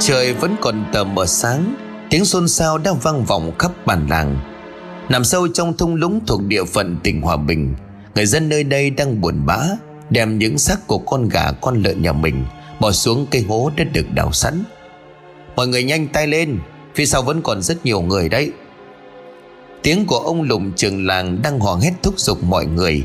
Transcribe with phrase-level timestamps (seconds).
[0.00, 1.74] Trời vẫn còn tờ mờ sáng,
[2.10, 4.38] Tiếng xôn xao đang vang vọng khắp bản làng.
[5.08, 7.74] Nằm sâu trong thung lũng thuộc địa phận tỉnh Hòa Bình,
[8.14, 9.58] Người dân nơi đây đang buồn bã,
[10.10, 12.44] Đem những xác của con gà, con lợn nhà mình,
[12.80, 14.64] Bỏ xuống cây hố đã được đào sẵn.
[15.56, 16.58] Mọi người nhanh tay lên,
[16.94, 18.52] Phía sau vẫn còn rất nhiều người đấy.
[19.82, 23.02] Tiếng của ông lùng trường làng đang hò hét thúc giục mọi người.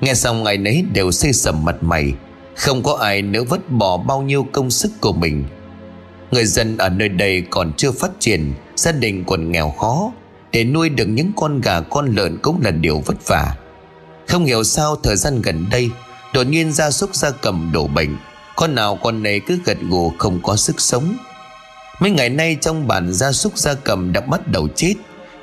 [0.00, 2.12] Nghe xong ngày nấy đều xây sầm mặt mày,
[2.56, 5.44] Không có ai nỡ vứt bỏ bao nhiêu công sức của mình.
[6.32, 10.12] Người dân ở nơi đây còn chưa phát triển, Gia đình còn nghèo khó.
[10.52, 13.56] Để nuôi được những con gà, con lợn cũng là điều vất vả.
[14.28, 15.90] Không hiểu sao thời gian gần đây,
[16.34, 18.16] Đột nhiên gia súc gia cầm đổ bệnh.
[18.56, 21.16] Con nào con này cứ gật gù không có sức sống.
[22.00, 24.94] Mấy ngày nay trong bản gia súc gia cầm đã bắt đầu chết.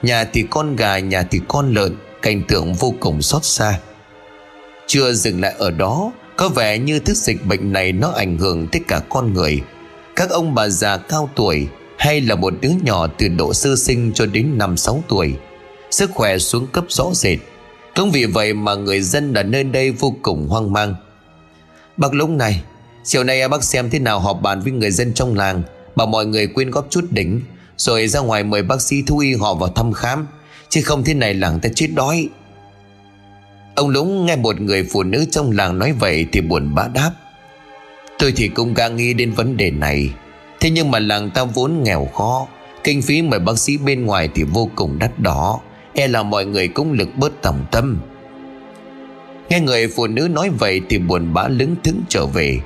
[0.01, 3.79] Nhà thì con gà, nhà thì con lợn, Cảnh tượng vô cùng xót xa.
[4.87, 8.67] Chưa dừng lại ở đó, Có vẻ như thức dịch bệnh này Nó ảnh hưởng
[8.67, 9.61] tới cả con người.
[10.19, 11.67] Các ông bà già cao tuổi
[11.97, 15.33] Hay là một đứa nhỏ từ độ sơ sinh cho đến năm sáu tuổi,
[15.91, 17.39] Sức khỏe xuống cấp rõ rệt.
[17.95, 20.95] Cũng vì vậy mà người dân ở nơi đây vô cùng hoang mang.
[21.97, 22.63] Bác lúc này,
[23.03, 25.61] Chiều nay bác xem thế nào họp bàn với người dân trong làng,
[25.95, 27.41] Bảo mọi người quyên góp chút đỉnh,
[27.77, 30.27] Rồi ra ngoài mời bác sĩ thú y họ vào thăm khám,
[30.69, 32.29] Chứ không thế này làng ta chết đói.
[33.75, 37.11] Ông Lũng nghe một người phụ nữ trong làng nói vậy Thì buồn bã đáp.
[38.19, 40.09] Tôi thì cũng ga nghĩ đến vấn đề này.
[40.59, 42.47] Thế nhưng mà làng ta vốn nghèo khó,
[42.83, 45.59] Kinh phí mời bác sĩ bên ngoài thì vô cùng đắt đỏ
[45.93, 47.99] E là mọi người cũng lực bớt tầm tâm.
[49.49, 52.59] Nghe người phụ nữ nói vậy thì buồn bã lững thững trở về.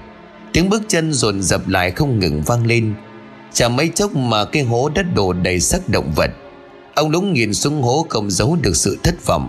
[0.53, 2.93] Tiếng bước chân dồn dập lại không ngừng vang lên.
[3.53, 6.31] Chẳng mấy chốc mà cái hố đất đổ đầy xác động vật.
[6.95, 9.47] Ông Lúng nhìn xuống hố không giấu được sự thất vọng.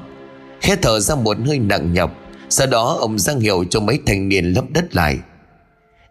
[0.61, 2.15] Khẽ thở ra một hơi nặng nhọc.
[2.49, 5.19] Sau đó ông giang hiệu cho mấy thanh niên lấp đất lại.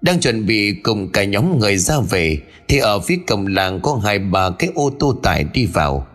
[0.03, 2.37] Đang chuẩn bị cùng cả nhóm người ra về,
[2.67, 6.07] Thì ở phía cổng làng có hai ba cái ô tô tải đi vào.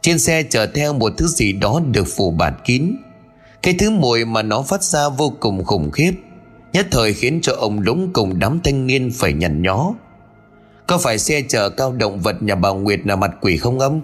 [0.00, 2.96] Trên xe chở theo một thứ gì đó được phủ bạt kín.
[3.62, 6.12] Cái thứ mùi mà nó phát ra vô cùng khủng khiếp,
[6.72, 9.94] Nhất thời khiến cho ông đúng cùng đám thanh niên phải nhằn nhó.
[10.86, 14.00] Có phải xe chở cao động vật nhà bà Nguyệt là mặt quỷ không ông?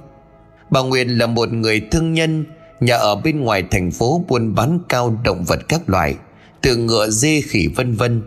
[0.71, 2.45] Bà Nguyệt là một người thương nhân,
[2.81, 6.15] Nhà ở bên ngoài thành phố buôn bán cao động vật các loại,
[6.61, 8.23] Từ ngựa dê khỉ vân vân.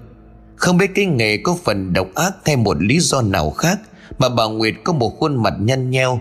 [0.61, 3.79] Không biết cái nghề có phần độc ác hay một lý do nào khác,
[4.19, 6.19] Mà bà Nguyệt có một khuôn mặt nhăn nheo,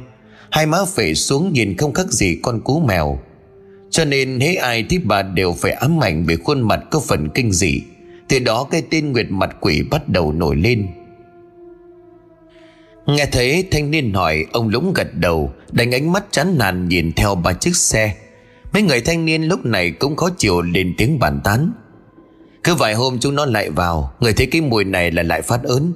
[0.50, 3.18] Hai má phệ xuống nhìn không khác gì con cú mèo.
[3.90, 7.28] Cho nên hễ ai thấy bà đều phải ám ảnh về khuôn mặt có phần
[7.34, 7.82] kinh dị.
[8.28, 10.86] Từ đó cái tên Nguyệt mặt quỷ bắt đầu nổi lên.
[13.06, 17.12] Nghe thấy thanh niên hỏi, Ông Lũng gật đầu, Đánh ánh mắt chán nản nhìn
[17.12, 18.14] theo ba chiếc xe.
[18.72, 21.72] Mấy người thanh niên lúc này cũng khó chịu lên tiếng bàn tán.
[22.64, 25.62] Cứ vài hôm chúng nó lại vào, Người thấy cái mùi này là lại phát
[25.62, 25.92] ớn.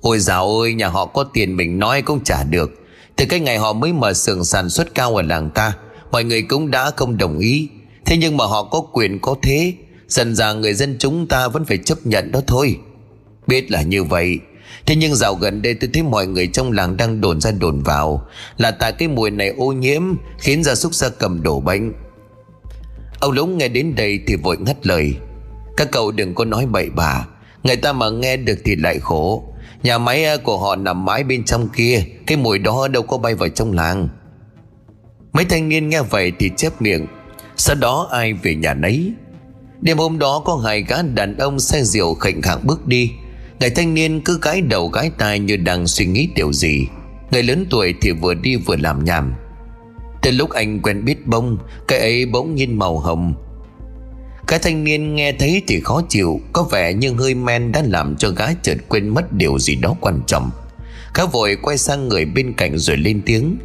[0.00, 2.70] Ôi dào ơi, nhà họ có tiền mình nói cũng trả được.
[3.16, 5.72] Từ cái ngày họ mới mở xưởng sản xuất cao ở làng ta,
[6.10, 7.68] Mọi người cũng đã không đồng ý.
[8.04, 9.72] Thế nhưng mà họ có quyền có thế,
[10.08, 12.78] Dần ra người dân chúng ta vẫn phải chấp nhận đó thôi.
[13.46, 14.38] Biết là như vậy.
[14.86, 17.82] Thế nhưng dạo gần đây tôi thấy mọi người trong làng đang đồn ra đồn
[17.82, 20.02] vào, Là tại cái mùi này ô nhiễm,
[20.38, 21.92] Khiến gia súc gia cầm đổ bệnh
[23.20, 25.14] Ông Lũng nghe đến đây thì vội ngắt lời.
[25.76, 27.26] Các cậu đừng có nói bậy bạ.
[27.62, 29.44] Người ta mà nghe được thì lại khổ.
[29.82, 32.02] Nhà máy à, của họ nằm mãi bên trong kia.
[32.26, 34.08] Cái mùi đó đâu có bay vào trong làng.
[35.32, 37.06] Mấy thanh niên nghe vậy thì chép miệng.
[37.56, 39.12] Sau đó ai về nhà nấy.
[39.80, 43.10] Đêm hôm đó có hai gã đàn ông xe rượu khệnh khạng bước đi.
[43.60, 46.86] Người thanh niên cứ gái đầu gái tai như đang suy nghĩ điều gì.
[47.30, 49.34] Người lớn tuổi thì vừa đi vừa làm nhảm.
[50.22, 51.58] Từ lúc anh quen biết bông,
[51.88, 53.34] Cái ấy bỗng nhiên màu hồng.
[54.46, 58.16] Cái thanh niên nghe thấy thì khó chịu, Có vẻ như hơi men đã làm
[58.16, 60.50] cho gái chợt quên mất điều gì đó quan trọng.
[61.14, 63.56] Khá vội quay sang người bên cạnh rồi lên tiếng.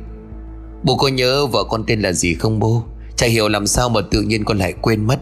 [0.84, 2.84] Bố có nhớ vợ con tên là gì không bố?
[3.16, 5.20] Chả hiểu làm sao mà tự nhiên con lại quên mất.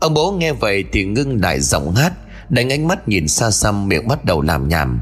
[0.00, 2.12] Ông bố nghe vậy thì ngưng lại giọng hát,
[2.48, 5.00] Đánh ánh mắt nhìn xa xăm miệng bắt đầu làm nhảm.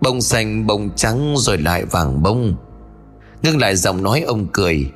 [0.00, 2.56] Bông xanh, bông trắng rồi lại vàng bông.
[3.42, 4.90] Ngưng lại giọng nói ông cười.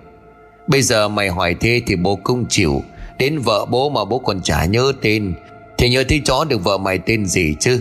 [0.69, 2.83] Bây giờ mày hỏi thế thì bố cũng chịu.
[3.23, 5.35] Đến vợ bố mà bố còn chả nhớ tên.
[5.79, 7.81] Thì nhớ thấy chó được vợ mày tên gì chứ?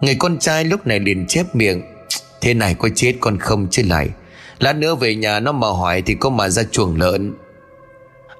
[0.00, 1.82] Người con trai lúc này liền chép miệng.
[2.40, 4.08] Thế này có chết con không chứ lại?
[4.58, 7.34] Lát nữa về nhà nó mà hỏi Thì có mà ra chuồng lợn.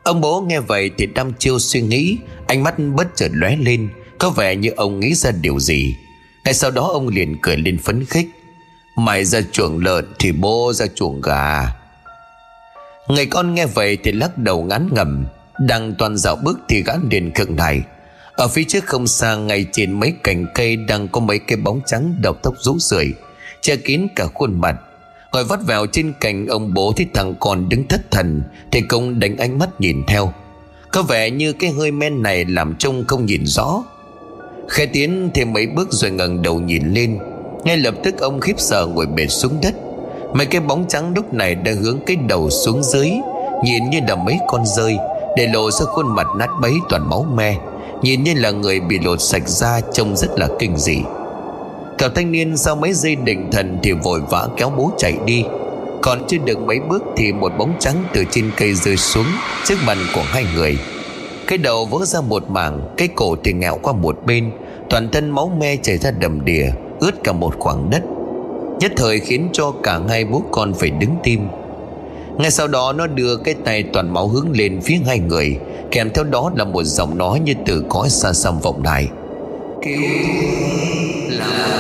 [0.02, 3.88] Ông bố nghe vậy thì đăm chiêu suy nghĩ, Ánh mắt bất chợt lóe lên,
[4.18, 5.96] Có vẻ như ông nghĩ ra điều gì.
[6.44, 8.28] Ngay sau đó ông liền cười lên phấn khích.
[8.96, 11.74] Mày ra chuồng lợn Thì bố ra chuồng gà.
[13.08, 15.26] Người con nghe vậy thì lắc đầu ngán ngầm
[15.58, 17.82] đang toàn dạo bước thì gã liền khựng lại.
[18.32, 21.80] Ở phía trước không xa, ngay trên mấy cành cây Đang có mấy cái bóng
[21.86, 23.06] trắng đầu tóc rũ rượi,
[23.60, 24.76] Che kín cả khuôn mặt.
[25.32, 29.20] Ngồi vắt vào trên cành, ông bố thấy thằng còn đứng thất thần, Thì cũng
[29.20, 30.32] đánh ánh mắt nhìn theo.
[30.92, 33.84] Có vẻ như cái hơi men này làm trông không nhìn rõ.
[34.68, 37.18] Khẽ tiến thêm mấy bước rồi ngẩng đầu nhìn lên.
[37.64, 39.74] Ngay lập tức ông khiếp sợ ngồi bệt xuống đất.
[40.34, 43.10] Mấy cái bóng trắng lúc này đã hướng cái đầu xuống dưới,
[43.64, 44.96] Nhìn như là mấy con rơi.
[45.38, 47.56] Để lộ ra khuôn mặt nát bấy toàn máu me,
[48.02, 50.98] Nhìn như là người bị lột sạch da Trông rất là kinh dị.
[51.98, 55.44] Cậu thanh niên sau mấy giây định thần Thì vội vã kéo bố chạy đi.
[56.02, 59.26] Còn chưa được mấy bước Thì một bóng trắng từ trên cây rơi xuống
[59.64, 60.78] Trước mặt của hai người.
[61.46, 64.50] Cái đầu vỡ ra một mảng, Cái cổ thì ngẹo qua một bên,
[64.90, 66.66] Toàn thân máu me chảy ra đầm đìa,
[67.00, 68.02] Ướt cả một khoảng đất.
[68.80, 71.40] Nhất thời khiến cho cả hai bố con phải đứng tim
[72.38, 75.58] ngay sau đó nó đưa cái tay toàn máu hướng lên phía hai người
[75.90, 79.08] Kèm theo đó là một giọng nói như từ cõi xa xăm vọng lại
[79.82, 80.00] Kêu
[81.28, 81.78] là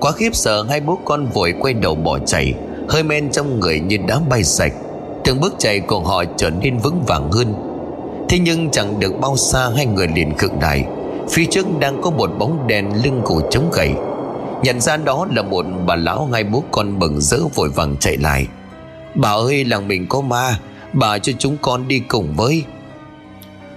[0.00, 2.54] Quá khiếp sợ hai bố con vội quay đầu bỏ chạy
[2.88, 4.72] Hơi men trong người như đá bay sạch.
[5.24, 7.54] Từng bước chạy của họ trở nên vững vàng hơn.
[8.28, 10.84] Thế nhưng chẳng được bao xa hai người liền khựng lại.
[11.30, 13.92] Phía trước đang có một bóng đèn lưng cổ chống gậy
[14.62, 18.16] Nhận ra đó là một bà lão ngay bố con bừng rỡ vội vàng chạy
[18.16, 18.46] lại.
[19.14, 20.58] Bà ơi, làng mình có ma,
[20.92, 22.64] Bà cho chúng con đi cùng với.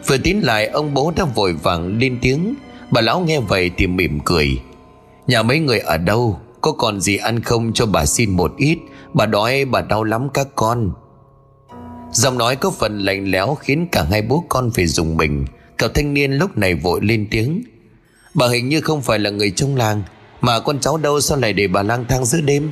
[0.07, 2.56] Vừa tiến lại, ông bố đã vội vàng lên tiếng.
[2.92, 4.62] Bà lão nghe vậy thì mỉm cười.
[5.28, 6.39] Nhà mấy người ở đâu?
[6.62, 8.78] Có còn gì ăn không cho bà xin một ít?
[9.13, 10.92] Bà đói, bà đau lắm các con.
[12.12, 15.45] Giọng nói có phần lạnh lẽo Khiến cả hai bố con phải dùng mình.
[15.78, 17.63] Cậu thanh niên lúc này vội lên tiếng.
[18.33, 20.04] Bà hình như không phải là người trong làng
[20.41, 22.71] mà con cháu đâu sao lại để bà lang thang giữa đêm?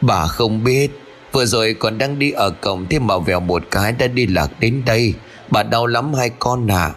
[0.00, 0.90] Bà không biết,
[1.36, 4.50] Vừa rồi còn đang đi ở cổng Thế mà vèo một cái đã đi lạc
[4.60, 5.14] đến đây.
[5.50, 6.90] Bà đau lắm hai con à.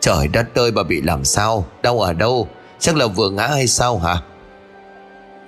[0.00, 1.66] Trời đất ơi, bà bị làm sao?
[1.82, 2.48] Đau ở đâu?
[2.78, 4.16] Chắc là vừa ngã hay sao hả?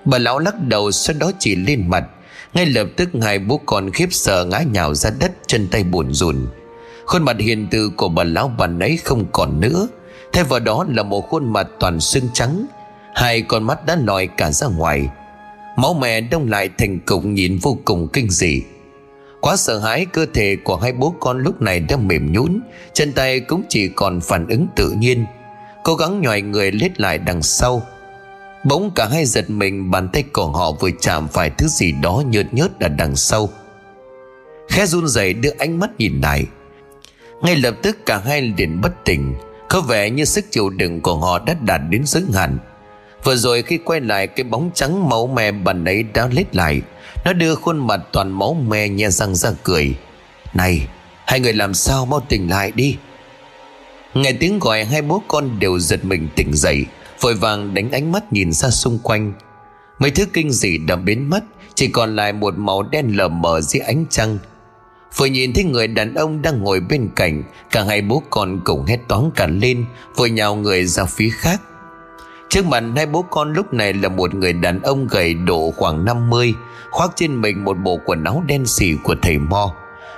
[0.05, 2.05] Bà lão lắc đầu, sau đó chỉ lên mặt.
[2.55, 6.12] Ngay lập tức hai bố con khiếp sợ ngã nhào ra đất, Chân tay buồn
[6.12, 6.47] rùn.
[7.06, 9.88] Khuôn mặt hiền từ của bà lão bà ấy không còn nữa.
[10.32, 12.67] Thay vào đó là một khuôn mặt toàn xương trắng.
[13.19, 15.09] Hai con mắt đã lòi cả ra ngoài.
[15.76, 18.62] Máu mẹ đông lại thành cục nhìn vô cùng kinh dị.
[19.41, 22.61] Quá sợ hãi, cơ thể của hai bố con lúc này đã mềm nhũn,
[22.93, 25.25] Chân tay cũng chỉ còn phản ứng tự nhiên.
[25.85, 27.82] Cố gắng nhòi người lết lại đằng sau.
[28.65, 32.23] Bỗng cả hai giật mình, Bàn tay của họ vừa chạm phải thứ gì đó
[32.26, 33.49] nhợt nhớt ở đằng sau.
[34.69, 36.47] Khẽ run rẩy đưa ánh mắt nhìn lại.
[37.43, 39.35] Ngay lập tức cả hai liền bất tỉnh.
[39.69, 42.59] Có vẻ như sức chịu đựng của họ đã đạt đến giới hạn.
[43.25, 46.82] Vừa rồi khi quay lại, cái bóng trắng máu me bàn ấy đã lết lại.
[47.25, 49.94] Nó đưa khuôn mặt toàn máu me nhe răng ra cười.
[50.55, 50.88] Này,
[51.26, 52.97] Hai người làm sao mau tỉnh lại đi?
[54.15, 56.87] Nghe tiếng gọi, hai bố con đều giật mình tỉnh dậy,
[57.20, 59.32] Vội vàng đánh ánh mắt nhìn ra xung quanh.
[59.99, 61.44] Mấy thứ kinh dị đã biến mất,
[61.75, 64.38] Chỉ còn lại một màu đen lờ mờ dưới ánh trăng.
[65.17, 68.85] Vừa nhìn thấy người đàn ông đang ngồi bên cạnh, Cả hai bố con cùng
[68.85, 69.85] hét toán cả lên
[70.17, 71.61] Vội nhào người ra phía khác.
[72.49, 76.05] Trước mặt hai bố con lúc này là một người đàn ông gầy độ khoảng
[76.05, 76.55] 50
[76.91, 79.75] Khoác trên mình một bộ quần áo đen xì của thầy Mo.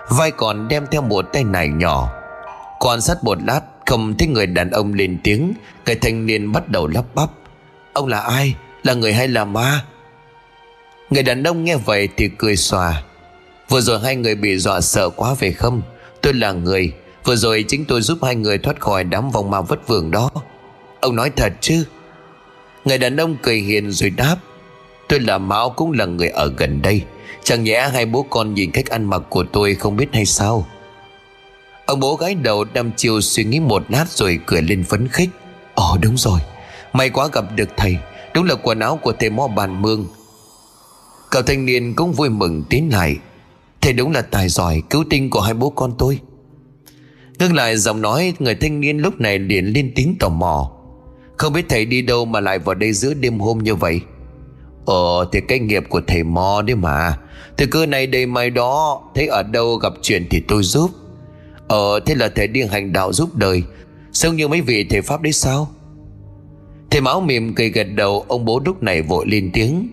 [0.09, 2.11] Vai còn đem theo một tay nải nhỏ.
[2.81, 5.53] Quan sát một lát, không thấy người đàn ông lên tiếng
[5.87, 7.31] Người thanh niên bắt đầu lắp bắp.
[7.93, 8.55] Ông là ai?
[8.83, 9.85] Là người hay là ma?
[11.11, 13.03] Người đàn ông nghe vậy thì cười xòa.
[13.69, 15.83] Vừa rồi hai người bị dọa sợ quá về không?
[16.23, 16.93] Tôi là người.
[17.25, 20.31] Vừa rồi chính tôi giúp hai người thoát khỏi đám vòng ma vất vưởng đó.
[21.01, 21.85] Ông nói thật chứ?
[22.85, 24.37] Người đàn ông cười hiền rồi đáp,
[25.11, 27.03] Tôi là Mão cũng là người ở gần đây.
[27.45, 30.67] Chẳng nhẽ hai bố con nhìn cách ăn mặc của tôi không biết hay sao?
[31.87, 35.29] Ông bố gái đầu đăm chiều suy nghĩ một lát rồi cười lên phấn khích
[35.75, 36.41] Ồ đúng rồi.
[36.93, 37.97] May quá gặp được thầy.
[38.35, 40.07] Đúng là quần áo của thầy mò bàn mương.
[41.31, 43.17] Cậu thanh niên cũng vui mừng tiến lại,
[43.81, 46.19] Thầy đúng là tài giỏi, cứu tinh của hai bố con tôi.
[47.39, 50.73] Ngưng lại giọng nói, Người thanh niên lúc này liền lên tiếng tò mò
[51.41, 54.01] không biết thầy đi đâu mà lại vào đây giữa đêm hôm như vậy.
[54.87, 57.17] Ờ thì cái nghiệp của thầy mò đấy mà.
[57.57, 60.91] Thì cơ này đây mai đó, Thấy ở đâu gặp chuyện thì tôi giúp.
[61.69, 63.63] Ờ thế là thầy đi hành đạo giúp đời.
[64.13, 65.69] Xong như mấy vị thầy Pháp đấy sao?
[66.91, 69.89] Thầy máu mỉm cười gật đầu, Ông bố lúc này vội lên tiếng.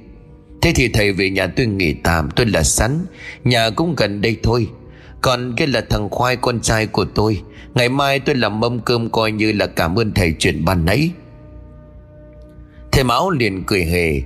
[0.61, 3.05] Thế thì thầy về nhà tôi nghỉ tạm, Tôi là sắn
[3.43, 4.67] Nhà cũng gần đây thôi.
[5.21, 7.41] Còn cái là thằng khoai con trai của tôi.
[7.75, 11.11] Ngày mai tôi làm mâm cơm coi như là cảm ơn thầy chuyện ban nãy.
[12.97, 14.21] Thầy Mão liền cười hề.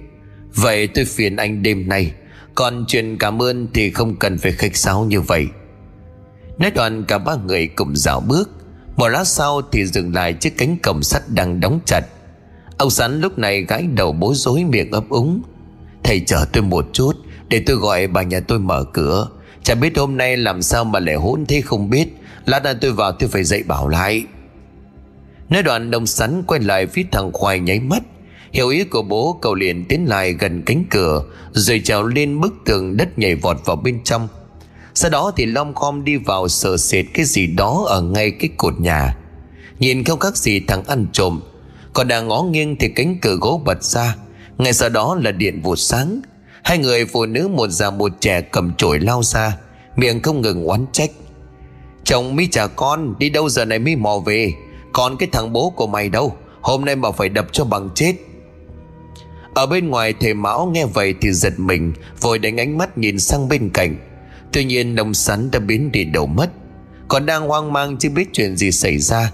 [0.56, 2.12] Vậy tôi phiền anh đêm nay,
[2.56, 5.48] Còn chuyện cảm ơn thì không cần phải khách sáo như vậy.
[6.58, 8.50] Nói đoạn cả ba người cùng dạo bước
[8.96, 12.02] Một lát sau thì dừng lại chiếc cánh cổng sắt đang đóng chặt.
[12.78, 15.42] Ông Sắn lúc này gãi đầu bối rối miệng ấp úng.
[16.04, 17.14] Thầy chờ tôi một chút,
[17.50, 19.28] Để tôi gọi bà nhà tôi mở cửa.
[19.64, 22.08] Chả biết hôm nay làm sao mà lại hỗn thế không biết.
[22.46, 24.26] Lát nữa tôi vào tôi phải dậy bảo lại.
[25.50, 28.04] Nói đoạn đồng sắn quay lại phía thằng khoai nháy mắt.
[28.52, 32.54] Hiểu ý của bố, cậu liền tiến lại gần cánh cửa, Rồi trèo lên bức
[32.66, 34.28] tường đất nhảy vọt vào bên trong.
[34.94, 38.50] Sau đó thì Long khom đi vào sờ sệt cái gì đó ở ngay cái
[38.58, 39.18] cột nhà.
[39.80, 41.42] Nhìn không khác gì thằng ăn trộm.
[41.94, 44.16] Còn đang ngó nghiêng thì cánh cửa gỗ bật ra.
[44.58, 46.22] Ngay sau đó là điện vụt sáng.
[46.64, 49.58] Hai người phụ nữ, một già, một trẻ cầm chổi lao ra,
[49.96, 51.12] Miệng không ngừng oán trách.
[52.04, 54.54] Chồng mi trả con, Đi đâu giờ này mi mò về?
[54.94, 56.36] Còn cái thằng bố của mày đâu?
[56.62, 58.14] Hôm nay mà phải đập cho bằng chết.
[59.54, 63.20] Ở bên ngoài thầy Mão nghe vậy thì giật mình, Vội đánh ánh mắt nhìn
[63.20, 63.96] sang bên cạnh.
[64.54, 66.50] Tuy nhiên ông sắn đã biến đi đầu mất.
[67.08, 69.32] Còn đang hoang mang chưa biết chuyện gì xảy ra,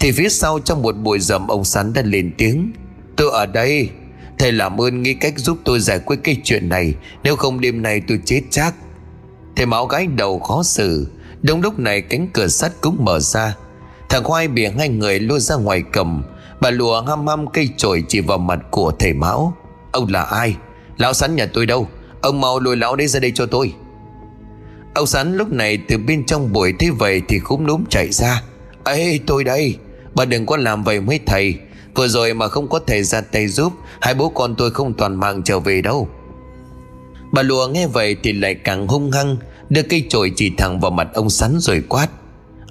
[0.00, 2.72] Thì phía sau trong một buổi rầm ông sắn đã lên tiếng.
[3.16, 3.88] Tôi ở đây,
[4.38, 7.82] Thầy làm ơn nghĩ cách giúp tôi giải quyết cái chuyện này, Nếu không đêm
[7.82, 8.74] nay tôi chết chắc.
[9.56, 11.06] Thầy mão gái đầu khó xử,
[11.42, 13.56] Đúng lúc này cánh cửa sắt cũng mở ra.
[14.08, 16.22] Thằng khoai bị hai người lôi ra ngoài cầm
[16.60, 19.56] Bà lùa hăm hăm cây chổi chỉ vào mặt của thầy Mão.
[19.92, 20.56] Ông là ai?
[20.98, 21.88] Lão sắn nhà tôi đâu?
[22.20, 23.74] Ông mau lôi lão đấy ra đây cho tôi.
[24.94, 28.42] Ông sắn lúc này từ bên trong buổi thế vậy Thì khúm núm chạy ra.
[28.84, 29.76] Ê, tôi đây.
[30.14, 31.54] Bà đừng có làm vậy mấy thầy.
[31.94, 35.14] Vừa rồi mà không có thầy ra tay giúp, Hai bố con tôi không toàn
[35.14, 36.08] mạng trở về đâu.
[37.32, 39.36] Bà lùa nghe vậy thì lại càng hung hăng,
[39.68, 42.08] Đưa cây chổi chỉ thẳng vào mặt ông sắn rồi quát.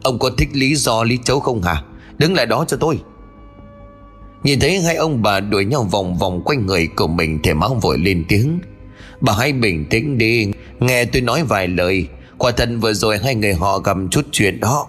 [0.03, 1.83] Ông có thích lý do lý chấu không hả?
[2.17, 2.99] Đứng lại đó cho tôi.
[4.43, 7.77] Nhìn thấy hai ông bà đuổi nhau vòng vòng quanh người của mình Thì máu
[7.81, 8.59] vội lên tiếng.
[9.21, 10.47] Bà hãy bình tĩnh đi,
[10.79, 12.07] Nghe tôi nói vài lời.
[12.37, 14.87] Quả thật vừa rồi hai người họ gặp chút chuyện đó.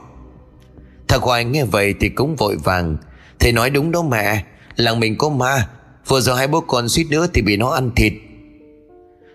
[1.08, 2.96] Thằng Hoài nghe vậy thì cũng vội vàng.
[3.38, 4.44] Thầy nói đúng đó mẹ,
[4.76, 5.68] Làng mình có ma.
[6.08, 8.12] Vừa rồi hai bố con suýt nữa thì bị nó ăn thịt.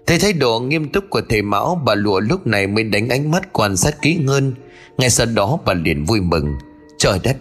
[0.08, 3.32] Thấy thái độ nghiêm túc của thầy Mão, Bà lụa lúc này mới đánh ánh
[3.32, 4.54] mắt quan sát kỹ hơn.
[4.98, 6.56] Ngay sau đó bà liền vui mừng.
[6.98, 7.38] Trời đất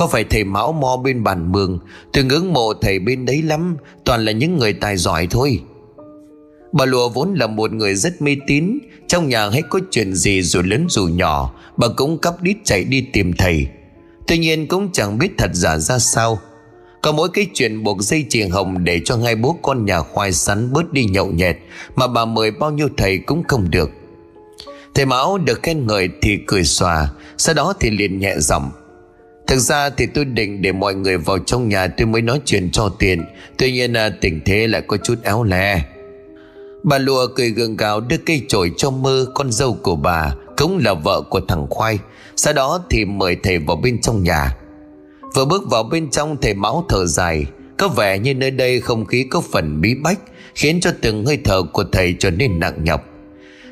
[0.00, 1.78] có phải thầy Mão mo bên bàn mường?
[2.12, 5.60] Tôi ngưỡng mộ thầy bên đấy lắm, Toàn là những người tài giỏi thôi.
[6.72, 8.78] Bà lụa vốn là một người rất mê tín,
[9.08, 12.84] Trong nhà hay có chuyện gì dù lớn dù nhỏ, Bà cũng cắp đít chạy
[12.84, 13.66] đi tìm thầy.
[14.26, 16.38] Tuy nhiên cũng chẳng biết thật giả ra sao.
[17.02, 20.32] Có mỗi cái chuyện buộc dây chuyền hồng Để cho hai bố con nhà khoai
[20.32, 21.56] sắn bớt đi nhậu nhẹt,
[21.96, 23.90] Mà bà mời bao nhiêu thầy cũng không được.
[24.94, 28.70] Thầy Mão được khen ngợi thì cười xòa, Sau đó thì liền nhẹ giọng
[29.50, 32.70] Thực ra thì tôi định để mọi người vào trong nhà tôi mới nói chuyện
[32.70, 33.24] cho tiền
[33.58, 35.82] Tuy nhiên là tình thế lại có chút éo le.
[36.82, 40.78] Bà lùa cười gượng gạo đưa cây chổi cho mơ con dâu của bà, Cũng
[40.84, 41.98] là vợ của thằng Khoai.
[42.36, 44.56] Sau đó thì mời thầy vào bên trong nhà.
[45.34, 47.46] Vừa bước vào bên trong, thầy máu thở dài.
[47.78, 50.18] Có vẻ như nơi đây không khí có phần bí bách,
[50.54, 53.04] Khiến cho từng hơi thở của thầy trở nên nặng nhọc.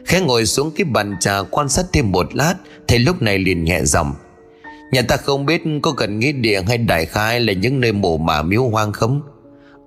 [0.04, 2.54] Khẽ ngồi xuống cái bàn trà quan sát thêm một lát,
[2.88, 4.12] Thầy lúc này liền nhẹ giọng.
[4.92, 8.18] Nhà ta không biết có cần nghĩa địa hay đại khai là những nơi mồ
[8.18, 9.22] mả miếu hoang không?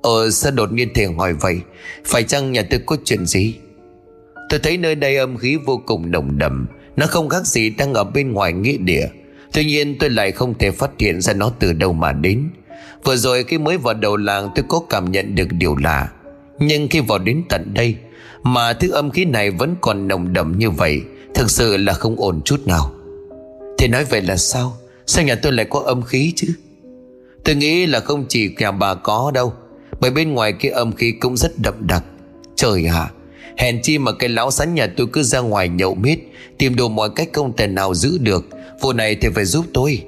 [0.01, 1.59] Ờ sao đột nhiên thầy hỏi vậy?
[2.05, 3.55] Phải chăng nhà tôi có chuyện gì?
[4.49, 7.93] Tôi thấy nơi đây âm khí vô cùng nồng đậm, Nó không khác gì đang
[7.93, 9.07] ở bên ngoài nghĩa địa.
[9.53, 12.49] Tuy nhiên tôi lại không thể phát hiện ra nó từ đâu mà đến.
[13.03, 16.09] Vừa rồi khi mới vào đầu làng tôi có cảm nhận được điều lạ.
[16.59, 17.95] Nhưng khi vào đến tận đây,
[18.43, 21.01] Mà thứ âm khí này vẫn còn nồng đậm như vậy,
[21.33, 22.91] Thực sự là không ổn chút nào.
[23.77, 24.77] Thì nói vậy là sao?
[25.11, 26.47] Sao nhà tôi lại có âm khí chứ?
[27.43, 29.53] Tôi nghĩ là không chỉ nhà bà có đâu
[29.99, 32.03] bởi bên ngoài kia âm khí cũng rất đậm đặc.
[32.55, 33.11] Trời ạ à,
[33.57, 36.19] Hèn chi mà cái lão sắn nhà tôi cứ ra ngoài nhậu mít
[36.57, 38.45] Tìm đồ mọi cách không thể nào giữ được.
[38.81, 40.03] Vụ này thì phải giúp tôi.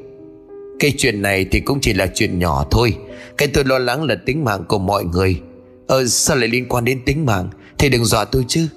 [0.80, 2.98] Cái chuyện này thì cũng chỉ là chuyện nhỏ thôi.
[3.38, 5.42] Cái tôi lo lắng là tính mạng của mọi người.
[5.88, 7.50] Ờ sao lại liên quan đến tính mạng?
[7.78, 8.68] Thì đừng dọa tôi chứ.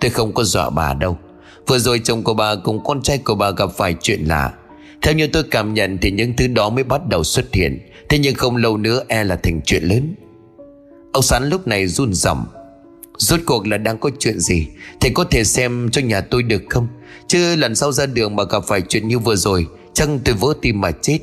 [0.00, 1.18] Tôi không có dọa bà đâu.
[1.66, 4.52] Vừa rồi chồng của bà cùng con trai của bà gặp phải chuyện lạ.
[5.02, 7.78] Theo như tôi cảm nhận thì những thứ đó mới bắt đầu xuất hiện.
[8.08, 10.14] Thế nhưng không lâu nữa e là thành chuyện lớn.
[11.12, 12.34] Ông Sán lúc này run rẩy
[13.18, 14.66] Rốt cuộc là đang có chuyện gì?
[15.00, 16.88] Thầy có thể xem cho nhà tôi được không?
[17.26, 20.54] Chứ lần sau ra đường mà gặp phải chuyện như vừa rồi, Chăng tôi vỡ
[20.62, 21.18] tim mà chết?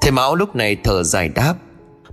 [0.00, 1.54] Thầy Mão lúc này thở dài đáp.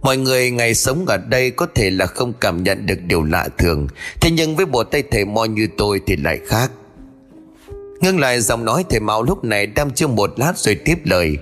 [0.02, 3.48] Mọi người ngày sống ở đây có thể là không cảm nhận được điều lạ
[3.58, 3.88] thường.
[4.22, 6.72] Thế nhưng với bộ tay thầy mo như tôi thì lại khác.
[8.04, 11.38] Ngưng lại giọng nói thầy Mão lúc này đang chưa một lát rồi tiếp lời.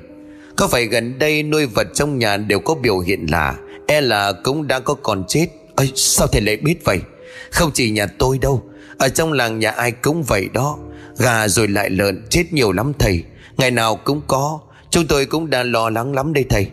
[0.58, 3.56] Có phải gần đây nuôi vật trong nhà đều có biểu hiện lạ
[3.88, 5.48] E là cũng đã có còn chết?
[5.76, 7.00] Ây, sao thầy lại biết vậy?
[7.52, 8.64] Không chỉ nhà tôi đâu,
[8.98, 10.78] Ở trong làng nhà ai cũng vậy đó.
[11.18, 13.24] Gà rồi lại lợn, chết nhiều lắm thầy.
[13.58, 16.68] Ngày nào cũng có, Chúng tôi cũng đang lo lắng lắm đây thầy.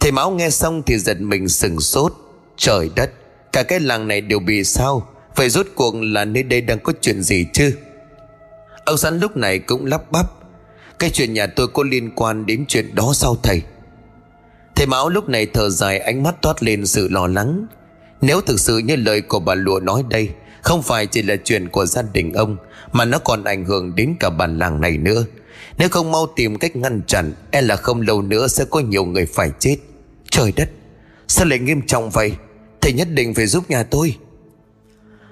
[0.00, 2.12] Thầy Mão nghe xong thì giật mình sừng sốt.
[2.56, 3.10] Trời đất,
[3.52, 5.08] Cả cái làng này đều bị sao?
[5.36, 7.72] Vậy rốt cuộc là nơi đây đang có chuyện gì chứ?
[8.84, 10.26] Ông Sắn lúc này cũng lắp bắp.
[10.98, 13.62] Cái chuyện nhà tôi có liên quan đến chuyện đó sao thầy?
[14.74, 17.66] Thầy Mão lúc này thở dài ánh mắt toát lên sự lo lắng.
[18.20, 20.30] Nếu thực sự như lời của bà Lụa nói đây,
[20.62, 22.56] Không phải chỉ là chuyện của gia đình ông,
[22.92, 25.24] Mà nó còn ảnh hưởng đến cả bản làng này nữa.
[25.78, 29.04] Nếu không mau tìm cách ngăn chặn E là không lâu nữa sẽ có nhiều
[29.04, 29.76] người phải chết.
[30.30, 30.70] Trời đất,
[31.28, 32.32] Sao lại nghiêm trọng vậy?
[32.80, 34.16] Thầy nhất định phải giúp nhà tôi.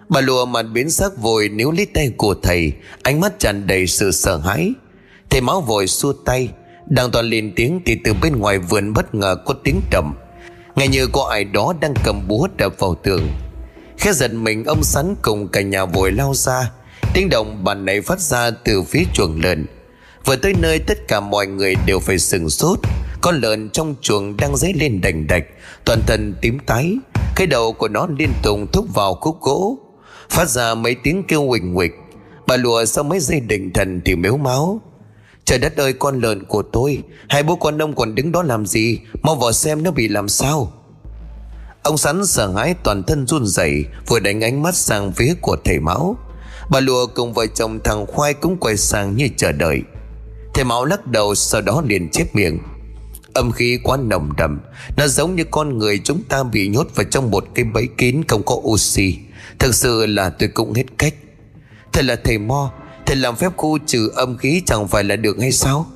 [0.09, 2.73] Bà lùa mặt biến sắc vội níu lấy tay của thầy.
[3.03, 4.73] Ánh mắt tràn đầy sự sợ hãi.
[5.31, 6.49] Thầy máu vội xua tay.
[6.87, 10.15] Đang toàn lên tiếng thì từ bên ngoài vườn bất ngờ có tiếng trầm.
[10.77, 13.29] Nghe như có ai đó đang cầm búa đập vào tường.
[13.99, 16.71] Khẽ giật mình ông sắn cùng cả nhà vội lao ra.
[17.15, 19.67] Tiếng động bàn này phát ra từ phía chuồng lợn.
[20.25, 22.79] Vừa tới nơi tất cả mọi người đều phải sừng sốt.
[23.21, 25.45] Con lợn trong chuồng đang dấy lên đành đạch,
[25.85, 26.97] Toàn thân tím tái.
[27.37, 29.79] Cái đầu của nó liên tục thúc vào khúc gỗ.
[30.31, 31.93] Phát ra mấy tiếng kêu huỳnh huỳnh
[32.47, 34.81] Bà lùa sau mấy giây định thần thì mếu máu.
[35.45, 38.67] Trời đất ơi, con lợn của tôi, Hai bố con ông còn đứng đó làm
[38.67, 39.01] gì?
[39.23, 40.73] Mau vào xem nó bị làm sao.
[41.83, 45.57] Ông sắn sợ hãi, toàn thân run rẩy, Vừa đánh ánh mắt sang phía của
[45.65, 46.17] thầy máu.
[46.71, 49.83] Bà lùa cùng vợ chồng thằng khoai cũng quay sang như chờ đợi.
[50.55, 52.59] Thầy máu lắc đầu, sau đó liền chép miệng.
[53.35, 54.61] Âm khí quá nồng đậm.
[54.97, 58.23] Nó giống như con người chúng ta bị nhốt vào trong một cái bẫy kín
[58.29, 59.19] không có oxy.
[59.59, 61.15] Thực sự là tôi cũng hết cách.
[61.93, 62.73] Thật là thầy Mo,
[63.07, 65.87] Thầy làm phép khu trừ âm khí chẳng phải là được hay sao?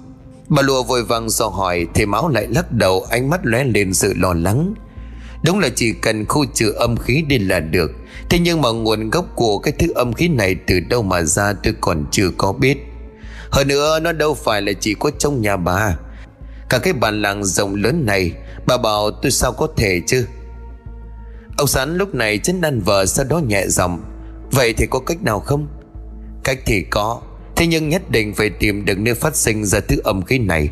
[0.48, 3.94] Bà lùa vội vàng dò hỏi, Thầy máu lại lắc đầu, Ánh mắt lóe lên
[3.94, 4.74] sự lo lắng.
[5.44, 7.90] Đúng là chỉ cần khu trừ âm khí đi là được.
[8.28, 11.52] Thế nhưng mà nguồn gốc của cái thứ âm khí này Từ đâu mà ra
[11.52, 12.78] tôi còn chưa có biết.
[13.50, 15.96] Hơn nữa, nó đâu phải là chỉ có trong nhà bà.
[16.72, 18.32] Cả cái bàn làng rộng lớn này,
[18.66, 20.26] Bà bảo tôi sao có thể chứ?
[21.58, 24.02] Ông Sán lúc này chấn ăn vợ Sau đó nhẹ giọng,
[24.50, 25.68] Vậy thì có cách nào không?
[26.44, 27.20] Cách thì có,
[27.56, 30.68] Thế nhưng nhất định phải tìm được nơi phát sinh ra thứ âm khí này.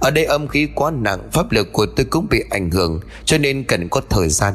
[0.00, 3.38] Ở đây âm khí quá nặng, Pháp lực của tôi cũng bị ảnh hưởng, Cho
[3.38, 4.54] nên cần có thời gian.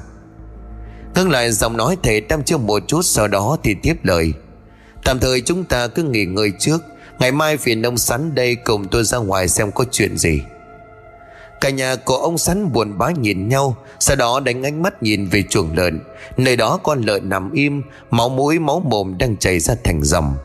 [1.15, 4.33] Ngưng lại giọng nói thầy tam chưa một chút, Sau đó thì tiếp lời.
[5.03, 6.83] Tạm thời chúng ta cứ nghỉ ngơi trước,
[7.19, 10.41] Ngày mai phiền ông sắn đây cùng tôi ra ngoài xem có chuyện gì.
[11.62, 15.26] Cả nhà của ông sắn buồn bã nhìn nhau, Sau đó đánh ánh mắt nhìn
[15.26, 16.00] về chuồng lợn.
[16.38, 20.36] Nơi đó con lợn nằm im, Máu mũi, máu mồm đang chảy ra thành dòng.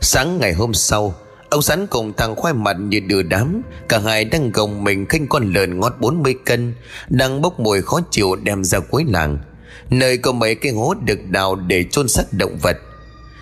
[0.00, 1.14] Sáng ngày hôm sau,
[1.50, 3.62] Ông sắn cùng thằng khoai mặt như đưa đám.
[3.88, 6.74] Cả hai đang gồng mình khinh con lợn ngót 40 cân,
[7.08, 9.38] Đang bốc mùi khó chịu đem ra cuối làng.
[9.90, 12.76] Nơi có mấy cái hố được đào để chôn xác động vật.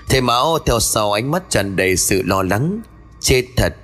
[0.09, 2.81] Thầy Mão theo sau ánh mắt tràn đầy sự lo lắng.
[3.21, 3.75] Chết thật.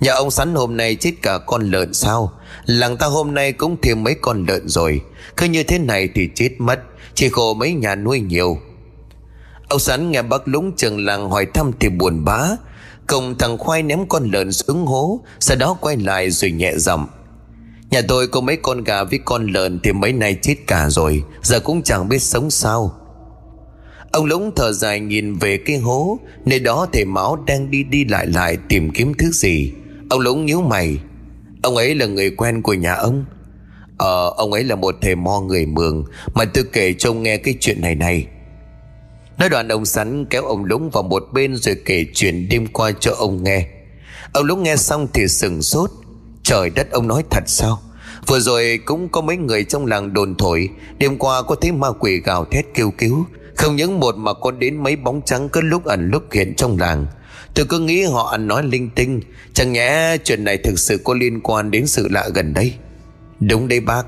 [0.00, 2.32] Nhà ông sắn hôm nay chết cả con lợn sao?
[2.66, 5.00] Làng ta hôm nay cũng thêm mấy con lợn rồi.
[5.36, 6.80] Cứ như thế này thì chết mất,
[7.14, 8.58] Chỉ khổ mấy nhà nuôi nhiều.
[9.68, 12.48] Ông sắn nghe bác lúng trường làng hỏi thăm thì buồn bã.
[13.06, 17.06] Cùng thằng khoai ném con lợn xuống hố, Sau đó quay lại rồi nhẹ giọng.
[17.90, 21.22] Nhà tôi có mấy con gà với con lợn Thì mấy nay chết cả rồi,
[21.42, 22.92] Giờ cũng chẳng biết sống sao.
[24.12, 28.04] Ông lúng thở dài nhìn về cái hố, Nơi đó thầy máu đang đi đi
[28.04, 29.72] lại lại Tìm kiếm thứ gì.
[30.10, 30.98] Ông lúng nhíu mày.
[31.62, 33.24] Ông ấy là người quen của nhà ông.
[33.98, 37.36] Ờ ông ấy là một thầy mo người mường, Mà tôi kể cho ông nghe
[37.36, 38.26] cái chuyện này này.
[39.38, 42.92] Nói đoạn ông sắn kéo ông lúng vào một bên Rồi kể chuyện đêm qua
[43.00, 43.66] cho ông nghe.
[44.32, 45.90] Ông lúng nghe xong thì sừng sốt.
[46.42, 47.78] Trời đất, ông nói thật sao?
[48.26, 51.88] Vừa rồi cũng có mấy người trong làng đồn thổi, Đêm qua có thấy ma
[52.00, 53.26] quỷ gào thét kêu cứu.
[53.56, 56.78] Không những một mà còn đến mấy bóng trắng Cứ lúc ẩn lúc hiện trong
[56.78, 57.06] làng.
[57.56, 59.20] Tôi cứ nghĩ họ ăn nói linh tinh.
[59.54, 62.74] Chẳng nhẽ chuyện này thực sự có liên quan đến sự lạ gần đây?
[63.40, 64.02] Đúng đấy, bác.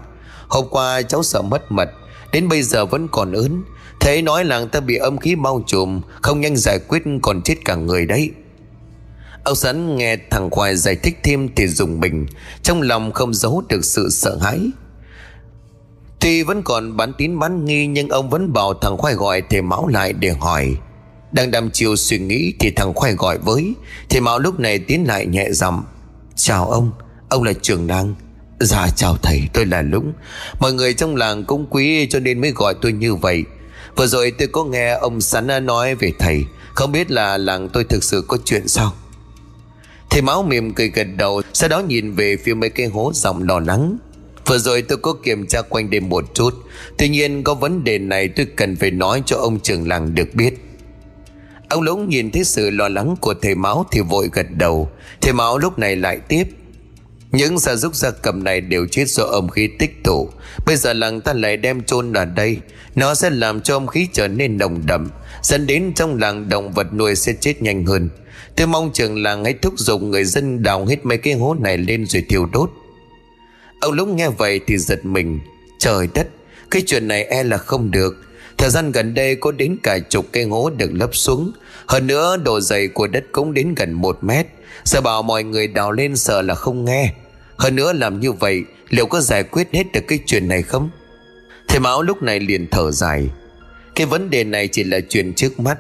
[0.49, 1.91] Hôm qua cháu sợ mất mật,
[2.33, 3.63] Đến bây giờ vẫn còn ớn.
[4.01, 7.55] Thế nói làng ta bị âm khí bao trùm, Không nhanh giải quyết còn chết
[7.65, 8.31] cả người đấy.
[9.45, 12.27] Ông sẵn nghe thằng Khoai giải thích thêm thì dùng mình,
[12.63, 14.71] Trong lòng không giấu được sự sợ hãi.
[16.21, 19.63] Tuy vẫn còn bán tín bán nghi, Nhưng ông vẫn bảo thằng Khoai gọi thầy
[19.63, 20.77] Mão lại để hỏi.
[21.33, 23.75] Đang đăm chiều suy nghĩ Thì thằng Khoai gọi với.
[24.09, 25.83] Thì Mão lúc này tiến lại nhẹ giọng,
[26.37, 26.93] Chào ông
[27.29, 28.15] Ông là trưởng đang
[28.61, 30.13] Dạ chào thầy, tôi là Lũng.
[30.61, 33.45] Mọi người trong làng cũng quý cho nên mới gọi tôi như vậy.
[33.97, 36.45] Vừa rồi tôi có nghe ông Sắn nói về thầy.
[36.75, 38.93] Không biết là làng tôi thực sự có chuyện sao?
[40.11, 43.43] Thầy máu mềm cười gật đầu, Sau đó nhìn về phía mấy cây hố giọng
[43.43, 43.99] lo lắng.
[44.47, 46.55] Vừa rồi tôi có kiểm tra quanh đêm một chút.
[46.99, 50.35] Tuy nhiên có vấn đề này tôi cần phải nói cho ông trưởng làng được
[50.35, 50.68] biết.
[51.69, 54.91] Ông Lũng nhìn thấy sự lo lắng của thầy Máu thì vội gật đầu.
[55.21, 56.45] Thầy Máu lúc này lại tiếp,
[57.33, 60.31] Những gia súc gia cầm này đều chết do âm khí tích tụ.
[60.67, 62.59] Bây giờ làng ta lại đem chôn ở đây.
[62.95, 65.11] Nó sẽ làm cho âm khí trở nên nồng đậm.
[65.43, 68.11] Dẫn đến trong làng động vật nuôi sẽ chết nhanh hơn.
[68.57, 71.79] Tôi mong trường làng hãy thúc giục người dân đào hết mấy cái hố này
[71.79, 72.71] lên rồi thiêu đốt.
[73.81, 75.41] Ông Lũng nghe vậy thì giật mình.
[75.79, 76.29] Trời đất,
[76.71, 78.28] Cái chuyện này e là không được.
[78.59, 81.53] Thời gian gần đây có đến cả chục cây ngố được lấp xuống.
[81.87, 84.47] Hơn nữa, độ dày của đất cũng đến gần một mét.
[84.85, 87.13] Sợ bảo mọi người đào lên sợ là không nghe.
[87.57, 90.91] Hơn nữa làm như vậy, Liệu có giải quyết hết được cái chuyện này không?
[91.69, 93.29] Thầy Mão lúc này liền thở dài.
[93.95, 95.79] Cái vấn đề này chỉ là chuyện trước mắt.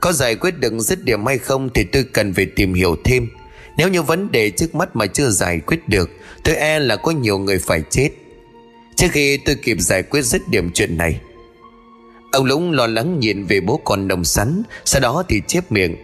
[0.00, 3.28] Có giải quyết được dứt điểm hay không Thì tôi cần phải tìm hiểu thêm.
[3.76, 6.10] Nếu như vấn đề trước mắt mà chưa giải quyết được,
[6.44, 8.10] Tôi e là có nhiều người phải chết.
[8.96, 11.20] Trước khi tôi kịp giải quyết dứt điểm chuyện này
[12.32, 15.96] Ông Lũng lo lắng nhìn về bố con đồng sắn, Sau đó thì chép miệng.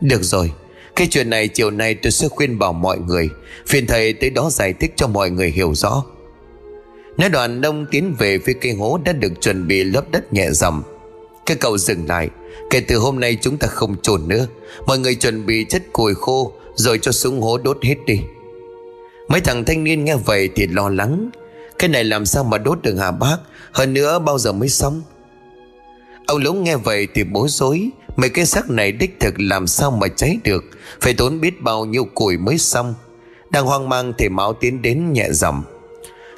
[0.00, 0.52] Được rồi,
[0.96, 3.28] Cái chuyện này chiều nay tôi sẽ khuyên bảo mọi người.
[3.66, 6.04] Phiền thầy tới đó giải thích cho mọi người hiểu rõ.
[7.16, 10.48] Nói đoàn đông tiến về phía cây hố đã được chuẩn bị lớp đất nhẹ
[10.50, 10.82] dầm.
[11.46, 12.28] Cái cậu dừng lại,
[12.70, 14.46] Kể từ hôm nay chúng ta không trồn nữa.
[14.86, 18.20] Mọi người chuẩn bị chất củi khô, Rồi cho xuống hố đốt hết đi.
[19.28, 21.30] Mấy thằng thanh niên nghe vậy thì lo lắng.
[21.78, 23.36] Cái này làm sao mà đốt được hả bác?
[23.72, 25.02] Hơn nữa bao giờ mới xong?
[26.26, 27.90] Ông Lũng nghe vậy thì bối rối.
[28.16, 30.64] Mấy cái xác này đích thực làm sao mà cháy được?
[31.00, 32.94] Phải tốn biết bao nhiêu củi mới xong?
[33.50, 35.62] Đang hoang mang thì máu tiến đến nhẹ giọng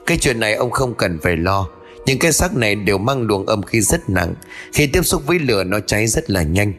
[0.06, 1.68] Cái chuyện này ông không cần phải lo.
[2.06, 4.34] Những cái xác này đều mang luồng âm khí rất nặng.
[4.72, 6.72] Khi tiếp xúc với lửa, nó cháy rất là nhanh.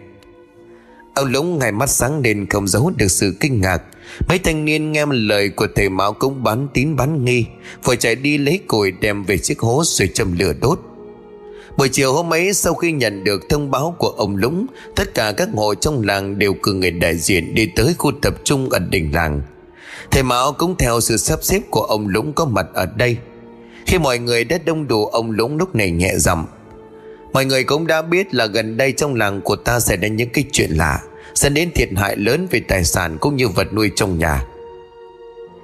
[1.16, 3.82] Ông Lũng ngày mắt sáng lên, không giấu được sự kinh ngạc.
[4.30, 7.46] Mấy thanh niên nghe lời của thầy Mão cũng bán tín bán nghi.
[7.84, 10.80] Phải chạy đi lấy củi đem về chiếc hố rồi châm lửa đốt.
[11.80, 14.66] Buổi chiều hôm ấy, sau khi nhận được thông báo của ông Lũng,
[14.96, 18.34] Tất cả các hộ trong làng đều cử người đại diện đi tới khu tập
[18.44, 19.42] trung ở đỉnh làng.
[20.12, 23.18] Thầy Mão cũng theo sự sắp xếp của ông Lũng có mặt ở đây.
[23.86, 26.46] Khi mọi người đã đông đủ, ông Lũng lúc này nhẹ giọng.
[27.34, 30.30] Mọi người cũng đã biết là gần đây trong làng của ta xảy ra những
[30.30, 31.02] cái chuyện lạ,
[31.34, 34.46] Dẫn đến thiệt hại lớn về tài sản cũng như vật nuôi trong nhà.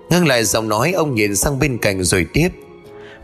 [0.09, 2.49] Ngưng lại giọng nói, ông nhìn sang bên cạnh rồi tiếp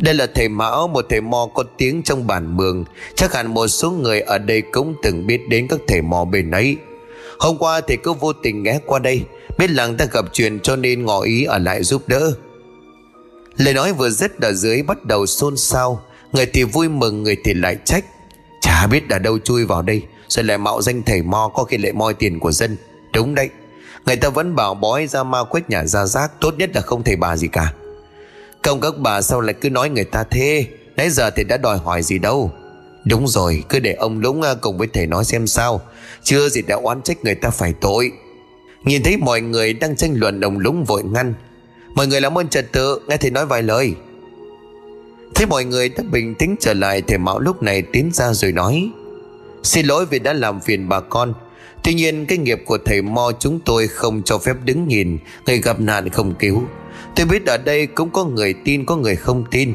[0.02, 2.86] đây là thầy Mão, một thầy mò có tiếng trong bản mường.
[3.16, 6.52] Chắc hẳn một số người ở đây cũng từng biết đến các thầy mò bên
[6.52, 6.78] ấy.
[7.40, 9.24] Hôm qua thầy cứ vô tình ghé qua đây,
[9.58, 12.34] Biết làng ta gặp chuyện cho nên ngỏ ý ở lại giúp đỡ.
[13.58, 16.02] Lời nói vừa dứt ở dưới bắt đầu xôn xao.
[16.32, 18.06] Người thì vui mừng, người thì lại trách.
[18.62, 21.78] Chả biết đã đâu chui vào đây, Rồi lại mạo danh thầy mo có khi
[21.78, 22.78] lại moi tiền của dân.
[23.14, 23.50] Đúng đấy,
[24.06, 27.04] Người ta vẫn bảo bói ra ma quét nhà ra rác, Tốt nhất là không
[27.04, 27.74] thầy bà gì cả
[28.64, 30.66] không, các bà sao lại cứ nói người ta thế?
[30.96, 32.52] Nãy giờ thì đã đòi hỏi gì đâu.
[33.06, 35.82] Đúng rồi, cứ để ông Lũng à, cùng với thầy nói xem sao.
[36.24, 38.12] Chưa gì đã oán trách người ta phải tội.
[38.84, 41.34] Nhìn thấy mọi người đang tranh luận, ông Lũng vội ngăn.
[41.96, 43.94] Mọi người làm ơn trật tự, Nghe thầy nói vài lời.
[45.36, 48.52] Thấy mọi người đã bình tĩnh trở lại Thầy Mão lúc này tiến ra rồi
[48.52, 48.90] nói,
[49.64, 51.34] Xin lỗi vì đã làm phiền bà con.
[51.84, 55.62] Tuy nhiên, cái nghiệp của thầy Mo chúng tôi không cho phép đứng nhìn, Người
[55.62, 56.64] gặp nạn không cứu.
[57.16, 59.74] Tôi biết ở đây cũng có người tin, có người không tin.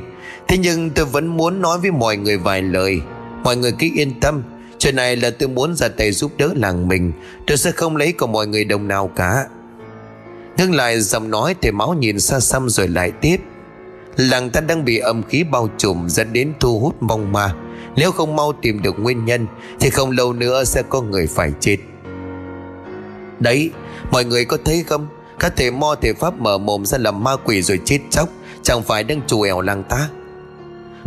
[0.48, 3.00] Thế nhưng tôi vẫn muốn nói với mọi người vài lời.
[3.42, 4.42] Mọi người cứ yên tâm.
[4.78, 7.12] Chuyện này là tôi muốn ra tay giúp đỡ làng mình.
[7.46, 9.44] Tôi sẽ không lấy của mọi người đồng nào cả.
[10.56, 13.36] Ngưng lại giọng nói thì máu nhìn xa xăm rồi lại tiếp.
[14.16, 17.54] Làng ta đang bị âm khí bao trùm, dẫn đến thu hút mong ma.
[17.96, 19.46] Nếu không mau tìm được nguyên nhân,
[19.80, 21.76] Thì không lâu nữa sẽ có người phải chết.
[23.40, 23.70] Đấy,
[24.10, 25.06] Mọi người có thấy không?
[25.38, 28.28] Các thể mo thể pháp mở mồm ra làm ma quỷ rồi chết chóc,
[28.62, 30.08] Chẳng phải đang trù ẻo lang ta.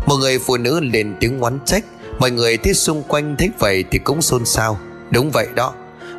[0.07, 1.85] Một người phụ nữ lên tiếng oán trách,
[2.19, 4.79] Mọi người thấy xung quanh thấy vậy thì cũng xôn xao.
[5.11, 5.73] Đúng vậy đó,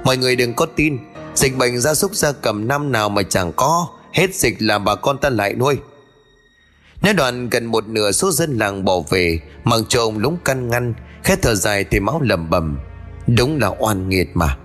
[0.04, 0.98] Mọi người đừng có tin,
[1.34, 4.94] Dịch bệnh gia súc gia cầm năm nào mà chẳng có, Hết dịch là bà
[4.94, 5.76] con ta lại nuôi.
[7.02, 10.68] Nói đoạn gần một nửa số dân làng bỏ về Mặc cho ông lúng căn
[10.68, 10.94] ngăn
[11.24, 12.78] Khét thở dài thì máu lầm bầm.
[13.26, 14.56] Đúng là oan nghiệt mà.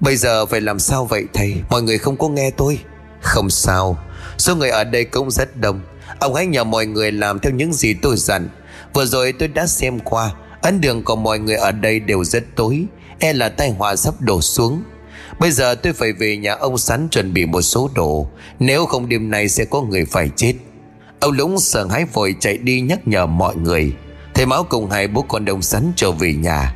[0.00, 1.54] Bây giờ phải làm sao vậy, thầy?
[1.70, 2.78] Mọi người không có nghe tôi.
[3.20, 3.98] Không sao.
[4.38, 5.80] Số người ở đây cũng rất đông.
[6.18, 8.48] Ông hãy nhờ mọi người làm theo những gì tôi dặn.
[8.94, 10.30] Vừa rồi tôi đã xem qua,
[10.62, 12.84] Ấn đường của mọi người ở đây đều rất tối.
[13.18, 14.82] E là tai họa sắp đổ xuống.
[15.38, 18.28] Bây giờ tôi phải về nhà ông Sắn chuẩn bị một số đồ.
[18.58, 20.54] Nếu không đêm nay sẽ có người phải chết.
[21.20, 23.92] Ông Lũng sợ hãi vội chạy đi nhắc nhở mọi người.
[24.34, 26.74] Thầy Máu cùng hai bố con đồng Sắn trở về nhà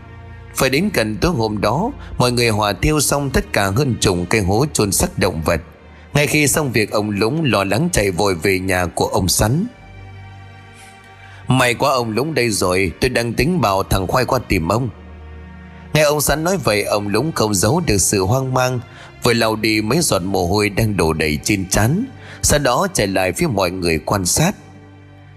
[0.54, 4.18] phải đến gần tối hôm đó, Mọi người hòa thiêu xong tất cả hơn chục
[4.30, 5.60] cây hố chôn xác động vật.
[6.14, 9.66] Ngay khi xong việc, ông Lũng lo lắng chạy vội về nhà của ông Sắn.
[11.48, 14.88] May quá ông Lũng đây rồi, Tôi đang tính bảo thằng Khoai qua tìm ông.
[15.94, 18.80] Nghe ông Sắn nói vậy, Ông Lũng không giấu được sự hoang mang,
[19.22, 22.04] Vừa lau đi mấy giọt mồ hôi đang đổ đầy trên trán,
[22.42, 24.54] Sau đó chạy lại phía mọi người quan sát.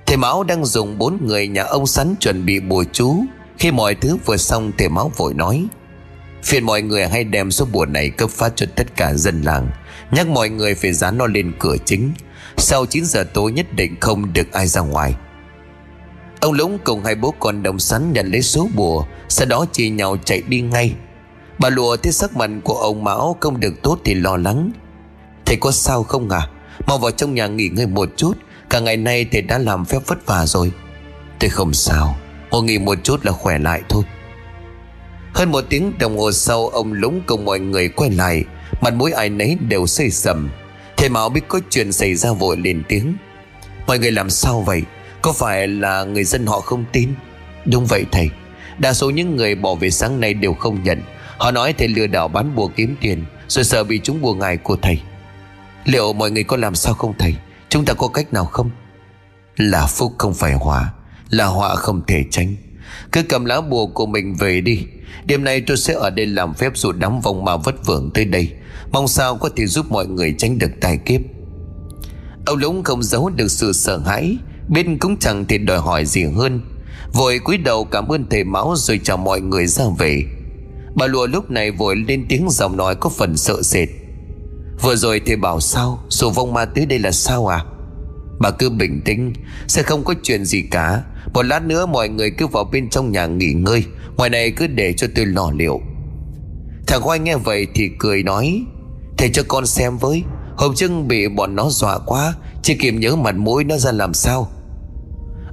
[0.06, 3.24] Thầy Mão đang dùng bốn người nhà ông sắn chuẩn bị bùa chú.
[3.58, 5.68] Khi mọi thứ vừa xong thì Mão vội nói,
[6.44, 9.70] Phiền mọi người hãy đem số bùa này cấp phát cho tất cả dân làng.
[10.12, 12.12] Nhắc mọi người phải dán nó lên cửa chính.
[12.58, 15.16] Sau 9 giờ tối nhất định không được ai ra ngoài.
[16.40, 19.90] Ông Lũng cùng hai bố con đồng sắn nhận lấy số bùa, Sau đó chia
[19.90, 20.94] nhau chạy đi ngay.
[21.60, 24.72] Bà lùa thấy sắc mặt của ông Mão không được tốt thì lo lắng.
[25.46, 26.48] Thầy có sao không à?
[26.88, 28.34] Mau vào trong nhà nghỉ ngơi một chút.
[28.70, 30.72] Cả ngày nay thầy đã làm phép vất vả rồi.
[31.40, 32.18] Tôi không sao.
[32.52, 34.04] Ngồi nghỉ một chút là khỏe lại thôi.
[35.34, 38.44] Hơn một tiếng đồng hồ sau, Ông lúng cùng mọi người quay lại.
[38.82, 40.50] Mặt mũi ai nấy đều xây sầm.
[40.98, 43.16] Thầy Mão biết có chuyện xảy ra vội lên tiếng.
[43.88, 44.82] Mọi người làm sao vậy?
[45.22, 47.10] Có phải là người dân họ không tin?
[47.66, 48.30] Đúng vậy thầy.
[48.78, 51.02] Đa số những người bỏ về sáng nay đều không nhận.
[51.38, 54.58] Họ nói thầy lừa đảo bán bùa kiếm tiền, Rồi sợ bị chúng bùa ngài
[54.58, 55.02] của thầy.
[55.86, 57.36] Liệu mọi người có làm sao không thầy?
[57.70, 58.70] Chúng ta có cách nào không?
[59.58, 60.94] Là phúc không phải hòa.
[61.30, 62.56] Là họa không thể tránh.
[63.12, 64.80] Cứ cầm lá bùa của mình về đi.
[65.26, 68.26] Đêm nay tôi sẽ ở đây làm phép dụ đám vòng mà vất vưởng tới
[68.26, 68.52] đây.
[68.92, 71.22] Mong sao có thể giúp mọi người tránh được tai kiếp.
[72.46, 74.38] Ông Lũng không giấu được sự sợ hãi,
[74.70, 76.62] Bên cũng chẳng thể đòi hỏi gì hơn.
[77.14, 80.24] Vội cúi đầu cảm ơn thầy máu Rồi chào mọi người ra về.
[80.96, 83.90] Bà lùa lúc này vội lên tiếng giọng nói có phần sợ sệt.
[84.82, 86.04] Vừa rồi thầy bảo sao?
[86.10, 87.66] Sổ vong ma tới đây là sao à?
[88.40, 89.34] Bà cứ bình tĩnh,
[89.68, 91.04] Sẽ không có chuyện gì cả.
[91.38, 93.84] Một lát nữa mọi người cứ vào bên trong nhà nghỉ ngơi.
[94.16, 95.82] Ngoài này cứ để cho tôi lo liệu.
[96.88, 98.62] Thằng Khoai nghe vậy thì cười nói,
[99.18, 100.24] Thầy cho con xem với.
[100.56, 104.14] Hôm trước bị bọn nó dọa quá Chỉ kịp nhớ mặt mũi nó ra làm
[104.14, 104.48] sao.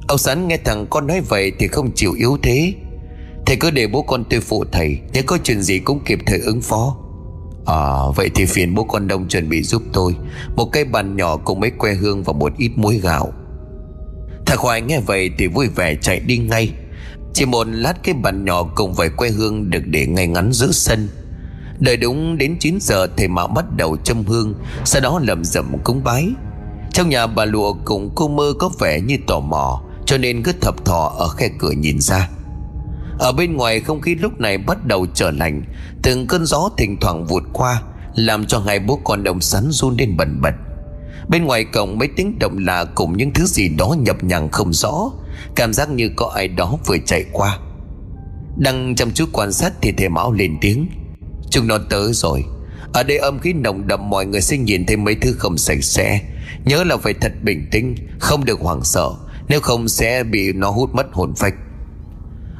[0.08, 2.74] Ông Sắn nghe thằng con nói vậy Thì không chịu yếu thế.
[3.46, 6.40] Thầy cứ để bố con tôi phụ thầy Nếu có chuyện gì cũng kịp thời
[6.40, 6.96] ứng phó.
[7.66, 10.16] À vậy thì phiền bố con đông chuẩn bị giúp tôi.
[10.56, 13.32] Một cây bàn nhỏ cùng mấy que hương và một ít muối gạo.
[14.46, 16.72] Thằng Khoai nghe vậy thì vui vẻ chạy đi ngay.
[17.34, 20.72] Chỉ một lát cái bàn nhỏ cùng vài quê hương được để ngay ngắn giữa
[20.72, 21.08] sân.
[21.78, 24.54] Đợi đúng đến 9 giờ thầy Mạo bắt đầu châm hương,
[24.84, 26.28] Sau đó lầm rầm cúng bái.
[26.92, 30.52] Trong nhà bà lụa cùng cô mơ có vẻ như tò mò, Cho nên cứ
[30.60, 32.28] thập thò ở khe cửa nhìn ra.
[33.18, 35.62] Ở bên ngoài không khí lúc này bắt đầu trở lạnh,
[36.02, 37.82] Từng cơn gió thỉnh thoảng vụt qua,
[38.14, 40.54] Làm cho hai bố con đồng sắn run lên bần bật.
[41.28, 44.72] Bên ngoài cổng mấy tiếng động lạ cùng những thứ gì đó nhập nhằng không
[44.72, 45.10] rõ.
[45.56, 47.58] Cảm giác như có ai đó vừa chạy qua.
[48.56, 50.88] Đang chăm chú quan sát thì thầy Mão lên tiếng.
[51.50, 52.44] Chúng nó tới rồi.
[52.92, 55.84] Ở đây âm khí nồng đậm, mọi người sẽ nhìn thấy mấy thứ không sạch
[55.84, 56.20] sẽ.
[56.64, 59.10] Nhớ là phải thật bình tĩnh, Không được hoảng sợ.
[59.48, 61.54] Nếu không sẽ bị nó hút mất hồn phách.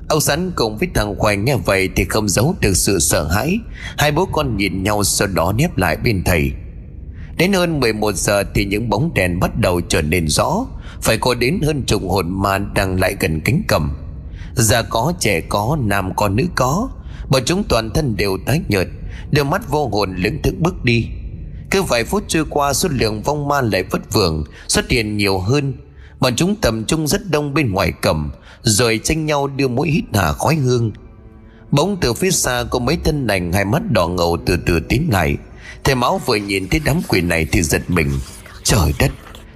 [0.09, 3.59] Ông Sắn cùng với thằng Khoai nghe vậy Thì không giấu được sự sợ hãi.
[3.99, 6.53] Hai bố con nhìn nhau sau đó nép lại bên thầy.
[7.37, 10.67] Đến hơn 11 giờ thì những bóng đèn bắt đầu trở nên rõ.
[11.03, 13.93] Phải có đến hơn chục hồn ma đang lại gần cánh cầm.
[14.55, 16.89] Già có, trẻ có, nam có, nữ có.
[17.29, 18.89] Bọn chúng toàn thân đều tái nhợt,
[19.31, 21.07] Đôi mắt vô hồn lững thức bước đi.
[21.71, 25.39] Cứ vài phút trôi qua, số lượng vong ma lại vất vưởng, Xuất hiện nhiều
[25.39, 25.73] hơn.
[26.21, 28.31] Bọn chúng tầm trung rất đông bên ngoài cầm,
[28.63, 30.93] Rồi tranh nhau đưa mũi hít hà khói hương.
[31.71, 35.09] Bỗng từ phía xa có mấy thân lành Hai mắt đỏ ngầu từ từ tiến
[35.13, 35.37] lại.
[35.85, 38.11] Thầy máu vừa nhìn thấy đám quỷ này thì giật mình.
[38.63, 39.11] Trời đất,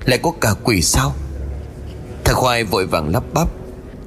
[0.05, 1.14] Lại có cả quỷ sao?
[2.25, 3.49] Thầy khoai vội vàng lắp bắp.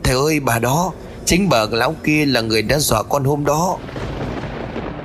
[0.04, 0.92] Thầy ơi, bà đó,
[1.26, 3.78] Chính bà lão kia là người đã dọa con hôm đó.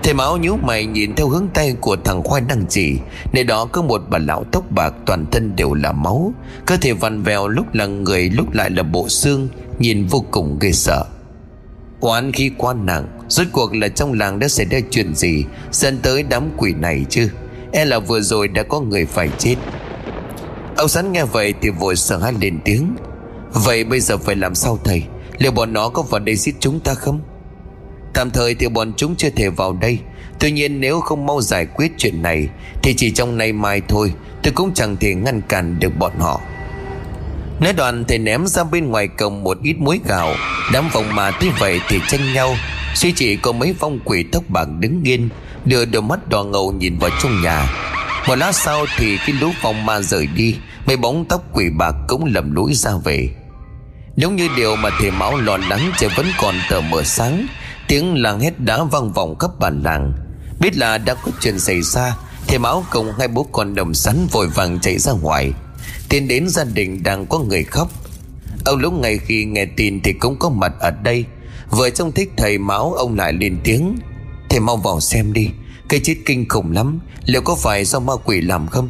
[0.03, 2.99] Thầy máu nhíu mày nhìn theo hướng tay của thằng Khoai đang chỉ.
[3.33, 6.33] Nơi đó có một bà lão tóc bạc, toàn thân đều là máu.
[6.67, 10.59] Cơ thể vằn vèo lúc là người, lúc lại là bộ xương, Nhìn vô cùng
[10.61, 11.05] ghê sợ.
[12.01, 15.45] Quán khi quá nặng, Rốt cuộc là trong làng đã xảy ra chuyện gì?
[15.73, 17.31] Dẫn tới đám quỷ này chứ?
[17.73, 19.55] E là vừa rồi đã có người phải chết.
[20.77, 22.97] Ông sẵn nghe vậy thì vội sợ hãi lên tiếng.
[23.53, 25.03] Vậy bây giờ phải làm sao thầy?
[25.39, 27.21] Liệu bọn nó có vào đây giết chúng ta không?
[28.15, 29.99] Tạm thời thì bọn chúng chưa thể vào đây.
[30.41, 32.49] Tuy nhiên nếu không mau giải quyết chuyện này,
[32.83, 36.41] Thì chỉ trong nay mai thôi, Tôi cũng chẳng thể ngăn cản được bọn họ.
[37.61, 40.35] Nói đoạn thầy ném ra bên ngoài cổng một ít muối gạo.
[40.73, 42.55] Đám vòng mà tuy vậy thì tranh nhau.
[42.95, 45.29] Suy chỉ có mấy vong quỷ tóc bạc đứng yên,
[45.65, 47.67] Đưa đôi mắt đỏ ngầu nhìn vào trong nhà.
[48.29, 51.95] Một lát sau thì khi lũ vong ma rời đi, Mấy bóng tóc quỷ bạc
[52.09, 53.29] cũng lầm lũi ra về.
[54.17, 57.47] Giống như điều mà thầy máu lo lắng Trời vẫn còn tờ mờ sáng,
[57.89, 60.13] Tiếng làng hét đá vang vọng khắp bản làng.
[60.61, 62.17] Biết là đã có chuyện xảy ra,
[62.47, 65.53] Thầy máu cùng hai bố con đồng sắn vội vàng chạy ra ngoài.
[66.09, 67.91] Tiến đến gia đình đang có người khóc.
[68.65, 71.25] Ông lúc ngày khi nghe tin thì cũng có mặt ở đây.
[71.71, 73.99] Vừa trông thích thầy máu, ông lại lên tiếng.
[74.49, 75.49] Thầy mau vào xem đi,
[75.89, 78.89] Cái chết kinh khủng lắm, Liệu có phải do ma quỷ làm không?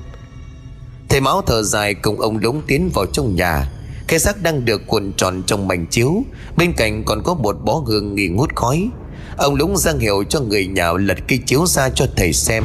[1.08, 3.70] Thầy máu thở dài cùng ông đống tiến vào trong nhà.
[4.08, 6.24] Cái xác đang được cuộn tròn trong mảnh chiếu,
[6.56, 8.90] Bên cạnh còn có một bó hương nghi ngút khói.
[9.36, 12.64] Ông lúng giang hiệu cho người nhà lật cái chiếu ra cho thầy xem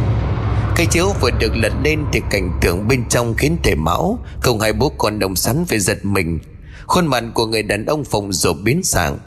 [0.82, 4.60] cái chiếu vừa được lật lên thì cảnh tượng bên trong khiến thể máu, Không
[4.60, 6.40] hai bố con đồng sắn phải giật mình.
[6.86, 9.18] Khuôn mặt của người đàn ông phòng rộp biến dạng.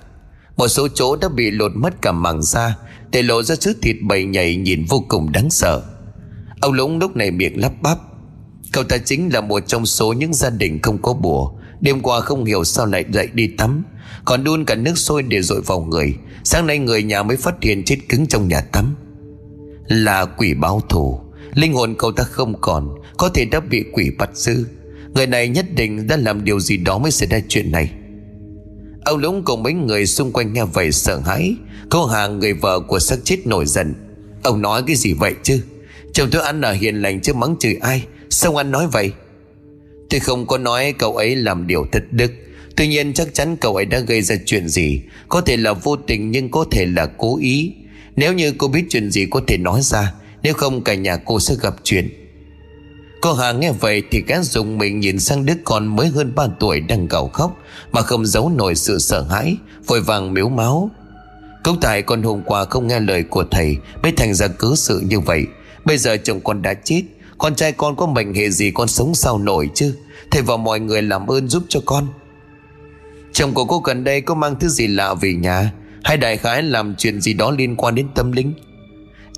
[0.56, 2.76] Một số chỗ đã bị lột mất cả màng da,
[3.10, 5.82] Để lộ ra thứ thịt bầy nhảy nhìn vô cùng đáng sợ.
[6.60, 7.98] Ông Lũng lúc này miệng lắp bắp,
[8.72, 11.52] Cậu ta chính là một trong số những gia đình không có bùa.
[11.80, 13.84] Đêm qua không hiểu sao lại dậy đi tắm,
[14.24, 16.14] Còn đun cả nước sôi để dội vào người.
[16.44, 18.94] Sáng nay người nhà mới phát hiện chết cứng trong nhà tắm.
[19.88, 21.23] Là quỷ báo thù.
[21.54, 24.66] Linh hồn cậu ta không còn, Có thể đã bị quỷ bắt giữ.
[25.14, 27.90] Người này nhất định đã làm điều gì đó mới xảy ra chuyện này.
[29.04, 31.54] Ông Lũng cùng mấy người xung quanh nghe vậy sợ hãi.
[31.90, 33.94] Cô Hà người vợ của xác chết nổi giận.
[34.42, 35.60] Ông nói cái gì vậy chứ?
[36.12, 38.04] Chồng tôi ăn là hiền lành chứ mắng chửi ai?
[38.30, 39.12] Sao anh nói vậy?
[40.10, 42.32] Tôi không có nói cậu ấy làm điều thật đức.
[42.76, 45.02] Tuy nhiên chắc chắn cậu ấy đã gây ra chuyện gì.
[45.28, 47.72] Có thể là vô tình nhưng có thể là cố ý.
[48.16, 50.12] Nếu như cô biết chuyện gì có thể nói ra
[50.44, 52.08] nếu không cả nhà cô sẽ gặp chuyện.
[53.20, 56.46] Cô Hà nghe vậy thì gã dùng mình nhìn sang đứa con mới hơn 3
[56.60, 57.58] tuổi đang gào khóc,
[57.92, 60.90] Mà không giấu nổi sự sợ hãi, Vội vàng miếu máu.
[61.62, 65.00] Cũng tại con hôm qua không nghe lời của thầy, Mới thành ra cứ sự
[65.00, 65.46] như vậy.
[65.84, 67.02] Bây giờ chồng con đã chết,
[67.38, 69.94] Con trai con có mệnh hệ gì con sống sao nổi chứ?
[70.30, 72.06] Thầy và mọi người làm ơn giúp cho con.
[73.32, 75.72] Chồng của cô gần đây có mang thứ gì lạ về nhà?
[76.04, 78.52] Hay đại khái làm chuyện gì đó liên quan đến tâm linh?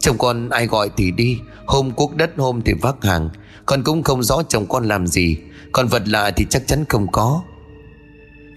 [0.06, 3.28] Chồng con ai gọi thì đi, Hôm cuốc đất, hôm thì vác hàng.
[3.66, 5.36] Con cũng không rõ chồng con làm gì.
[5.72, 7.42] Còn vật lạ thì chắc chắn không có.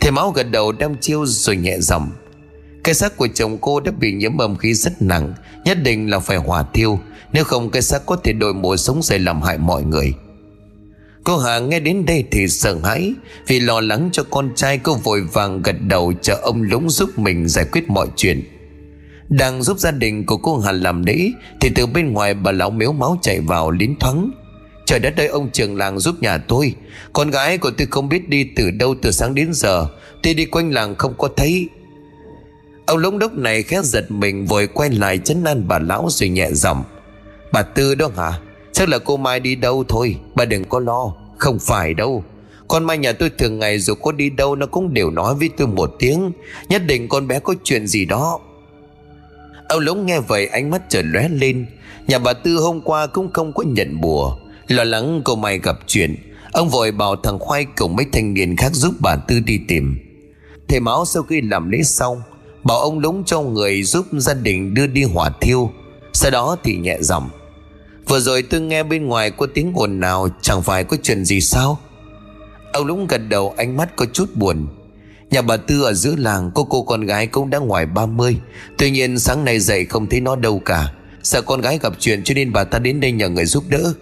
[0.01, 2.11] Thầy máu gật đầu đăm chiêu rồi nhẹ giọng.
[2.83, 5.33] Cái xác của chồng cô đã bị nhiễm âm khí rất nặng,
[5.65, 6.99] Nhất định là phải hỏa thiêu.
[7.33, 10.13] Nếu không, cái xác có thể đổi mùa sống dậy làm hại mọi người.
[11.23, 13.13] Cô Hà nghe đến đây thì sợ hãi,
[13.47, 17.19] Vì lo lắng cho con trai cô vội vàng gật đầu chờ ông Lũng giúp
[17.19, 18.58] mình giải quyết mọi chuyện.
[19.29, 22.69] Đang giúp gia đình của cô Hà làm lễ, Thì từ bên ngoài bà lão
[22.69, 24.31] miếu máu chạy vào lín thoáng.
[24.85, 26.75] Trời đất ơi, ông trường làng giúp nhà tôi.
[27.13, 29.87] Con gái của tôi không biết đi từ đâu từ sáng đến giờ.
[30.23, 31.69] Tôi đi quanh làng không có thấy.
[32.85, 36.29] Ông lũng đốc này khẽ giật mình, Vội quay lại chấn an bà lão rồi
[36.29, 36.83] nhẹ giọng.
[37.51, 38.39] Bà Tư đó hả?
[38.71, 40.15] Chắc là cô Mai đi đâu thôi?
[40.35, 42.23] Bà đừng có lo, Không phải đâu.
[42.67, 45.49] Con Mai nhà tôi thường ngày dù có đi đâu, Nó cũng đều nói với
[45.57, 46.31] tôi một tiếng.
[46.69, 48.39] Nhất định con bé có chuyện gì đó.
[49.69, 51.65] Ông Lũng nghe vậy, ánh mắt trở lóe lên.
[52.07, 54.37] Nhà bà Tư hôm qua cũng không có nhận bùa.
[54.67, 56.15] Lo lắng cô mày gặp chuyện,
[56.51, 59.97] Ông vội bảo thằng Khoai cùng mấy thanh niên khác giúp bà Tư đi tìm.
[60.67, 62.21] Thầy Máu sau khi làm lễ xong,
[62.63, 65.71] Bảo ông lúng cho người giúp gia đình đưa đi hỏa thiêu.
[66.13, 67.29] Sau đó thì nhẹ giọng,
[68.07, 71.41] Vừa rồi tôi nghe bên ngoài có tiếng ồn nào, Chẳng phải có chuyện gì
[71.41, 71.77] sao?
[72.73, 74.67] Ông lúng gật đầu, ánh mắt có chút buồn.
[75.31, 78.37] Nhà bà Tư ở giữa làng Có cô con gái cũng đã ngoài 30
[78.77, 80.93] Tuy nhiên, sáng nay dậy không thấy nó đâu cả.
[81.23, 83.93] Sợ con gái gặp chuyện cho nên bà ta đến đây nhờ người giúp đỡ.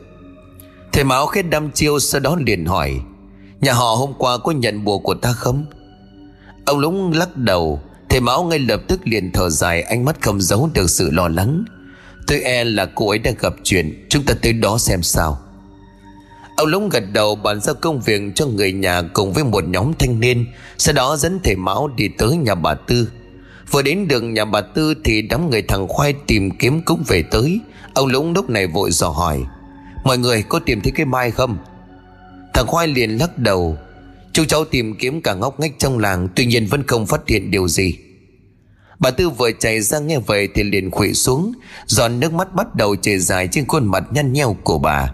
[0.91, 2.99] Thầy Mão khét đăm chiêu sau đó liền hỏi,
[3.61, 5.65] Nhà họ hôm qua có nhận bùa của ta không?
[6.65, 7.81] Ông Lũng lắc đầu.
[8.09, 11.27] Thầy Mão ngay lập tức liền thở dài, Ánh mắt không giấu được sự lo
[11.27, 11.65] lắng.
[12.27, 15.39] Tôi e là cô ấy đã gặp chuyện, Chúng ta tới đó xem sao.
[16.57, 19.91] Ông Lũng gật đầu bàn giao công việc cho người nhà cùng với một nhóm
[19.99, 20.45] thanh niên,
[20.77, 23.09] Sau đó dẫn thầy Mão đi tới nhà bà Tư.
[23.71, 27.23] Vừa đến đường nhà bà Tư thì đám người thằng Khoai tìm kiếm cũng về
[27.31, 27.59] tới.
[27.93, 29.43] Ông Lũng lúc này vội dò hỏi,
[30.03, 31.57] Mọi người có tìm thấy cái mai không?
[32.53, 33.77] Thằng Khoai liền lắc đầu,
[34.33, 37.51] Chú cháu tìm kiếm cả ngóc ngách trong làng, Tuy nhiên vẫn không phát hiện
[37.51, 37.95] điều gì.
[38.99, 41.51] Bà Tư vừa chạy ra nghe vậy Thì liền khuỵu xuống
[41.85, 45.11] Giòn nước mắt bắt đầu chảy dài trên khuôn mặt nhăn nheo của bà.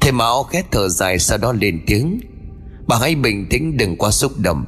[0.00, 2.20] Thầy Mão khét thở dài sau đó lên tiếng.
[2.86, 4.64] Bà hãy bình tĩnh đừng quá xúc động.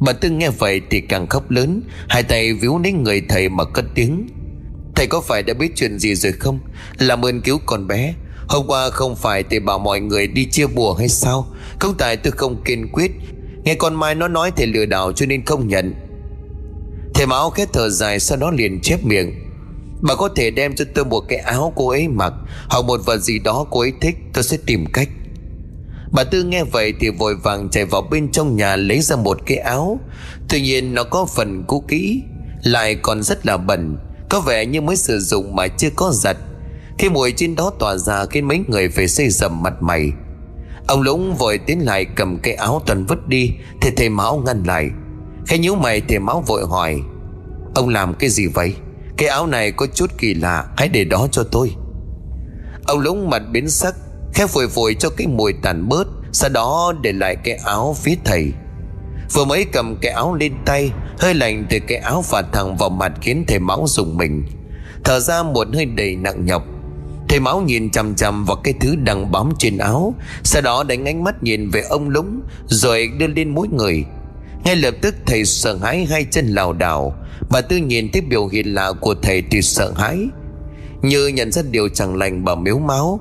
[0.00, 3.64] Bà Tư nghe vậy thì càng khóc lớn, Hai tay víu lấy người thầy mà
[3.64, 4.28] cất tiếng.
[4.94, 6.58] Thầy có phải đã biết chuyện gì rồi không?
[6.98, 8.14] Làm ơn cứu con bé.
[8.48, 11.46] Hôm qua không phải thầy bảo mọi người đi chia bùa hay sao?
[11.78, 13.10] Không tại tôi không kiên quyết.
[13.64, 15.94] Nghe con Mai nó nói thầy lừa đảo cho nên không nhận.
[17.14, 19.45] Thầy Mão khét thở dài sau đó liền chép miệng.
[20.00, 22.32] Bà có thể đem cho tôi một cái áo cô ấy mặc,
[22.68, 25.08] Hoặc một vật gì đó cô ấy thích, Tôi sẽ tìm cách.
[26.12, 29.38] Bà Tư nghe vậy thì vội vàng chạy vào bên trong nhà lấy ra một
[29.46, 30.00] cái áo.
[30.48, 32.22] Tuy nhiên nó có phần cũ kỹ,
[32.62, 33.96] Lại còn rất là bẩn,
[34.30, 36.36] Có vẻ như mới sử dụng mà chưa có giặt.
[36.98, 40.12] Khi mùi trên đó tỏa ra Khiến mấy người phải xây dầm mặt mày.
[40.86, 44.62] Ông Lũng vội tiến lại cầm cái áo toàn vứt đi, Thì thầy Mão ngăn
[44.62, 44.90] lại.
[45.46, 47.00] Khẽ nhíu mày thầy Mão vội hỏi,
[47.74, 48.74] Ông làm cái gì vậy?
[49.16, 51.74] Cái áo này có chút kỳ lạ, Hãy để đó cho tôi.
[52.86, 53.94] Ông lúng mặt biến sắc
[54.34, 58.14] Khẽ phổi phổi cho cái mùi tàn bớt, Sau đó để lại cái áo phía
[58.24, 58.52] thầy.
[59.32, 62.88] Vừa mới cầm cái áo lên tay, Hơi lạnh từ cái áo phạt thẳng vào
[62.90, 64.44] mặt Khiến thầy máu dùng mình.
[65.04, 66.64] Thở ra một hơi đầy nặng nhọc.
[67.28, 71.04] Thầy máu nhìn chằm chằm vào cái thứ đang bám trên áo, Sau đó đánh
[71.04, 74.04] ánh mắt nhìn về ông lúng, Rồi đưa lên mỗi người.
[74.64, 77.14] Ngay lập tức thầy sợ hãi hai chân lảo đảo
[77.50, 80.28] Bà Tư nhìn thấy biểu hiện lạ của thầy thì sợ hãi.
[81.02, 83.20] Như nhận ra điều chẳng lành bà miếu máu.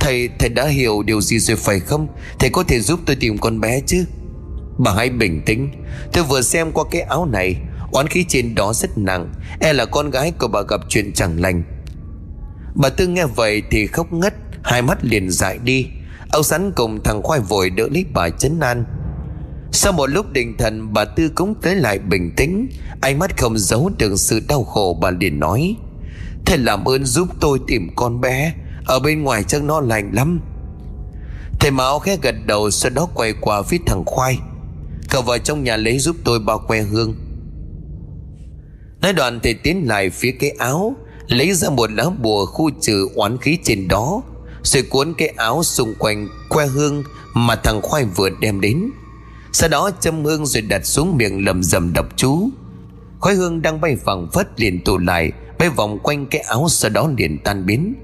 [0.00, 2.06] Thầy, thầy đã hiểu điều gì rồi phải không?
[2.38, 4.04] Thầy có thể giúp tôi tìm con bé chứ?
[4.78, 5.68] Bà hãy bình tĩnh.
[6.12, 7.56] Tôi vừa xem qua cái áo này.
[7.92, 9.32] Oán khí trên đó rất nặng.
[9.60, 11.62] E là con gái của bà gặp chuyện chẳng lành.
[12.74, 14.34] Bà Tư nghe vậy thì khóc ngất.
[14.62, 15.86] Hai mắt liền dại đi.
[16.32, 18.84] Ông sắn cùng thằng khoai vội đỡ lấy bà chấn an.
[19.74, 22.68] Sau một lúc định thần, Bà Tư cũng tới lại bình tĩnh.
[23.00, 25.76] Ánh mắt không giấu được sự đau khổ, Bà liền nói
[26.46, 28.54] Thầy làm ơn giúp tôi tìm con bé.
[28.86, 30.40] Ở bên ngoài chắc nó lành lắm.
[31.60, 34.38] Thầy Mão khẽ gật đầu, Sau đó quay qua phía thằng khoai.
[35.10, 37.14] Cậu vào trong nhà lấy giúp tôi bao que hương.
[39.02, 40.96] Nói đoạn thầy tiến lại phía cái áo,
[41.28, 44.22] Lấy ra một lá bùa khu trừ oán khí trên đó,
[44.62, 47.02] Rồi cuốn cái áo xung quanh que hương
[47.34, 48.90] Mà thằng khoai vừa đem đến.
[49.54, 52.48] Sau đó châm hương rồi đặt xuống miệng lầm rầm đọc chú.
[53.20, 56.90] Khói hương đang bay phẳng phất liền tụ lại, Bay vòng quanh cái áo sau
[56.90, 57.94] đó liền tan biến.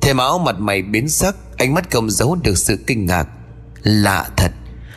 [0.00, 3.28] Thầy máu mặt mày biến sắc, Ánh mắt không giấu được sự kinh ngạc.
[3.82, 4.52] Lạ thật,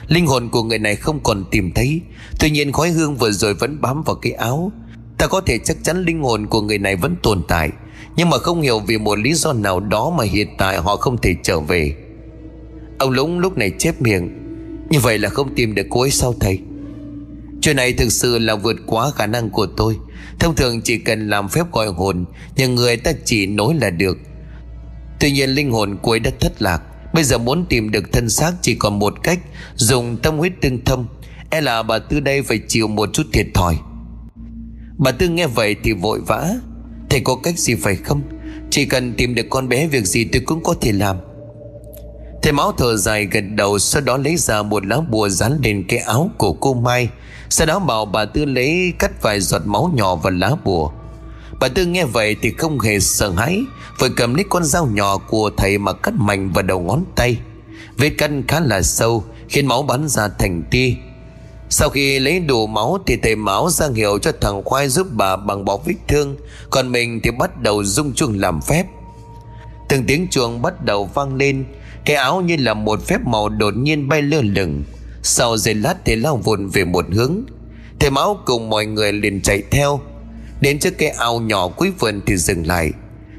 [0.08, 2.02] Linh hồn của người này không còn tìm thấy.
[2.40, 4.72] Tuy nhiên khói hương vừa rồi vẫn bám vào cái áo.
[5.18, 7.70] Ta có thể chắc chắn linh hồn của người này vẫn tồn tại,
[8.16, 11.18] Nhưng mà không hiểu vì một lý do nào đó Mà hiện tại họ không
[11.18, 11.96] thể trở về.
[13.00, 14.41] Ông Lũng lúc này chép miệng
[14.92, 16.60] như vậy là không tìm được cô ấy sao thầy.
[17.62, 19.98] Chuyện này thực sự là vượt quá khả năng của tôi.
[20.40, 22.26] Thông thường chỉ cần làm phép gọi hồn,
[22.56, 24.18] Nhưng người ta chỉ nối là được.
[25.20, 26.82] Tuy nhiên linh hồn cô ấy đã thất lạc.
[27.14, 29.40] Bây giờ muốn tìm được thân xác chỉ còn một cách,
[29.76, 31.08] Dùng tâm huyết tương thông.
[31.50, 33.78] E là bà Tư đây phải chịu một chút thiệt thòi.
[34.98, 36.54] Bà Tư nghe vậy thì vội vã.
[37.10, 38.22] Thầy có cách gì phải không?
[38.70, 41.18] Chỉ cần tìm được con bé, việc gì tôi cũng có thể làm.
[42.42, 45.84] Thầy máu thở dài gật đầu, Sau đó lấy ra một lá bùa dán lên
[45.88, 47.10] cái áo của cô Mai.
[47.50, 50.92] Sau đó bảo bà Tư lấy cắt vài giọt máu nhỏ vào lá bùa.
[51.60, 53.60] Bà Tư nghe vậy thì không hề sợ hãi
[54.00, 57.38] vừa cầm lấy con dao nhỏ của thầy mà cắt mạnh vào đầu ngón tay.
[57.98, 60.94] Vết cắt khá là sâu, Khiến máu bắn ra thành tia.
[61.70, 65.36] Sau khi lấy đủ máu thì thầy máu ra hiệu cho thằng khoai giúp bà
[65.36, 66.36] bằng bó vết thương,
[66.70, 68.86] Còn mình thì bắt đầu rung chuông làm phép.
[69.90, 71.66] Từng tiếng chuông bắt đầu vang lên
[72.06, 74.84] cái áo như là một phép màu đột nhiên bay lơ lửng.
[75.24, 77.42] Sau giây lát thì lao vụn về một hướng.
[78.00, 80.00] Thầy máu cùng mọi người liền chạy theo.
[80.62, 82.92] Đến trước cái ao nhỏ cuối vườn thì dừng lại.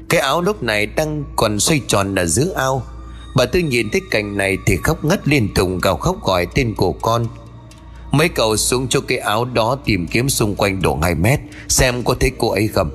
[0.09, 2.83] Cái áo lúc này đang còn xoay tròn ở giữa ao.
[3.35, 6.73] Bà Tư nhìn thấy cảnh này thì khóc ngất liên tục, gào khóc gọi tên
[6.75, 7.27] của con.
[8.11, 11.39] Mấy cậu xuống cho cái áo đó tìm kiếm xung quanh độ 2 mét,
[11.69, 12.91] Xem có thấy cô ấy không.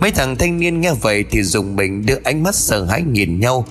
[0.00, 3.40] Mấy thằng thanh niên nghe vậy thì dùng mình đưa ánh mắt sợ hãi nhìn
[3.40, 3.66] nhau.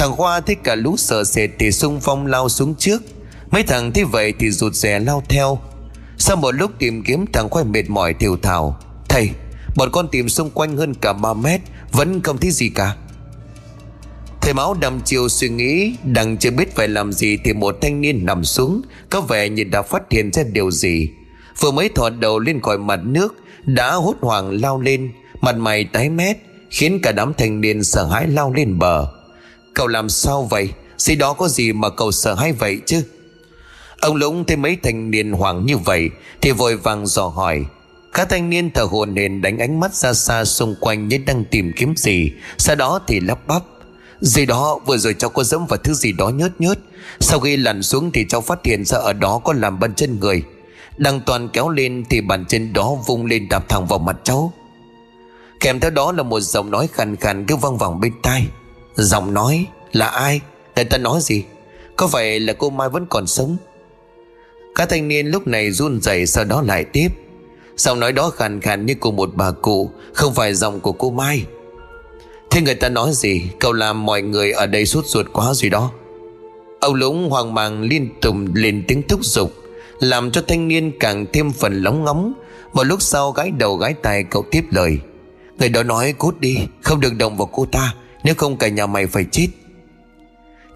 [0.00, 3.02] Thằng Khoa thấy cả lũ sợ sệt thì xung phong lao xuống trước.
[3.50, 5.58] Mấy thằng thấy vậy thì rụt rè lao theo.
[6.18, 8.76] Sau một lúc tìm kiếm, thằng Khoa mệt mỏi thiểu thảo
[9.08, 9.30] Thầy,
[9.76, 11.60] Bọn con tìm xung quanh hơn cả 3 mét,
[11.92, 12.96] Vẫn không thấy gì cả.
[14.40, 18.00] Thầy máu đầm chiều suy nghĩ Đang chưa biết phải làm gì Thì một thanh
[18.00, 21.08] niên nằm xuống, Có vẻ như đã phát hiện ra điều gì.
[21.60, 23.34] Vừa mới thò đầu lên khỏi mặt nước,
[23.64, 26.36] Đã hốt hoảng lao lên, Mặt mày tái mét,
[26.70, 29.19] Khiến cả đám thanh niên sợ hãi lao lên bờ.
[29.74, 30.68] Cậu làm sao vậy?
[30.96, 33.02] Gì đó có gì mà cậu sợ hãi vậy chứ?
[34.00, 36.10] Ông Lũng thấy mấy thanh niên hoảng như vậy,
[36.40, 37.64] Thì vội vàng dò hỏi.
[38.12, 41.44] Các thanh niên thở hồn hển đánh ánh mắt ra xa xung quanh như đang
[41.44, 42.32] tìm kiếm gì.
[42.58, 43.62] Sau đó thì lắp bắp.
[44.20, 46.78] Gì đó, vừa rồi cháu có dẫm vào thứ gì đó nhớt nhớt.
[47.20, 50.20] Sau khi lặn xuống thì cháu phát hiện ra ở đó có làm bàn chân
[50.20, 50.42] người.
[50.96, 54.52] Đang toàn kéo lên thì bàn chân đó vung lên đạp thẳng vào mặt cháu.
[55.60, 58.46] Kèm theo đó là một giọng nói khàn khàn cứ văng vẳng bên tai.
[59.00, 60.40] Giọng nói là ai?
[60.76, 61.44] Người ta nói gì?
[61.96, 63.56] Có phải là cô Mai vẫn còn sống?
[64.74, 67.08] Các thanh niên lúc này run rẩy sau đó lại tiếp.
[67.76, 71.10] Giọng nói đó khàn khàn như của một bà cụ, Không phải giọng của cô
[71.10, 71.44] Mai.
[72.50, 73.42] Thế người ta nói gì?
[73.60, 75.92] Cậu làm mọi người ở đây suốt ruột quá rồi đó.
[76.80, 79.52] Ông Lũng hoang mang liên tục lên tiếng thúc giục,
[80.00, 82.32] Làm cho thanh niên càng thêm phần lóng ngóng.
[82.72, 84.98] Một lúc sau gái đầu gái tai cậu tiếp lời.
[85.58, 87.94] Người đó nói, cút đi, Không được động vào cô ta.
[88.24, 89.48] Nếu không cả nhà mày phải chết.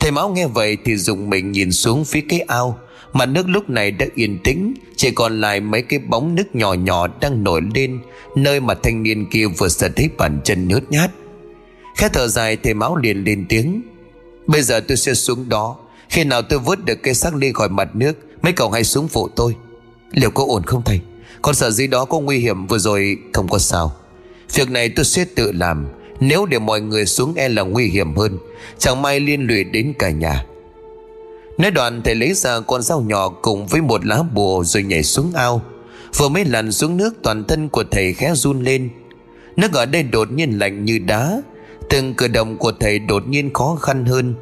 [0.00, 2.78] Thầy máu nghe vậy thì dùng mình nhìn xuống phía cái ao,
[3.12, 6.72] mà nước lúc này đã yên tĩnh, Chỉ còn lại mấy cái bóng nước nhỏ
[6.72, 8.00] nhỏ đang nổi lên,
[8.36, 11.10] Nơi mà thanh niên kia vừa sờ thấy bàn chân nhớt nhát.
[11.96, 13.82] Khẽ thở dài, thầy máu liền lên tiếng.
[14.46, 15.76] Bây giờ tôi sẽ xuống đó.
[16.08, 19.08] Khi nào tôi vớt được cái xác ly khỏi mặt nước, Mấy cậu hãy xuống
[19.08, 19.56] phụ tôi.
[20.12, 21.00] Liệu có ổn không thầy?
[21.42, 23.92] Con sợ gì đó có nguy hiểm vừa rồi không có sao.
[24.54, 25.86] Việc này tôi sẽ tự làm.
[26.20, 28.38] Nếu để mọi người xuống e là nguy hiểm hơn,
[28.78, 30.44] Chẳng may liên lụy đến cả nhà.
[31.58, 35.02] Nói đoạn, thầy lấy ra con dao nhỏ Cùng với một lá bùa rồi nhảy
[35.02, 35.62] xuống ao.
[36.16, 38.90] Vừa mới lặn xuống nước, Toàn thân của thầy khẽ run lên.
[39.56, 41.42] Nước ở đây đột nhiên lạnh như đá,
[41.90, 44.34] Từng cử động của thầy đột nhiên khó khăn hơn.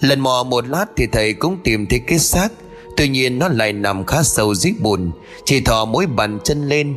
[0.00, 2.48] Lần mò một lát thì thầy cũng tìm thấy cái xác,
[2.96, 5.10] Tuy nhiên nó lại nằm khá sâu dưới bùn,
[5.44, 6.94] Chỉ thò mỗi bàn chân lên.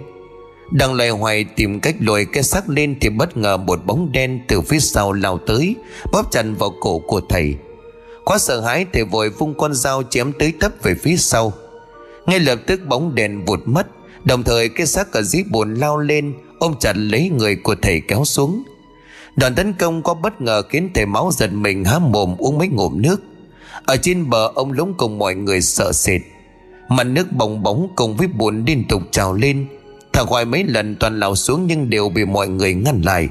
[0.71, 4.39] Đang loay hoay tìm cách lùi cái xác lên Thì bất ngờ một bóng đen
[4.47, 5.75] từ phía sau lao tới,
[6.11, 7.55] Bóp chặt vào cổ của thầy.
[8.25, 11.53] Quá sợ hãi, thầy vội vung con dao chém tới tấp về phía sau.
[12.25, 13.87] Ngay lập tức bóng đèn vụt mất,
[14.23, 18.01] Đồng thời cái xác ở dưới bồn lao lên, Ôm chặt lấy người của thầy
[18.07, 18.63] kéo xuống.
[19.35, 22.67] Đoàn tấn công có bất ngờ khiến thầy máu giật mình há mồm uống mấy
[22.67, 23.21] ngụm nước.
[23.85, 26.21] Ở trên bờ, ông lúng cùng mọi người sợ sệt.
[26.89, 29.67] Mặt nước bồng bóng cùng với bùn liên tục trào lên.
[30.13, 33.29] Thằng gọi mấy lần toàn lao xuống nhưng đều bị mọi người ngăn lại.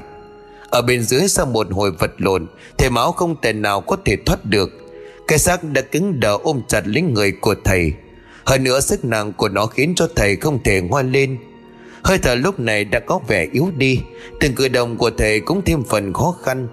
[0.69, 4.17] Ở bên dưới sau một hồi vật lộn, Thầy máu không thể nào có thể
[4.25, 4.69] thoát được.
[5.27, 7.93] Cái xác đã cứng đờ ôm chặt lấy người của thầy.
[8.45, 11.37] Hơn nữa sức nặng của nó khiến cho thầy không thể ngoan lên.
[12.03, 13.99] Hơi thở lúc này đã có vẻ yếu đi,
[14.39, 16.67] Từng cử động của thầy cũng thêm phần khó khăn.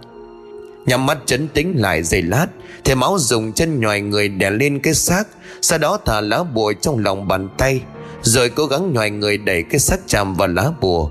[0.87, 2.47] Nhắm mắt chấn tĩnh lại giây lát,
[2.85, 5.25] Thầy máu dùng chân nhòi người đè lên cái xác,
[5.63, 7.81] Sau đó thả lá bùa trong lòng bàn tay.
[8.27, 11.11] Rồi cố gắng nhòi người đẩy cái xác chạm vào lá bùa.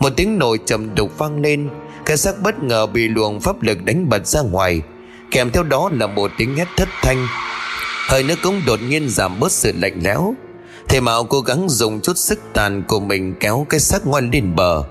[0.00, 1.68] Một tiếng nồi trầm đục vang lên,
[2.06, 4.82] Cái xác bất ngờ bị luồng pháp lực đánh bật ra ngoài.
[5.30, 7.26] Kèm theo đó là một tiếng hét thất thanh.
[8.08, 10.34] Hơi nước cũng đột nhiên giảm bớt sự lạnh lẽo.
[10.88, 14.56] Thầy Mạo cố gắng dùng chút sức tàn của mình kéo cái xác ngoan lên
[14.56, 14.82] bờ.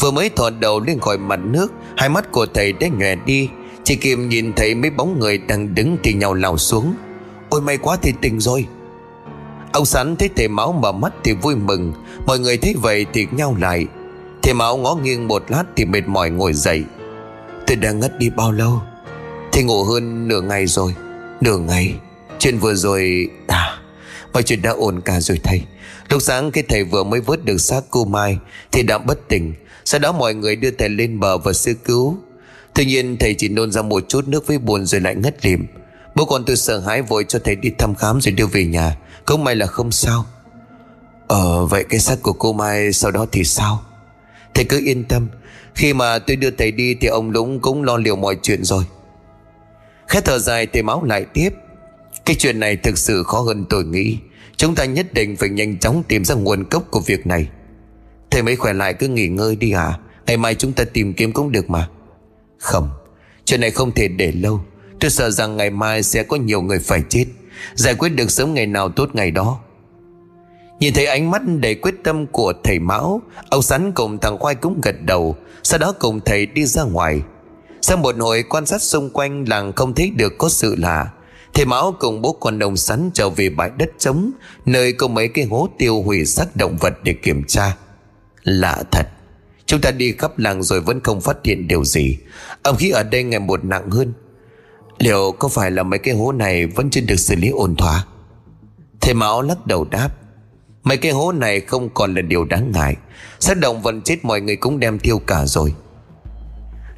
[0.00, 3.48] Vừa mới thò đầu lên khỏi mặt nước, Hai mắt của thầy đã nhòe đi.
[3.84, 6.94] Chỉ kịp nhìn thấy mấy bóng người đang đứng thì nhau lao xuống.
[7.48, 8.66] Ôi, may quá thì tỉnh rồi.
[9.72, 11.92] Ông Sắn thấy thầy máu mở mắt thì vui mừng.
[12.26, 13.86] Mọi người thấy vậy thì nhau lại.
[14.42, 16.84] Thầy máu ngó nghiêng một lát thì mệt mỏi ngồi dậy.
[17.66, 18.82] Tôi đã ngất đi bao lâu?
[19.52, 20.94] Thầy ngủ hơn nửa ngày rồi.
[21.40, 21.94] Nửa ngày?
[22.38, 23.78] Chuyện vừa rồi À
[24.32, 25.62] Mọi chuyện đã ổn cả rồi thầy.
[26.08, 28.38] Lúc sáng khi thầy vừa mới vớt được xác cô Mai
[28.72, 29.54] Thì đã bất tỉnh.
[29.84, 32.16] Sau đó mọi người đưa thầy lên bờ và sơ cứu.
[32.74, 35.66] Tuy nhiên thầy chỉ nôn ra một chút nước với buồn rồi lại ngất lịm.
[36.14, 38.96] Bố con tôi sợ hãi vội cho thầy đi thăm khám rồi đưa về nhà.
[39.24, 40.24] Không may là không sao.
[41.28, 43.82] Ờ vậy cái xác của cô Mai sau đó thì sao?
[44.54, 45.28] Thầy cứ yên tâm.
[45.74, 48.84] Khi mà tôi đưa thầy đi thì ông Lũng cũng lo liệu mọi chuyện rồi.
[50.08, 51.50] Khẽ thở dài thầy máu lại tiếp.
[52.24, 54.18] Cái chuyện này thực sự khó hơn tôi nghĩ.
[54.56, 57.48] Chúng ta nhất định phải nhanh chóng tìm ra nguồn gốc của việc này.
[58.30, 61.32] Thầy mới khỏe lại cứ nghỉ ngơi đi à Ngày mai chúng ta tìm kiếm
[61.32, 61.88] cũng được mà.
[62.58, 62.90] Không,
[63.44, 64.60] Chuyện này không thể để lâu.
[65.02, 67.24] Tôi sợ rằng ngày mai sẽ có nhiều người phải chết.
[67.74, 69.60] Giải quyết được sớm ngày nào tốt ngày đó.
[70.80, 74.54] Nhìn thấy ánh mắt đầy quyết tâm của thầy Mão, Ông Sắn cùng thằng Khoai
[74.54, 77.22] cũng gật đầu, Sau đó cùng thầy đi ra ngoài.
[77.80, 81.10] Sau một hồi quan sát xung quanh, làng không thấy được có sự lạ.
[81.54, 84.30] Thầy Mão cùng bố con ông sắn trở về bãi đất trống,
[84.66, 87.76] Nơi có mấy cái hố tiêu hủy xác động vật để kiểm tra.
[88.42, 89.06] Lạ thật,
[89.66, 92.18] Chúng ta đi khắp làng rồi vẫn không phát hiện điều gì.
[92.62, 94.12] Âm khí ở đây ngày một nặng hơn.
[94.98, 98.04] Liệu có phải là mấy cái hố này vẫn chưa được xử lý ổn thỏa?
[99.00, 100.10] Thầy Mão lắc đầu đáp,
[100.84, 102.96] Mấy cái hố này không còn là điều đáng ngại.
[103.40, 105.74] Sát động vẫn chết mọi người cũng đem thiêu cả rồi.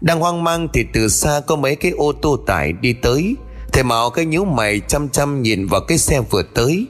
[0.01, 3.35] Đang hoang mang thì từ xa có mấy cái ô tô tải đi tới.
[3.73, 6.87] Thầy Mão cái nhíu mày chăm chăm nhìn vào cái xe vừa tới.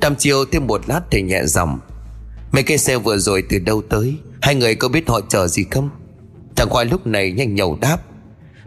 [0.00, 1.78] Đàm chiều thêm một lát thì nhẹ giọng,
[2.52, 4.16] Mấy cái xe vừa rồi từ đâu tới?
[4.42, 5.90] Hai người có biết họ chờ gì không?
[6.56, 7.98] Thằng Khoai lúc này nhanh nhầu đáp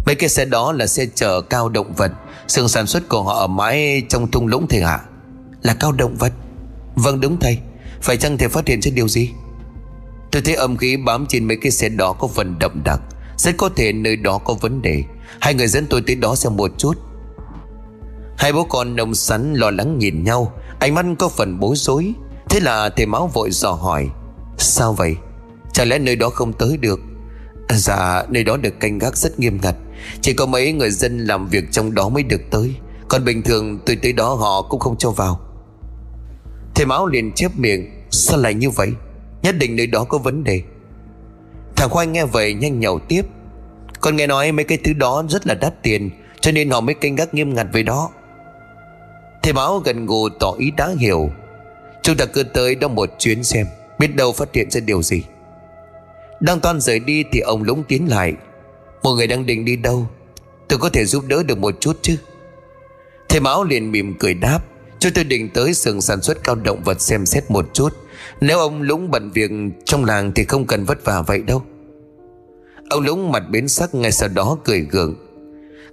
[0.05, 2.11] Mấy cái xe đó là xe chở cao động vật.
[2.47, 4.99] Sương sản xuất của họ ở mãi trong thung lũng thầy hạ,
[5.61, 6.33] Là cao động vật.
[6.95, 7.57] Vâng đúng thầy.
[8.01, 9.29] Phải chăng thầy phát hiện ra điều gì?
[10.31, 12.99] Tôi thấy âm khí bám trên mấy cái xe đó có phần đậm đặc.
[13.37, 15.03] Rất có thể nơi đó có vấn đề.
[15.41, 16.93] Hai người dẫn tôi tới đó xem một chút.
[18.37, 20.53] Hai bố con nông sắn lo lắng nhìn nhau.
[20.79, 22.13] Ánh mắt có phần bối rối.
[22.49, 24.09] Thế là thầy máu vội dò hỏi
[24.57, 25.15] Sao vậy?
[25.73, 26.99] Chẳng lẽ nơi đó không tới được?
[27.69, 29.75] Dạ nơi đó được canh gác rất nghiêm ngặt.
[30.21, 32.75] Chỉ có mấy người dân làm việc trong đó mới được tới.
[33.09, 35.39] Còn bình thường tôi tới đó họ cũng không cho vào.
[36.75, 38.91] Thầy Mão liền chép miệng, Sao lại như vậy?
[39.41, 40.61] Nhất định nơi đó có vấn đề.
[41.75, 43.21] Thằng Khoai nghe vậy nhanh nhậu tiếp.
[44.01, 46.95] Con nghe nói mấy cái thứ đó rất là đắt tiền, Cho nên họ mới
[46.95, 48.09] canh gác nghiêm ngặt về đó.
[49.43, 51.29] Thầy Mão gần gù tỏ ý đã hiểu.
[52.03, 53.67] Chúng ta cứ tới đó một chuyến xem,
[53.99, 55.23] Biết đâu phát hiện ra điều gì.
[56.39, 58.33] Đang toan rời đi thì ông lũng tiến lại.
[59.03, 60.07] Một người đang định đi đâu?
[60.67, 62.15] Tôi có thể giúp đỡ được một chút chứ?
[63.29, 64.59] Thầy Mão liền mỉm cười đáp
[65.05, 67.89] Chúng tôi định tới xưởng sản xuất cao động vật xem xét một chút.
[68.41, 69.51] Nếu ông Lũng bận việc
[69.85, 71.63] trong làng Thì không cần vất vả vậy đâu.
[72.89, 75.15] Ông Lũng mặt biến sắc, ngay sau đó cười gượng.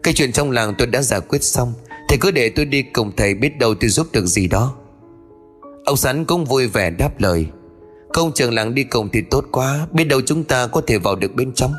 [0.03, 1.73] Cái chuyện trong làng tôi đã giải quyết xong,
[2.09, 4.75] Thầy cứ để tôi đi cùng thầy biết đâu tôi giúp được gì đó.
[5.85, 7.47] Ông Sắn cũng vui vẻ đáp lời.
[8.13, 11.17] Công trường làng đi cùng thì tốt quá, Biết đâu chúng ta có thể vào
[11.17, 11.73] được bên trong.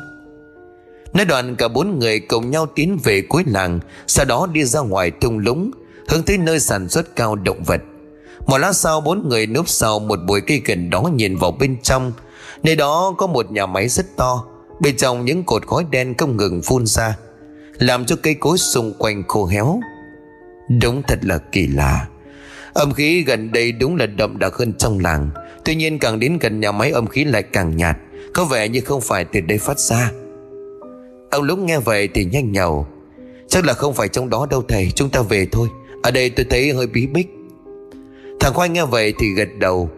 [1.14, 4.80] Nói đoạn cả bốn người cùng nhau tiến về cuối làng, Sau đó đi ra
[4.80, 5.70] ngoài thung lũng,
[6.08, 7.80] Hướng tới nơi sản xuất cao động vật.
[8.46, 11.76] Một lát sau, bốn người núp sau một bụi cây gần đó nhìn vào bên
[11.82, 12.12] trong.
[12.62, 14.44] Nơi đó có một nhà máy rất to,
[14.80, 17.16] Bên trong những cột khói đen không ngừng phun ra,
[17.78, 19.80] Làm cho cây cối xung quanh khô héo.
[20.80, 22.06] Đúng thật là kỳ lạ.
[22.72, 25.30] Âm khí gần đây đúng là đậm đặc hơn trong làng,
[25.64, 27.96] Tuy nhiên càng đến gần nhà máy âm khí lại càng nhạt,
[28.34, 30.10] Có vẻ như không phải từ đây phát ra.
[31.34, 32.86] Ông lúc nghe vậy thì nhanh nhầu
[33.48, 35.68] Chắc là không phải trong đó đâu thầy, Chúng ta về thôi.
[36.02, 37.26] Ở đây tôi thấy hơi bí bích.
[38.40, 39.90] Thằng Khoai nghe vậy thì gật đầu.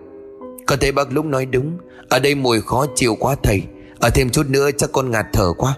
[0.66, 1.78] Có thể bác Lũng nói đúng.
[2.08, 3.62] Ở đây mùi khó chịu quá thầy.
[4.00, 5.76] Ở thêm chút nữa chắc con ngạt thở quá.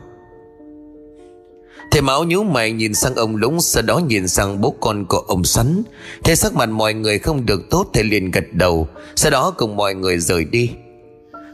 [1.90, 5.18] Thầy Mão nhíu mày nhìn sang ông Lũng, Sau đó nhìn sang bố con của
[5.18, 5.82] ông Sắn.
[6.24, 8.88] Thấy sắc mặt mọi người không được tốt, Thầy liền gật đầu.
[9.16, 10.70] Sau đó cùng mọi người rời đi.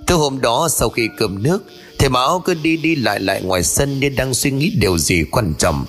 [0.07, 1.62] Từ hôm đó, sau khi cơm nước
[1.99, 5.24] Thầy Mão cứ đi đi lại lại ngoài sân Nên đang suy nghĩ điều gì
[5.30, 5.86] quan trọng.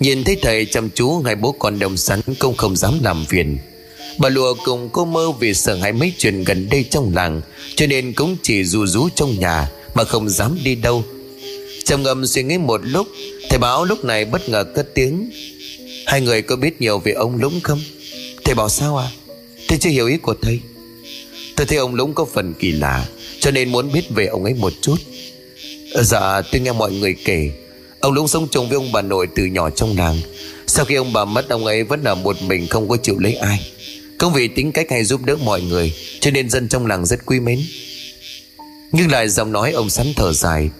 [0.00, 3.58] Nhìn thấy thầy chăm chú, Hai bố con đồng sắn cũng không dám làm phiền.
[4.18, 7.40] Bà lùa cùng cô mơ vì sợ hãi mấy chuyện gần đây trong làng,
[7.76, 11.04] Cho nên cũng chỉ rù rú trong nhà Mà không dám đi đâu.
[11.84, 13.06] Trầm ngâm suy nghĩ một lúc,
[13.50, 15.30] Thầy Bảo lúc này bất ngờ cất tiếng.
[16.06, 17.80] Hai người có biết nhiều về ông Lũng không?
[18.44, 19.10] Thầy bảo sao à
[19.68, 20.60] Thầy chưa hiểu ý của thầy.
[21.56, 23.06] Tôi thấy ông Lũng có phần kỳ lạ,
[23.40, 24.96] Cho nên muốn biết về ông ấy một chút.
[25.94, 27.50] Dạ tôi nghe mọi người kể.
[28.00, 30.20] Ông Lũng sống chung với ông bà nội từ nhỏ trong làng.
[30.66, 33.34] Sau khi ông bà mất, ông ấy vẫn ở một mình, không có chịu lấy
[33.34, 33.72] ai.
[34.18, 37.26] Công vì tính cách hay giúp đỡ mọi người, Cho nên dân trong làng rất
[37.26, 37.60] quý mến.
[38.92, 40.70] Nhưng lại giọng nói ông sắn thở dài.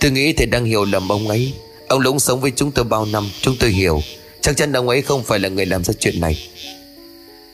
[0.00, 1.52] Tôi nghĩ thầy đang hiểu lầm ông ấy.
[1.88, 4.02] Ông Lũng sống với chúng tôi bao năm, Chúng tôi hiểu.
[4.40, 6.48] Chắc chắn ông ấy không phải là người làm ra chuyện này.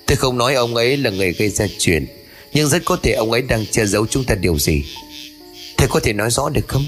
[0.07, 2.07] Tôi không nói ông ấy là người gây ra chuyện,
[2.53, 4.85] Nhưng rất có thể ông ấy đang che giấu chúng ta điều gì.
[5.85, 6.85] Thầy có thể nói rõ được không?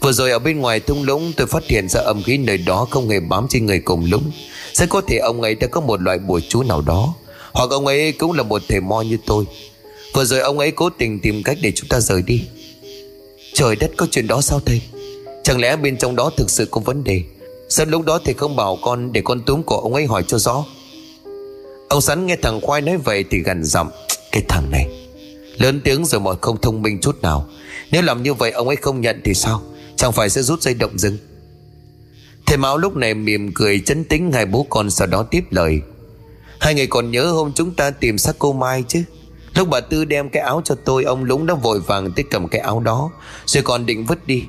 [0.00, 2.86] Vừa rồi ở bên ngoài thung lũng, Tôi phát hiện ra âm khí nơi đó
[2.90, 4.30] Không hề bám trên người cùng lũng.
[4.74, 7.14] Sẽ có thể ông ấy đã có một loại bùa chú nào đó.
[7.52, 9.44] Hoặc ông ấy cũng là một thầy mo như tôi.
[10.14, 12.42] Vừa rồi ông ấy cố tình tìm cách để chúng ta rời đi.
[13.54, 14.80] Trời đất, có chuyện đó sao thầy?
[15.44, 17.22] Chẳng lẽ bên trong đó thực sự có vấn đề?
[17.68, 20.38] Sao lúc đó thầy không bảo con Để con túm cổ ông ấy hỏi cho
[20.38, 20.64] rõ?
[21.88, 23.90] Ông sắn nghe thằng khoai nói vậy Thì gần giọng,
[24.32, 24.86] Cái thằng này.
[25.58, 27.48] Lớn tiếng rồi mà không thông minh chút nào.
[27.92, 29.62] Nếu làm như vậy, ông ấy không nhận thì sao?
[29.96, 31.18] Chẳng phải sẽ rút dây động rừng?
[32.46, 35.80] Thầy Mão lúc này mỉm cười chấn tính hai bố con sau đó tiếp lời.
[36.60, 39.04] Hai người còn nhớ hôm chúng ta tìm xác cô Mai chứ?
[39.54, 42.48] Lúc bà Tư đem cái áo cho tôi, Ông Lũng đã vội vàng tới cầm
[42.48, 43.10] cái áo đó,
[43.46, 44.44] Rồi còn định vứt đi.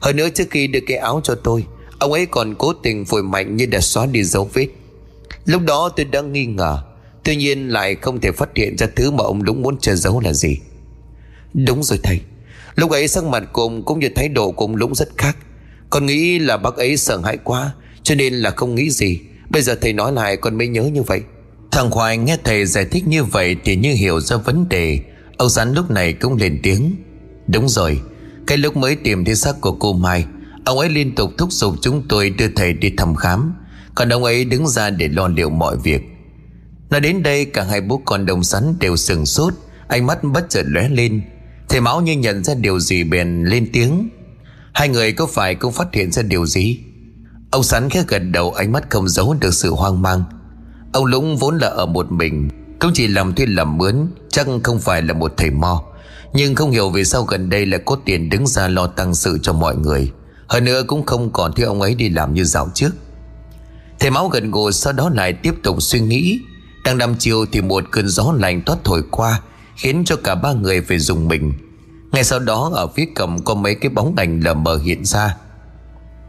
[0.00, 1.64] Hơn nữa trước khi đưa cái áo cho tôi,
[1.98, 4.68] Ông ấy còn cố tình vội mạnh như để xóa đi dấu vết.
[5.44, 6.78] Lúc đó tôi đã nghi ngờ,
[7.24, 10.20] Tuy nhiên lại không thể phát hiện ra thứ mà ông Lũng muốn che giấu
[10.20, 10.58] là gì.
[11.54, 12.20] Đúng rồi thầy.
[12.74, 15.36] Lúc ấy sắc mặt của ông cũng như thái độ của ông Lũng rất khác.
[15.90, 17.72] Con nghĩ là bác ấy sợ hãi quá,
[18.02, 19.20] Cho nên là không nghĩ gì.
[19.50, 21.22] Bây giờ thầy nói lại con mới nhớ như vậy.
[21.70, 25.00] Thằng Khoai nghe thầy giải thích như vậy Thì như hiểu ra vấn đề.
[25.36, 26.96] Ông Sán lúc này cũng lên tiếng.
[27.46, 28.00] Đúng rồi,
[28.46, 30.24] cái lúc mới tìm thấy xác của cô Mai,
[30.64, 33.54] Ông ấy liên tục thúc giục chúng tôi đưa thầy đi thăm khám.
[33.94, 36.02] Còn ông ấy đứng ra để lo liệu mọi việc.
[36.90, 39.54] Nói đến đây, cả hai bố con đồng sắn đều sừng sốt,
[39.88, 41.22] Ánh mắt bất chợt lóe lên.
[41.68, 44.08] Thầy Máu như nhận ra điều gì bèn lên tiếng.
[44.72, 46.78] Hai người có phải cũng phát hiện ra điều gì?
[47.50, 50.24] Ông sắn khẽ gật đầu, ánh mắt không giấu được sự hoang mang.
[50.92, 52.48] Ông Lũng vốn là ở một mình,
[52.80, 53.96] Cũng chỉ làm thuê làm mướn,
[54.28, 55.82] Chắc không phải là một thầy mo.
[56.32, 59.38] Nhưng không hiểu vì sao gần đây lại có tiền đứng ra lo tăng sự
[59.42, 60.12] cho mọi người.
[60.46, 62.90] Hơn nữa cũng không còn thấy ông ấy đi làm như dạo trước.
[64.00, 66.40] Thầy máu gần gù, sau đó lại tiếp tục suy nghĩ.
[66.84, 69.40] Đang nằm chiều thì một cơn gió lạnh toát thổi qua
[69.76, 71.52] Khiến cho cả ba người phải dùng mình.
[72.12, 75.36] Ngay sau đó, ở phía cầm có mấy cái bóng ảnh lờ mờ hiện ra.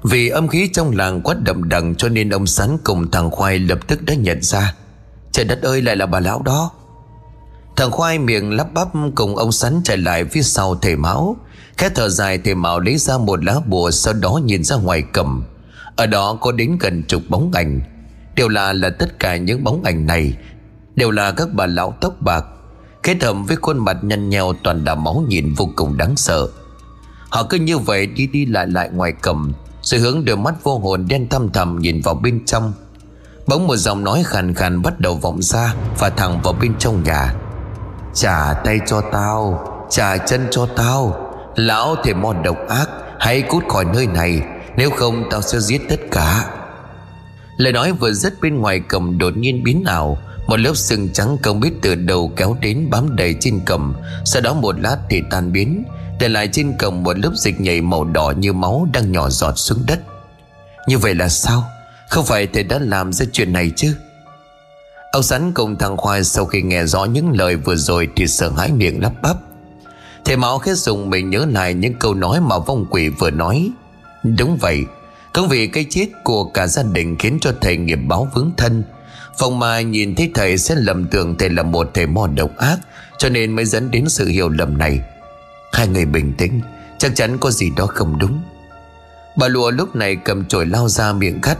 [0.03, 3.59] Vì âm khí trong làng quá đậm đằng Cho nên ông Sắn cùng thằng Khoai
[3.59, 4.75] lập tức đã nhận ra.
[5.31, 6.71] Trời đất ơi, lại là bà lão đó.
[7.75, 11.37] Thằng khoai miệng lắp bắp cùng ông sắn chạy lại phía sau thầy máu.
[11.77, 15.03] Khẽ thở dài, thầy máu lấy ra một lá bùa Sau đó nhìn ra ngoài
[15.13, 15.43] cầm
[15.95, 17.81] Ở đó có đến gần chục bóng ảnh.
[18.35, 20.37] Đều là là tất cả những bóng ảnh này.
[20.95, 22.45] Đều là các bà lão tóc bạc
[23.05, 26.47] Kết hợp với khuôn mặt nhăn nheo toàn đà máu nhìn vô cùng đáng sợ.
[27.29, 30.79] Họ cứ như vậy đi đi lại lại ngoài cầm, Rồi hướng đôi mắt vô
[30.79, 32.73] hồn đen thăm thầm nhìn vào bên trong.
[33.47, 37.03] Bỗng một giọng nói khàn khàn bắt đầu vọng ra Và thẳng vào bên trong
[37.03, 37.33] nhà.
[38.13, 41.31] Trả tay cho tao, Trả chân cho tao.
[41.55, 42.89] Lão thể mòn độc ác,
[43.19, 44.41] Hãy cút khỏi nơi này,
[44.77, 46.49] Nếu không tao sẽ giết tất cả.
[47.57, 50.17] Lời nói vừa dứt bên ngoài cầm đột nhiên biến ảo
[50.47, 54.41] một lớp sừng trắng không biết từ đầu kéo đến bám đầy trên cầm Sau
[54.41, 55.83] đó một lát thì tan biến.
[56.19, 59.53] Để lại trên cầm một lớp dịch nhảy màu đỏ như máu đang nhỏ giọt
[59.55, 59.99] xuống đất.
[60.87, 61.63] Như vậy là sao?
[62.09, 63.95] Không phải thầy đã làm ra chuyện này chứ?
[65.11, 68.49] Ông Sắn cùng thằng Khoai sau khi nghe rõ những lời vừa rồi Thì sợ
[68.57, 69.37] hãi miệng lắp bắp.
[70.25, 73.69] Thầy Mão khét dùng mình nhớ lại những câu nói mà vong quỷ vừa nói.
[74.37, 74.83] Đúng vậy.
[75.33, 78.83] Không vì cái chết của cả gia đình khiến cho thầy nghiệp báo vướng thân.
[79.37, 82.77] Phong Mai nhìn thấy thầy sẽ lầm tưởng thầy là một thầy mò độc ác,
[83.17, 84.99] Cho nên mới dẫn đến sự hiểu lầm này.
[85.73, 86.61] Hai người bình tĩnh,
[86.97, 88.41] Chắc chắn có gì đó không đúng.
[89.37, 91.57] Bà lụa lúc này cầm chổi lao ra miệng cắt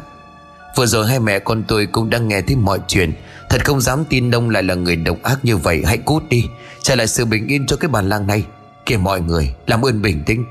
[0.76, 3.14] Vừa rồi hai mẹ con tôi cũng đang nghe thấy mọi chuyện.
[3.50, 5.84] Thật không dám tin đông lại là người độc ác như vậy.
[5.86, 6.46] Hãy cút đi,
[6.82, 8.44] Trả lại sự bình yên cho cái bàn làng này.
[8.86, 10.46] Kìa mọi người, làm ơn bình tĩnh.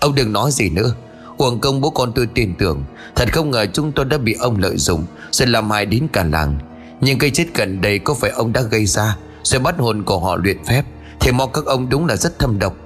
[0.00, 0.94] Ông đừng nói gì nữa.
[1.38, 2.84] Uổng công bố con tôi tin tưởng.
[3.14, 6.24] Thật không ngờ chúng tôi đã bị ông lợi dụng Rồi làm hại đến cả
[6.24, 6.58] làng.
[7.00, 10.18] Nhưng cây chết gần đây có phải ông đã gây ra Rồi bắt hồn của
[10.18, 10.82] họ luyện phép,
[11.20, 12.76] Thì mong các ông đúng là rất thâm độc.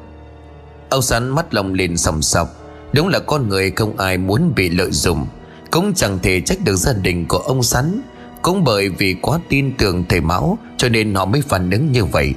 [0.88, 2.48] Ông sắn mắt lòng lên sầm sọc,
[2.92, 5.26] Đúng là con người không ai muốn bị lợi dụng.
[5.70, 8.00] Cũng chẳng thể trách được gia đình của ông sắn,
[8.42, 12.04] Cũng bởi vì quá tin tưởng thầy Mão Cho nên họ mới phản ứng như
[12.04, 12.34] vậy.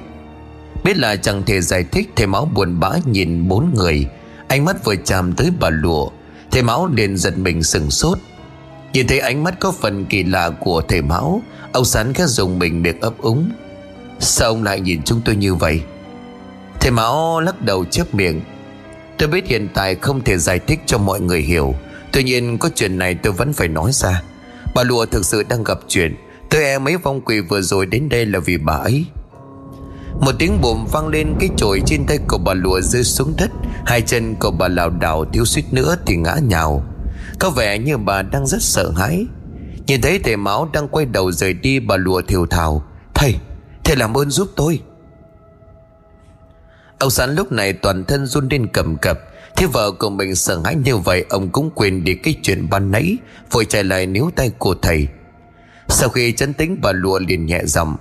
[0.84, 4.06] Biết là chẳng thể giải thích, Thầy Mão buồn bã nhìn bốn người.
[4.54, 6.10] Ánh mắt vừa chạm tới bà lụa,
[6.50, 8.18] Thầy Mão liền giật mình sừng sốt.
[8.92, 11.42] Nhìn thấy ánh mắt có phần kỳ lạ của thầy Mão,
[11.72, 13.50] Ông Sán khẽ dùng mình miệng ấp úng.
[14.20, 15.80] Sao ông lại nhìn chúng tôi như vậy?
[16.80, 18.40] Thầy Mão lắc đầu chớp miệng.
[19.18, 21.74] Tôi biết hiện tại không thể giải thích cho mọi người hiểu.
[22.12, 24.22] Tuy nhiên có chuyện này tôi vẫn phải nói ra.
[24.74, 26.16] Bà lụa thực sự đang gặp chuyện.
[26.50, 29.06] Tôi e mấy vong quỷ vừa rồi đến đây là vì bà ấy
[30.20, 33.50] một tiếng bùm vang lên cái chổi trên tay của bà lụa rơi xuống đất.
[33.86, 36.84] Hai chân của bà lảo đảo thiếu suýt nữa thì ngã nhào.
[37.38, 39.26] Có vẻ như bà đang rất sợ hãi.
[39.86, 42.84] Nhìn thấy thầy máu đang quay đầu rời đi bà lụa thiều thào
[43.14, 43.36] Thầy,
[43.84, 44.80] thầy làm ơn giúp tôi.
[46.98, 49.18] Ông sán lúc này toàn thân run lên cầm cập.
[49.56, 52.90] Thế vợ của mình sợ hãi như vậy Ông cũng quên đi cái chuyện ban
[52.90, 53.16] nãy
[53.50, 55.08] Vội chạy lại níu tay của thầy.
[55.88, 57.96] Sau khi chấn tĩnh bà lụa liền nhẹ giọng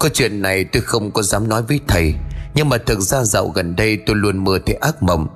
[0.00, 2.14] có chuyện này tôi không có dám nói với thầy,
[2.54, 5.28] Nhưng mà thực ra dạo gần đây tôi luôn mơ thấy ác mộng.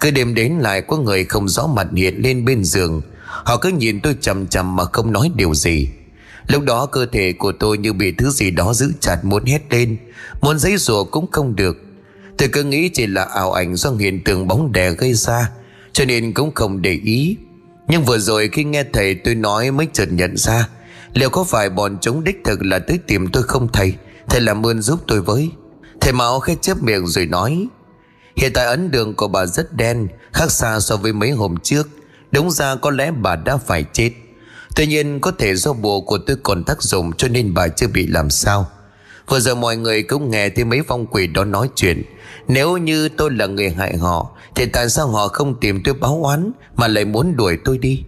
[0.00, 3.02] Cứ đêm đến lại có người không rõ mặt hiện lên bên giường.
[3.26, 5.88] Họ cứ nhìn tôi chầm chầm mà không nói điều gì.
[6.46, 9.60] Lúc đó cơ thể của tôi như bị thứ gì đó giữ chặt muốn hét
[9.70, 9.96] lên,
[10.40, 11.76] Muốn giấy rùa cũng không được.
[12.38, 15.50] Tôi cứ nghĩ chỉ là ảo ảnh do hiện tượng bóng đè gây ra,
[15.92, 17.36] Cho nên cũng không để ý.
[17.88, 20.68] Nhưng vừa rồi khi nghe thầy tôi nói mới chợt nhận ra,
[21.14, 23.94] Liệu có phải bọn chúng đích thực là tới tìm tôi không thầy?
[24.28, 25.50] Thầy làm ơn giúp tôi với.
[26.00, 27.66] Thầy Mão khét chép miệng rồi nói,
[28.36, 31.88] Hiện tại ấn đường của bà rất đen, Khác xa so với mấy hôm trước.
[32.30, 34.10] Đúng ra có lẽ bà đã phải chết.
[34.76, 37.88] Tuy nhiên có thể do bùa của tôi còn tác dụng Cho nên bà chưa
[37.88, 38.66] bị làm sao.
[39.28, 42.02] Vừa giờ mọi người cũng nghe thấy mấy phong quỷ đó nói chuyện.
[42.48, 46.20] Nếu như tôi là người hại họ, Thì tại sao họ không tìm tôi báo
[46.22, 48.02] oán Mà lại muốn đuổi tôi đi?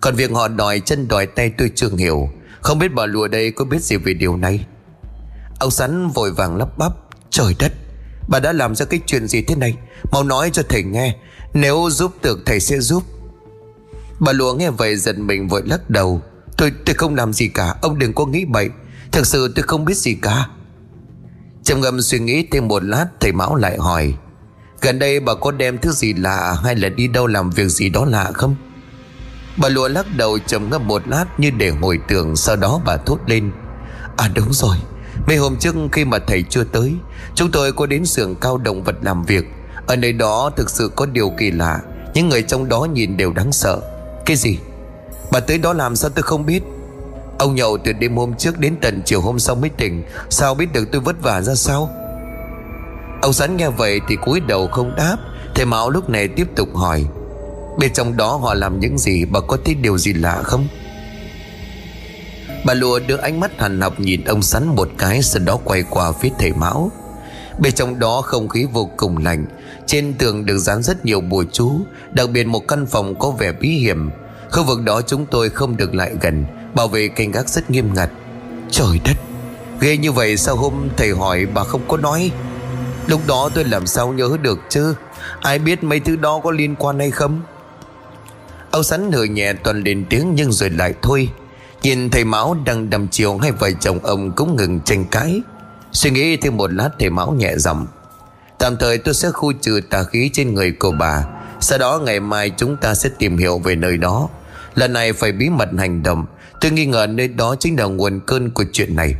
[0.00, 2.28] Còn việc họ đòi chân đòi tay tôi chưa hiểu.
[2.60, 4.64] Không biết bà lùa đây có biết gì về điều này?
[5.58, 6.92] Ông Sắn vội vàng lắp bắp,
[7.30, 7.72] Trời đất,
[8.28, 9.74] Bà đã làm ra cái chuyện gì thế này?
[10.12, 11.16] Mau nói cho thầy nghe,
[11.54, 13.02] Nếu giúp được thầy sẽ giúp.
[14.18, 16.22] Bà lụa nghe vậy giật mình vội lắc đầu,
[16.56, 18.70] Tôi tôi không làm gì cả, Ông đừng có nghĩ bậy,
[19.12, 20.46] Thực sự tôi không biết gì cả.
[21.64, 24.14] Trầm ngâm suy nghĩ thêm một lát, Thầy Mão lại hỏi,
[24.80, 27.88] Gần đây bà có đem thứ gì lạ Hay là đi đâu làm việc gì
[27.88, 28.56] đó lạ không?
[29.56, 32.96] Bà lụa lắc đầu trầm ngâm một lát Như để hồi tưởng, Sau đó bà
[32.96, 33.50] thốt lên
[34.16, 34.76] À đúng rồi
[35.28, 36.94] Mấy hôm trước khi mà thầy chưa tới,
[37.34, 39.44] Chúng tôi có đến xưởng cao động vật làm việc.
[39.86, 41.80] Ở nơi đó thực sự có điều kỳ lạ,
[42.14, 43.80] Những người trong đó nhìn đều đáng sợ.
[44.26, 44.58] Cái gì?
[45.32, 46.62] Bà tới đó làm sao tôi không biết?
[47.38, 50.72] Ông nhậu từ đêm hôm trước đến tận chiều hôm sau mới tỉnh, Sao biết
[50.72, 51.90] được tôi vất vả ra sao?
[53.22, 55.16] Ông sẵn nghe vậy thì cúi đầu không đáp,
[55.54, 57.04] Thầy Mão lúc này tiếp tục hỏi.
[57.78, 60.68] Bên trong đó họ làm những gì, Bà có thấy điều gì lạ không?
[62.64, 65.84] Bà lùa đưa ánh mắt hằn học nhìn ông sắn một cái Sau đó quay
[65.90, 66.90] qua phía thầy Mão.
[67.58, 69.46] Bên trong đó không khí vô cùng lạnh.
[69.86, 71.80] Trên tường được dán rất nhiều bùa chú,
[72.12, 74.10] Đặc biệt một căn phòng có vẻ bí hiểm.
[74.50, 76.44] Khu vực đó chúng tôi không được lại gần,
[76.74, 78.10] Bảo vệ canh gác rất nghiêm ngặt.
[78.70, 79.16] Trời đất!
[79.80, 82.30] Ghê như vậy sao hôm thầy hỏi bà không có nói?
[83.06, 84.94] Lúc đó tôi làm sao nhớ được chứ?
[85.40, 87.40] Ai biết mấy thứ đó có liên quan hay không?
[88.70, 91.28] Âu sắn hừ nhẹ toàn lên tiếng nhưng rồi lại thôi.
[91.82, 95.42] Nhìn thầy Mão đang đầm chiều Hai vợ chồng ông cũng ngừng tranh cãi.
[95.92, 97.86] Suy nghĩ thêm một lát, thầy Mão nhẹ giọng,
[98.58, 101.24] Tạm thời tôi sẽ khu trừ tà khí trên người của bà.
[101.60, 104.28] Sau đó ngày mai chúng ta sẽ tìm hiểu về nơi đó.
[104.74, 106.26] Lần này phải bí mật hành động.
[106.60, 109.14] Tôi nghi ngờ nơi đó chính là nguồn cơn của chuyện này.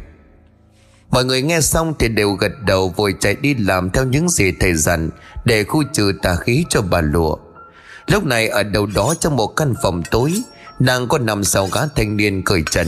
[1.11, 4.53] Mọi người nghe xong thì đều gật đầu, vội chạy đi làm theo những gì
[4.61, 5.11] thầy dặn
[5.45, 7.37] Để khu trừ tà khí cho bà lụa.
[8.07, 10.33] Lúc này ở đâu đó trong một căn phòng tối
[10.79, 12.87] Nàng có nằm sau gã thanh niên cởi trần,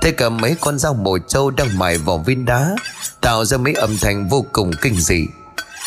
[0.00, 2.76] Thấy cầm mấy con dao mồi trâu đang mài vào viên đá,
[3.20, 5.26] Tạo ra mấy âm thanh vô cùng kinh dị.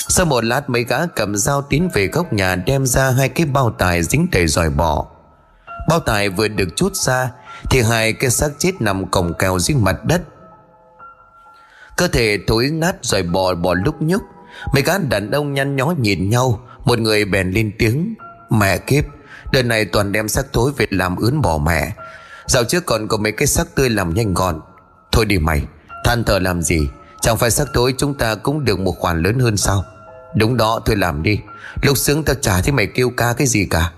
[0.08, 3.46] Sau một lát, mấy gã cầm dao tiến về góc nhà Đem ra hai cái
[3.46, 5.06] bao tải dính đầy dòi bò
[5.90, 7.32] Bao tải vừa được chút ra,
[7.70, 10.22] Thì hai cái xác chết nằm còng kèo dưới mặt đất.
[11.98, 14.22] Cơ thể thối nát dòi bò bò lúc nhúc,
[14.74, 18.16] Mấy gã đàn ông nhăn nhó nhìn nhau, Một người bèn lên tiếng,
[18.50, 19.06] Mẹ kiếp
[19.52, 21.94] Đợt này toàn đem xác thối về làm ướn bỏ mẹ.
[22.48, 24.62] Dạo trước còn có mấy cái xác tươi làm nhanh gọn.
[25.12, 25.64] Thôi đi mày,
[26.04, 26.88] Than thở làm gì?
[27.22, 29.84] Chẳng phải xác thối chúng ta cũng được một khoản lớn hơn sao?
[30.36, 31.40] Đúng đó, thôi làm đi.
[31.82, 33.92] Lúc sướng tao trả thấy mày kêu ca cái gì cả.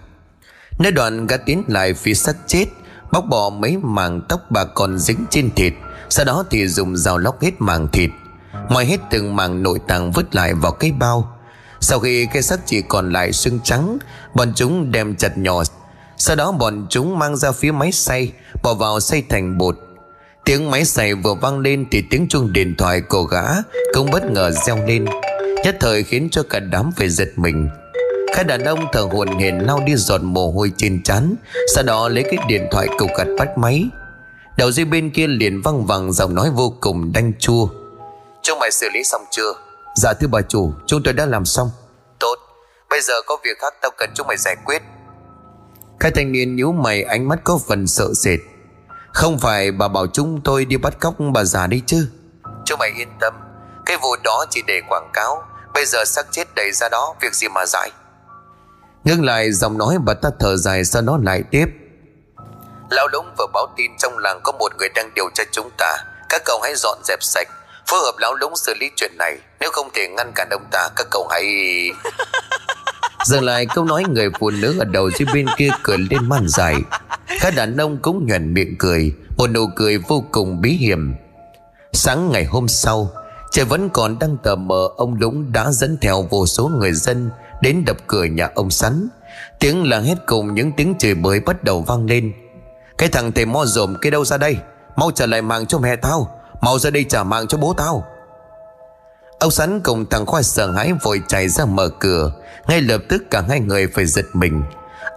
[0.80, 2.66] Nói đoạn gã tiến lại phía xác chết,
[3.12, 5.74] Bóc bỏ mấy màng tóc bà còn dính trên thịt.
[6.10, 8.10] Sau đó thì dùng dao lóc hết màng thịt.
[8.70, 11.37] Moi hết từng màng nội tạng vứt lại vào cái bao
[11.82, 13.97] sau khi cái xác chỉ còn lại xương trắng,
[14.34, 15.63] Bọn chúng đem chặt nhỏ.
[16.17, 18.32] Sau đó bọn chúng mang ra phía máy xay,
[18.63, 19.75] Bỏ vào xay thành bột.
[20.45, 23.43] Tiếng máy xay vừa vang lên Thì tiếng chuông điện thoại của gã
[23.93, 25.05] Cũng bất ngờ reo lên.
[25.63, 27.69] Nhất thời khiến cho cả đám phải giật mình.
[28.36, 31.36] Các đàn ông thở hồn hển lau đi giọt mồ hôi trên trán,
[31.75, 33.86] Sau đó lấy cái điện thoại cầu gặt bắt máy.
[34.57, 37.67] Đầu dây bên kia liền văng vẳng giọng nói vô cùng đanh chua.
[38.41, 39.66] Chúng mày xử lý xong chưa?
[39.98, 41.72] Dạ thưa bà chủ Chúng tôi đã làm xong.
[42.20, 42.36] Tốt.
[42.89, 44.82] Bây giờ có việc khác tao cần chúng mày giải quyết.
[46.00, 48.39] Cái thanh niên nhíu mày ánh mắt có phần sợ sệt.
[49.14, 52.10] Không phải bà bảo chúng tôi đi bắt cóc bà già đi chứ?
[52.66, 53.34] Chúng mày yên tâm.
[53.86, 55.43] Cái vụ đó chỉ để quảng cáo.
[55.74, 57.91] Bây giờ xác chết đầy ra đó Việc gì mà giải?
[59.04, 61.66] Ngưng lại giọng nói bà ta thở dài Sau đó lại tiếp.
[62.89, 65.98] Lão Lũng vừa báo tin trong làng có một người đang điều tra chúng ta.
[66.30, 67.48] Các cậu hãy dọn dẹp sạch
[67.88, 70.89] Phối hợp lão lũng xử lý chuyện này nếu không thể ngăn cản ông ta,
[70.95, 71.45] Các cậu hãy
[73.26, 76.47] Dừng lại, câu nói người phụ nữ ở đầu dưới bên kia cười lên man
[76.47, 76.76] dài
[77.41, 81.16] Các đàn ông cũng nhuận miệng cười, Một nụ cười vô cùng bí hiểm.
[81.93, 83.12] Sáng ngày hôm sau,
[83.51, 87.30] Trời vẫn còn đang tờ mờ, Ông Lũng đã dẫn theo vô số người dân
[87.62, 89.10] Đến đập cửa nhà ông Sắn.
[89.60, 92.34] Tiếng là hét cùng những tiếng chửi bới bắt đầu vang lên.
[92.97, 94.58] Cái thằng thầy mo dồm kia đâu ra đây?
[94.95, 98.05] Mau trở lại mạng cho mẹ tao, Mau ra đây trả mạng cho bố tao.
[99.40, 102.32] Ông Sắn cùng thằng Khoa sợ hãi vội chạy ra mở cửa.
[102.68, 104.64] Ngay lập tức cả hai người phải giật mình.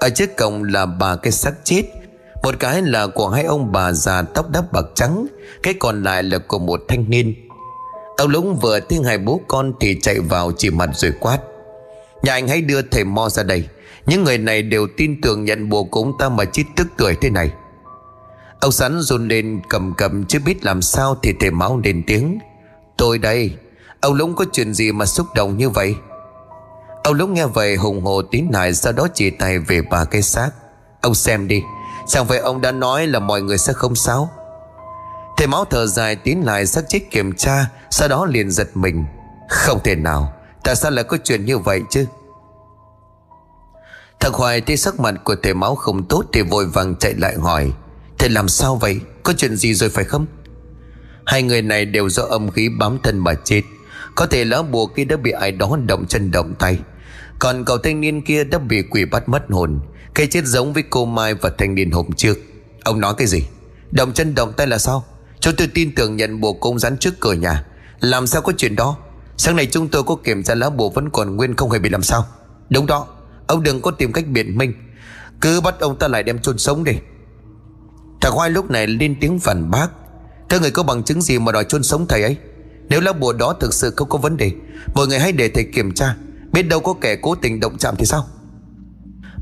[0.00, 1.82] Ở trước cổng là bà cái xác chết.
[2.42, 5.26] Một cái là của hai ông bà già tóc đắp bạc trắng.
[5.62, 7.34] Cái còn lại là của một thanh niên.
[8.16, 11.38] Ông Lũng vừa tiếng hai bố con thì chạy vào chỉ mặt rồi quát.
[12.22, 13.68] Nhà anh hãy đưa thầy Mo ra đây.
[14.06, 17.16] Những người này đều tin tưởng nhận bùa của ông ta mà chết tức tuổi
[17.20, 17.50] thế này.
[18.60, 22.38] Ông sắn run lên cầm cầm chứ biết làm sao thì thầy máu lên tiếng.
[22.96, 23.56] Tôi đây.
[24.00, 25.96] Ông Lũng có chuyện gì mà xúc động như vậy?
[27.04, 30.22] Ông Lũng nghe vậy hùng hồ tín lại, Sau đó chỉ tay về bà cái
[30.22, 30.50] xác.
[31.00, 31.62] Ông xem đi,
[32.06, 34.30] Chẳng phải ông đã nói là mọi người sẽ không sao?
[35.36, 39.04] Thầy máu thở dài tiến lại, xác chết kiểm tra, Sau đó liền giật mình.
[39.48, 40.32] Không thể nào,
[40.64, 42.06] Tại sao lại có chuyện như vậy chứ?
[44.20, 47.34] Thằng Hoài thấy sắc mặt của thầy máu không tốt Thì vội vàng chạy lại
[47.36, 47.72] hỏi,
[48.18, 49.00] Thầy làm sao vậy?
[49.22, 50.26] Có chuyện gì rồi phải không?
[51.26, 53.62] Hai người này đều do âm khí bám thân mà chết.
[54.14, 56.78] Có thể lá bùa kia đã bị ai đó động chân động tay.
[57.38, 59.80] Còn cậu thanh niên kia đã bị quỷ bắt mất hồn.
[60.14, 62.38] Cái chết giống với cô Mai và thanh niên hôm trước.
[62.84, 63.42] Ông nói cái gì?
[63.90, 65.04] Động chân động tay là sao?
[65.40, 67.64] Chúng tôi tin tưởng nhận bùa công rắn trước cửa nhà.
[68.00, 68.96] Làm sao có chuyện đó?
[69.36, 71.88] Sáng nay chúng tôi có kiểm tra lá bùa vẫn còn nguyên không hề bị
[71.88, 72.26] làm sao?
[72.70, 73.06] Đúng đó.
[73.46, 74.72] Ông đừng có tìm cách biện minh.
[75.40, 76.92] Cứ bắt ông ta lại đem chôn sống đi.
[78.20, 79.88] Thằng Hoai lúc này lên tiếng phản bác.
[80.48, 82.36] Thưa người có bằng chứng gì mà đòi chôn sống thầy ấy?
[82.90, 84.52] Nếu lá bùa đó thực sự không có vấn đề,
[84.94, 86.16] Mọi người hãy để thầy kiểm tra.
[86.52, 88.26] Biết đâu có kẻ cố tình động chạm thì sao?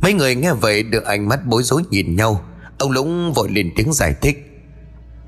[0.03, 2.45] Mấy người nghe vậy được ánh mắt bối rối nhìn nhau.
[2.79, 4.39] Ông Lũng vội lên tiếng giải thích.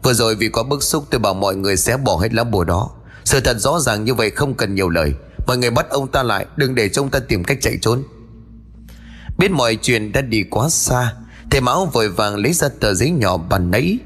[0.03, 2.65] Vừa rồi vì có bức xúc, tôi bảo mọi người sẽ bỏ hết lá bùa
[2.65, 2.91] đó.
[3.25, 5.15] Sự thật rõ ràng như vậy không cần nhiều lời.
[5.47, 8.03] Mọi người bắt ông ta lại, Đừng để chúng ta tìm cách chạy trốn.
[9.39, 11.15] Biết mọi chuyện đã đi quá xa,
[11.51, 13.99] Thầy Mão vội vàng lấy ra tờ giấy nhỏ bàn nấy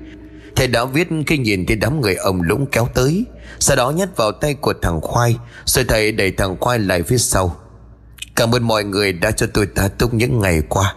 [0.57, 3.25] Thầy đã viết khi nhìn thấy đám người ông lũng kéo tới.
[3.65, 7.19] Sau đó nhét vào tay của thằng Khoai, Rồi thầy đẩy thằng Khoai lại phía
[7.19, 7.57] sau.
[8.37, 10.95] Cảm ơn mọi người đã cho tôi tá túc những ngày qua.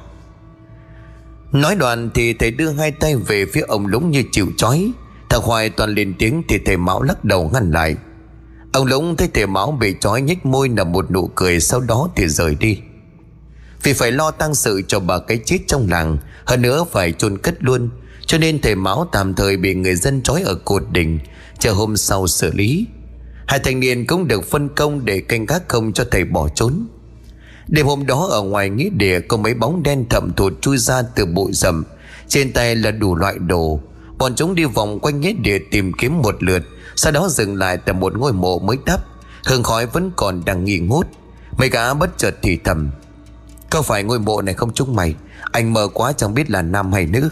[1.51, 4.91] Nói đoạn thì thầy đưa hai tay về phía ông Lũng như chịu chói.
[5.29, 7.95] Thằng khoai toàn lên tiếng thì thầy Mão lắc đầu ngăn lại.
[8.73, 12.09] Ông Lũng thấy thầy Mão bị chói nhếch môi nở một nụ cười, Sau đó
[12.15, 12.79] thì rời đi.
[13.83, 17.37] Vì phải lo tăng sự cho bà cái chết trong làng, Hơn nữa phải chôn
[17.37, 17.89] cất luôn,
[18.25, 21.19] Cho nên thầy Mão tạm thời bị người dân trói ở cột đỉnh
[21.59, 22.85] Chờ hôm sau xử lý.
[23.47, 26.87] Hai thanh niên cũng được phân công để canh gác không cho thầy bỏ trốn.
[27.67, 31.01] Đêm hôm đó ở ngoài nghĩa địa có mấy bóng đen thậm thụt chui ra
[31.01, 31.83] từ bụi rậm
[32.27, 33.79] Trên tay là đủ loại đồ.
[34.17, 36.63] Bọn chúng đi vòng quanh nghĩa địa tìm kiếm một lượt,
[36.95, 38.99] Sau đó dừng lại tại một ngôi mộ mới đắp.
[39.45, 41.07] Hương khói vẫn còn đang nghi ngút.
[41.57, 42.89] Mấy gã bất chợt thì thầm,
[43.69, 45.15] Có phải ngôi mộ này không trúng mày?
[45.51, 47.29] Anh mờ quá chẳng biết là nam hay nữ.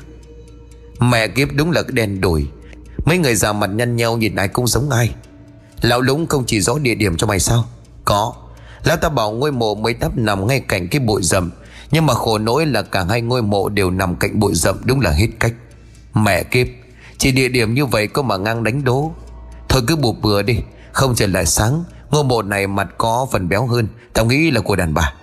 [1.00, 2.48] Mẹ kiếp đúng là đen đổi
[3.06, 5.10] Mấy người già mặt nhăn nhau nhìn ai cũng giống ai.
[5.82, 7.66] Lão lũng không chỉ rõ địa điểm cho mày sao?
[8.06, 8.34] Có.
[8.84, 11.52] Lão ta bảo ngôi mộ mới đắp nằm ngay cạnh cái bụi rậm.
[11.92, 15.02] Nhưng mà khổ nỗi là cả hai ngôi mộ đều nằm cạnh bụi rậm, đúng
[15.02, 15.54] là hết cách.
[16.14, 16.68] Mẹ kiếp,
[17.18, 19.12] Chỉ địa điểm như vậy có mà ngang đánh đố.
[19.70, 20.58] Thôi cứ bụp bừa đi,
[20.92, 24.62] Không trở lại sáng, Ngôi mộ này mặt có phần béo hơn, Tao nghĩ là
[24.62, 25.14] của đàn bà.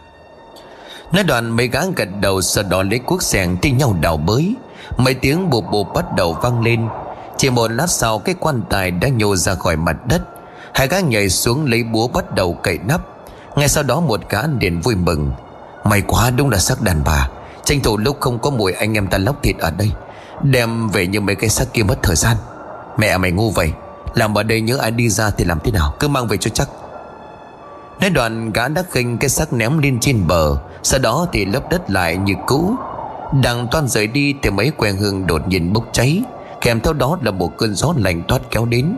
[1.13, 4.55] Nói đoạn mấy gã gật đầu Sau đó lấy cuốc sẻng thi nhau đào bới.
[4.97, 6.89] Mấy tiếng bụp bụp bắt đầu vang lên
[7.37, 10.23] chỉ một lát sau, Cái quan tài đã nhô ra khỏi mặt đất.
[10.75, 13.01] Hai gã nhảy xuống lấy búa bắt đầu cậy nắp.
[13.57, 15.33] Ngay sau đó, một gã liền vui mừng.
[15.85, 17.29] May quá, đúng là xác đàn bà.
[17.65, 19.91] Tranh thủ lúc không có mùi, anh em ta lóc thịt ở đây.
[20.43, 22.37] Đem về như mấy cái xác kia mất thời gian.
[22.97, 23.73] Mẹ mày ngu vậy.
[24.15, 25.95] Làm ở đây nhớ ai đi ra thì làm thế nào?
[26.01, 26.69] Cứ mang về cho chắc.
[28.01, 30.57] Nói đoạn, gã đã khinh cái xác ném lên trên bờ.
[30.83, 32.75] Sau đó thì lấp đất lại như cũ.
[33.43, 36.23] Đang toan rời đi thì mấy que hương đột nhiên bốc cháy.
[36.63, 38.97] Kèm theo đó là một cơn gió lạnh toát kéo đến.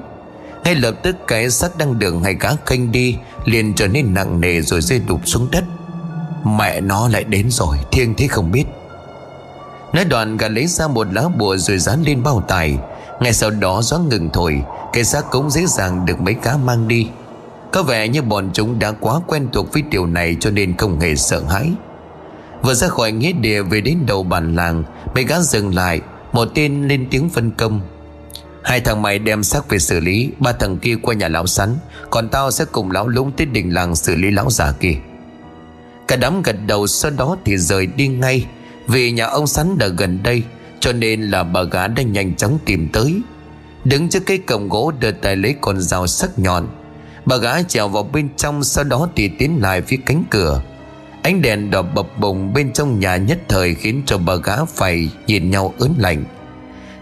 [0.65, 4.41] Ngay lập tức cái xác đang đường hay cá kênh đi, liền trở nên nặng
[4.41, 5.65] nề rồi rơi đục xuống đất.
[6.45, 8.65] Mẹ nó lại đến rồi, thiêng thế không biết.
[9.93, 12.79] Nói đoạn gã lấy ra một lá bùa rồi dán lên bao tải.
[13.21, 14.63] Ngay sau đó gió ngừng thổi,
[14.93, 17.09] cái xác cũng dễ dàng được mấy cá mang đi.
[17.73, 21.01] Có vẻ như bọn chúng đã quá quen thuộc với điều này cho nên không
[21.01, 21.73] hề sợ hãi.
[22.63, 24.85] Vừa ra khỏi nghĩa địa về đến đầu bản làng,
[25.15, 26.01] mấy gã dừng lại
[26.35, 27.81] một tên lên tiếng phân công.
[28.63, 31.77] Hai thằng mày đem xác về xử lý, Ba thằng kia qua nhà lão sắn,
[32.11, 34.95] Còn tao sẽ cùng lão lũng tới đình làng xử lý lão già kia.
[36.09, 38.47] Cả đám gật đầu, sau đó thì rời đi ngay,
[38.87, 40.43] Vì nhà ông sắn đã gần đây,
[40.81, 43.21] Cho nên là bà gá đã nhanh chóng tìm tới.
[43.85, 46.69] Đứng trước cây cổng gỗ đưa tay lấy con dao sắc nhọn,
[47.27, 50.63] Bà gái trèo vào bên trong, Sau đó thì tiến lại phía cánh cửa.
[51.25, 55.11] Ánh đèn đỏ bập bùng bên trong nhà nhất thời Khiến cho bà gã phải
[55.27, 56.25] nhìn nhau ớn lạnh.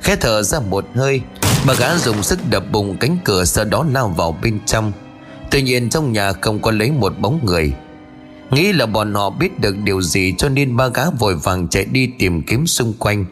[0.00, 1.20] Khẽ thở ra một hơi,
[1.66, 4.92] Bà gã dùng sức đập bùng cánh cửa Sau đó lao vào bên trong.
[5.50, 7.72] Tuy nhiên trong nhà không có lấy một bóng người.
[8.50, 11.84] Nghĩ là bọn họ biết được điều gì Cho nên ba gã vội vàng chạy
[11.84, 13.24] đi tìm kiếm xung quanh.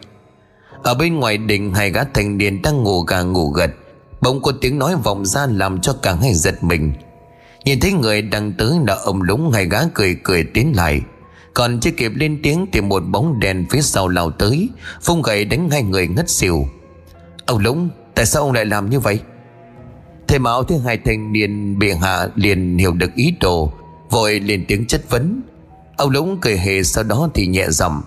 [0.83, 3.71] Ở bên ngoài đình, Hai gã thành niên đang ngủ gà ngủ gật.
[4.21, 6.93] Bỗng có tiếng nói vọng ra Làm cho cả hai giật mình.
[7.65, 11.01] Nhìn thấy người đang tới đã ông lúng, Hai gã cười cười tiến lại.
[11.53, 14.69] Còn chưa kịp lên tiếng Thì một bóng đèn phía sau lao tới
[15.01, 16.67] Phung gậy đánh hai người ngất xỉu.
[17.45, 19.19] Ông lúng Tại sao ông lại làm như vậy?
[20.27, 23.73] Thầy Mão thứ hai thanh niên bị hạ liền hiểu được ý đồ,
[24.09, 25.41] Vội liền tiếng chất vấn.
[25.97, 28.01] Ông Lũng cười hề sau đó thì nhẹ giọng.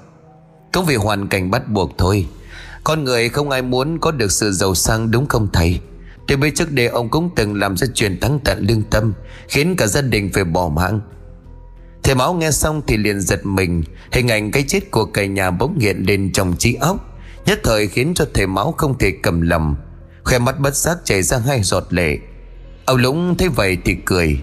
[0.72, 2.26] Cũng vì hoàn cảnh bắt buộc thôi,
[2.84, 5.80] Con người không ai muốn có được sự giàu sang, đúng không thầy?
[6.26, 9.12] Từ bây trước đây, ông cũng từng làm ra chuyện thắng tận lương tâm,
[9.48, 11.00] Khiến cả gia đình phải bỏ mạng.
[12.02, 13.82] Thầy máu nghe xong thì liền giật mình.
[14.12, 16.96] Hình ảnh cái chết của cả nhà bỗng hiện lên trong trí óc.
[17.46, 19.76] Nhất thời khiến cho thầy máu không thể cầm lầm
[20.24, 22.18] Khoe mắt bất giác chảy ra hai giọt lệ.
[22.84, 24.40] Ông Lũng thấy vậy thì cười.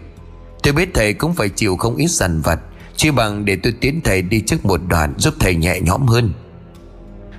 [0.63, 2.59] Tôi biết thầy cũng phải chịu không ít sàn vặt,
[2.95, 6.34] Chỉ bằng để tôi tiến thầy đi trước một đoạn Giúp thầy nhẹ nhõm hơn.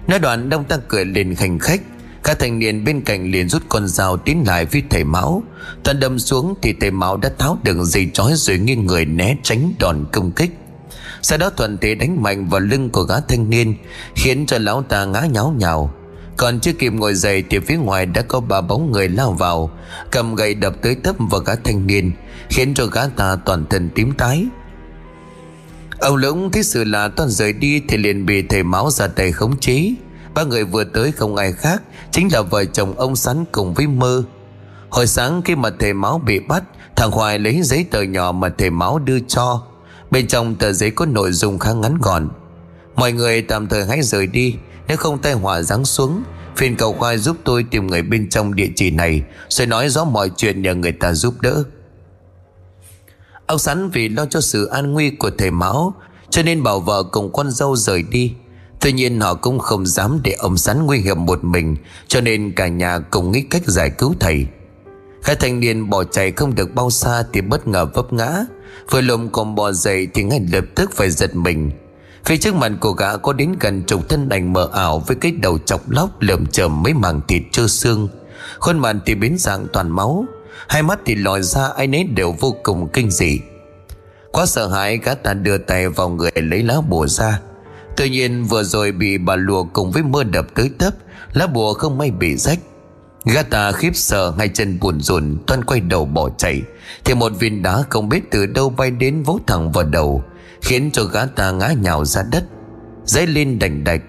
[0.06, 1.80] Nói đoạn đông ta cười lên khành khách.
[2.24, 5.42] Các thanh niên bên cạnh liền rút con dao tiến lại với thầy Mão.
[5.84, 9.36] Toàn đâm xuống thì thầy Mão đã tháo đường dây chói rồi nghiêng người né
[9.42, 10.50] tránh đòn công kích.
[11.22, 13.74] Sau đó thuận thế đánh mạnh vào lưng của gã thanh niên,
[14.14, 15.94] Khiến cho lão ta ngã nháo nhào.
[16.36, 19.70] Còn chưa kịp ngồi dậy thì phía ngoài đã có ba bóng người lao vào,
[20.10, 22.12] Cầm gậy đập tới tấp vào gã thanh niên,
[22.48, 24.46] Khiến cho gã ta toàn thân tím tái.
[25.98, 29.32] Ông Lũng thấy sự là toàn rời đi Thì liền bị thầy máu ra tay
[29.32, 29.94] khống chế.
[30.34, 33.86] Ba người vừa tới không ai khác, Chính là vợ chồng ông Sắn cùng với
[33.86, 34.22] Mơ.
[34.90, 36.62] Hồi sáng khi mà thầy máu bị bắt,
[36.96, 39.62] Thằng Hoài lấy giấy tờ nhỏ mà thầy máu đưa cho.
[40.10, 42.28] Bên trong tờ giấy có nội dung khá ngắn gọn.
[42.94, 44.54] Mọi người tạm thời hãy rời đi,
[44.88, 46.22] nếu không tai họa giáng xuống.
[46.56, 50.04] Phiền cầu khoai giúp tôi tìm người bên trong địa chỉ này Rồi nói rõ
[50.04, 51.64] mọi chuyện nhờ người ta giúp đỡ.
[53.46, 55.94] Ông Sắn vì lo cho sự an nguy của thầy Mão
[56.30, 58.34] Cho nên bảo vợ cùng con dâu rời đi.
[58.82, 61.76] Tuy nhiên họ cũng không dám để ông sắn nguy hiểm một mình,
[62.08, 64.46] Cho nên cả nhà cùng nghĩ cách giải cứu thầy.
[65.22, 68.44] Hai thanh niên bỏ chạy không được bao xa Thì bất ngờ vấp ngã.
[68.90, 71.70] Vừa lùm còn bò dậy thì ngay lập tức phải giật mình.
[72.24, 75.32] Phía trước mặt của gã có đến gần chục thân ảnh mờ ảo Với cái
[75.32, 78.08] đầu chọc lóc lởm chởm mấy mảng thịt trơ xương.
[78.58, 80.24] Khuôn mặt thì biến dạng toàn máu,
[80.68, 83.40] Hai mắt thì lòi ra ai nấy đều vô cùng kinh dị.
[84.32, 87.40] Quá sợ hãi, gã ta đưa tay vào người lấy lá bùa ra.
[87.96, 90.94] Tuy nhiên, vừa rồi bị bà lùa cùng với mưa đập tới tấp,
[91.32, 92.58] Lá bùa không may bị rách.
[93.24, 96.62] Gã ta khiếp sợ hai chân buồn rùn Toan quay đầu bỏ chạy.
[97.04, 100.24] Thì một viên đá không biết từ đâu bay đến vỗ thẳng vào đầu,
[100.62, 102.44] Khiến cho gã ta ngã nhào ra đất.
[103.04, 104.00] Dãy lên đành đạch.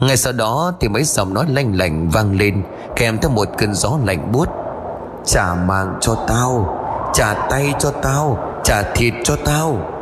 [0.00, 2.62] Ngay sau đó thì mấy giọng nói lanh lành vang lên,
[2.96, 4.48] Kèm theo một cơn gió lạnh buốt.
[5.26, 6.76] Trả mạng cho tao,
[7.14, 9.99] Trả tay cho tao, Trả thịt cho tao.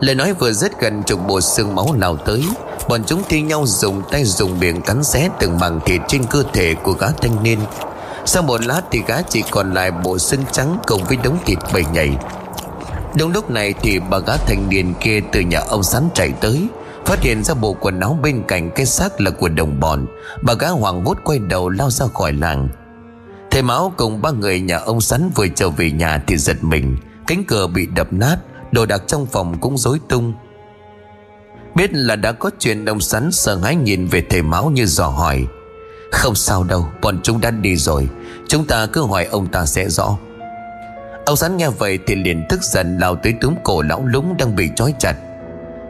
[0.00, 2.44] Lời nói vừa dứt gần chục bộ xương máu nào tới.
[2.88, 6.42] Bọn chúng thi nhau dùng tay dùng miệng cắn xé từng mảng thịt trên cơ
[6.52, 7.58] thể của gã thanh niên.
[8.24, 11.58] Sau một lát thì gã chỉ còn lại bộ xương trắng cùng với đống thịt
[11.72, 12.16] bầy nhảy.
[13.18, 16.68] Đúng lúc này thì bà gã thanh niên kia từ nhà ông sắn chạy tới,
[17.06, 20.06] Phát hiện ra bộ quần áo bên cạnh cái xác là của đồng bọn.
[20.42, 22.68] Bà gã hoảng hốt quay đầu lao ra khỏi làng.
[23.50, 26.96] Thầy Mão cùng ba người nhà ông sắn vừa trở về nhà thì giật mình,
[27.26, 28.36] Cánh cửa bị đập nát.
[28.76, 30.34] Đồ đạc trong phòng cũng rối tung.
[31.74, 35.08] Biết là đã có chuyện, Ông sắn sợ hãi nhìn về thầy máu như dò
[35.08, 35.46] hỏi.
[36.12, 38.08] Không sao đâu, Bọn chúng đã đi rồi.
[38.48, 40.18] Chúng ta cứ hỏi ông ta sẽ rõ.
[41.26, 44.56] Ông sắn nghe vậy thì liền tức giận lao tới túm cổ lão lúng đang
[44.56, 45.16] bị trói chặt.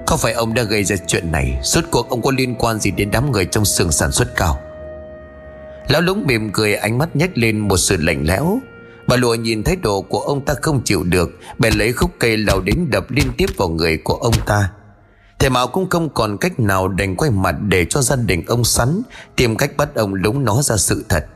[0.07, 1.61] Không phải ông đã gây ra chuyện này?
[1.63, 4.59] Suốt cuộc ông có liên quan gì đến đám người trong xưởng sản xuất cao?
[5.89, 8.61] Lão lúng mỉm cười, ánh mắt nhếch lên một sự lạnh lẽo.
[9.07, 11.31] Bà lụa nhìn thái độ của ông ta không chịu được.
[11.59, 14.71] Bèn lấy khúc cây lao đến đập liên tiếp vào người của ông ta.
[15.39, 18.65] Thầy Mạo cũng không còn cách nào đành quay mặt để cho gia đình ông
[18.65, 19.03] sắn.
[19.37, 21.27] Tìm cách bắt ông lúng nó ra sự thật.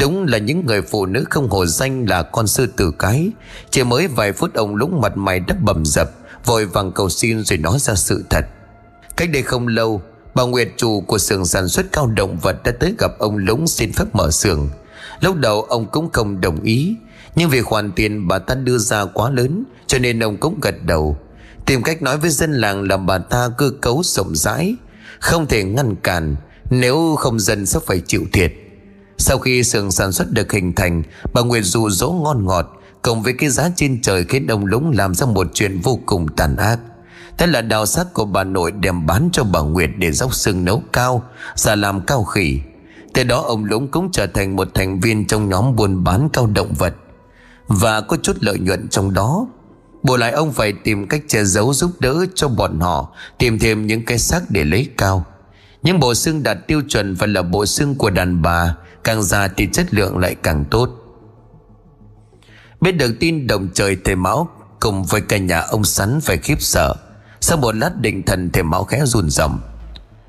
[0.00, 3.30] Đúng là những người phụ nữ không hồ danh là con sư tử cái.
[3.70, 6.10] Chỉ mới vài phút ông lúng mặt mày đắp bầm dập,
[6.44, 8.44] Vội vàng cầu xin rồi nói ra sự thật.
[9.16, 10.02] Cách đây không lâu,
[10.34, 13.66] Bà Nguyệt chủ của xưởng sản xuất cao động vật đã tới gặp ông Lũng
[13.66, 14.68] xin phép mở xưởng.
[15.20, 16.96] Lúc đầu ông cũng không đồng ý,
[17.36, 20.74] Nhưng vì khoản tiền bà ta đưa ra quá lớn, Cho nên ông cũng gật
[20.86, 21.16] đầu.
[21.66, 24.74] Tìm cách nói với dân làng là bà ta cơ cấu rộng rãi,
[25.20, 26.36] Không thể ngăn cản,
[26.70, 28.52] Nếu không dân sẽ phải chịu thiệt.
[29.18, 31.02] Sau khi xưởng sản xuất được hình thành,
[31.34, 34.92] Bà Nguyệt dụ dỗ ngon ngọt, Cộng với cái giá trên trời khiến ông Lũng
[34.94, 36.78] làm ra một chuyện vô cùng tàn ác.
[37.38, 40.64] Thế là đào xác của bà nội đem bán cho bà Nguyệt để dốc xương
[40.64, 41.22] nấu cao,
[41.54, 42.60] Giả làm cao khỉ.
[43.14, 46.46] Từ đó ông Lũng cũng trở thành một thành viên trong nhóm buôn bán cao
[46.46, 46.94] động vật.
[47.68, 49.46] Và có chút lợi nhuận trong đó.
[50.02, 53.86] Bù lại ông phải tìm cách che giấu giúp đỡ cho bọn họ, Tìm thêm
[53.86, 55.24] những cái xác để lấy cao.
[55.82, 59.48] Những bộ xương đạt tiêu chuẩn và là bộ xương của đàn bà, Càng già
[59.48, 60.90] thì chất lượng lại càng tốt.
[62.80, 64.48] Biết được tin đồng trời thầy máu
[64.80, 66.94] Cùng với cả nhà ông sắn phải khiếp sợ,
[67.40, 69.48] sau một lát định thần thầy máu khẽ run rẩy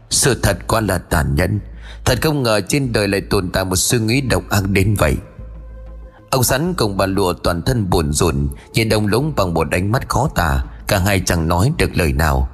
[0.09, 1.59] Sự thật quá là tàn nhẫn.
[2.05, 5.15] Thật không ngờ trên đời lại tồn tại một suy nghĩ độc ác đến vậy.
[6.29, 9.91] Ông sắn cùng bà lụa toàn thân buồn rùn Nhìn ông lúng bằng một ánh
[9.91, 12.49] mắt khó tả, Cả hai chẳng nói được lời nào.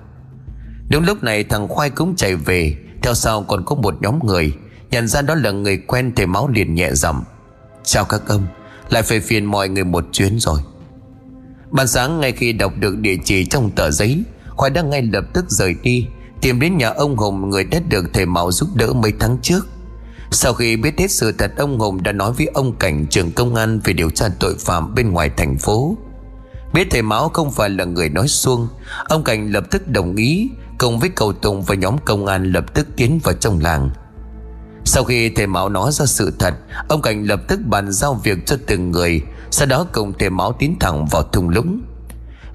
[0.90, 4.54] Đúng lúc này thằng Khoai cũng chạy về, Theo sau còn có một nhóm người,
[4.92, 7.24] Nhận ra đó là người quen thì máu liền nhẹ giọng,
[7.84, 8.48] Chào các ông,
[8.90, 10.60] Lại phải phiền mọi người một chuyến rồi.
[11.72, 15.24] Ban sáng ngay khi đọc được địa chỉ trong tờ giấy, Khoai đã ngay lập
[15.34, 16.08] tức rời đi
[16.42, 19.68] Tìm đến nhà ông Hùng Người đã được thầy Mạo giúp đỡ mấy tháng trước.
[20.32, 23.56] Sau khi biết hết sự thật, Ông Hùng đã nói với ông Cảnh trưởng công
[23.56, 25.98] an Về điều tra tội phạm bên ngoài thành phố.
[26.74, 28.68] Biết thầy Mão không phải là người nói xuông,
[29.10, 32.74] Ông Cảnh lập tức đồng ý, Cùng với cầu Tùng và nhóm công an lập
[32.74, 33.90] tức tiến vào trong làng.
[34.86, 36.54] Sau khi thầy Mão nói ra sự thật,
[36.88, 40.54] Ông Cảnh lập tức bàn giao việc cho từng người, Sau đó cùng thầy Mão
[40.60, 41.82] tiến thẳng vào thung lũng.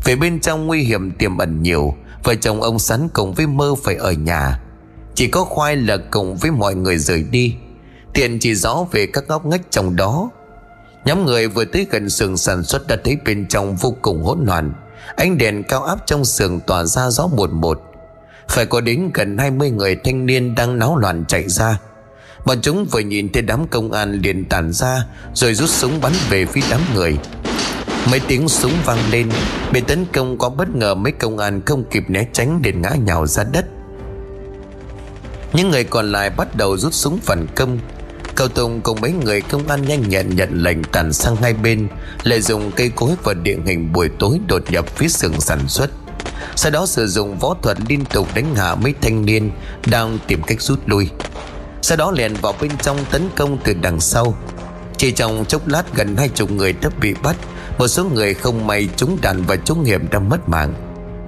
[0.05, 3.75] Về bên trong nguy hiểm tiềm ẩn nhiều Vợ chồng ông sắn cùng với mơ
[3.85, 4.61] phải ở nhà.
[5.15, 7.55] Chỉ có khoai là cùng với mọi người rời đi.
[8.15, 10.31] Tiền chỉ rõ về các ngóc ngách trong đó.
[11.05, 14.45] Nhóm người vừa tới gần xưởng sản xuất đã thấy bên trong vô cùng hỗn
[14.45, 14.73] loạn.
[15.17, 17.83] Ánh đèn cao áp trong xưởng tỏa ra gió một một.
[18.49, 21.79] Phải có đến gần 20 người thanh niên đang náo loạn chạy ra.
[22.47, 26.13] Bọn chúng vừa nhìn thấy đám công an liền tản ra, Rồi rút súng bắn
[26.31, 27.19] về phía đám người.
[28.11, 29.29] Mấy tiếng súng vang lên,
[29.73, 32.91] Bị tấn công có bất ngờ mấy công an không kịp né tránh để ngã
[33.05, 33.65] nhào ra đất.
[35.53, 37.79] Những người còn lại bắt đầu rút súng phản công.
[38.35, 41.89] Cầu Tùng cùng mấy người công an nhanh nhẹn nhận lệnh tàn sang hai bên,
[42.23, 45.91] Lợi dụng cây cối và địa hình buổi tối đột nhập phía xưởng sản xuất.
[46.57, 49.51] Sau đó sử dụng võ thuật liên tục đánh hạ mấy thanh niên
[49.87, 51.09] Đang tìm cách rút lui.
[51.83, 54.35] Sau đó lèn vào bên trong tấn công từ đằng sau.
[54.97, 57.37] Chỉ trong chốc lát, gần hai chục người đã bị bắt.
[57.79, 60.75] Một số người không may trúng đạn và trúng hiểm đã mất mạng.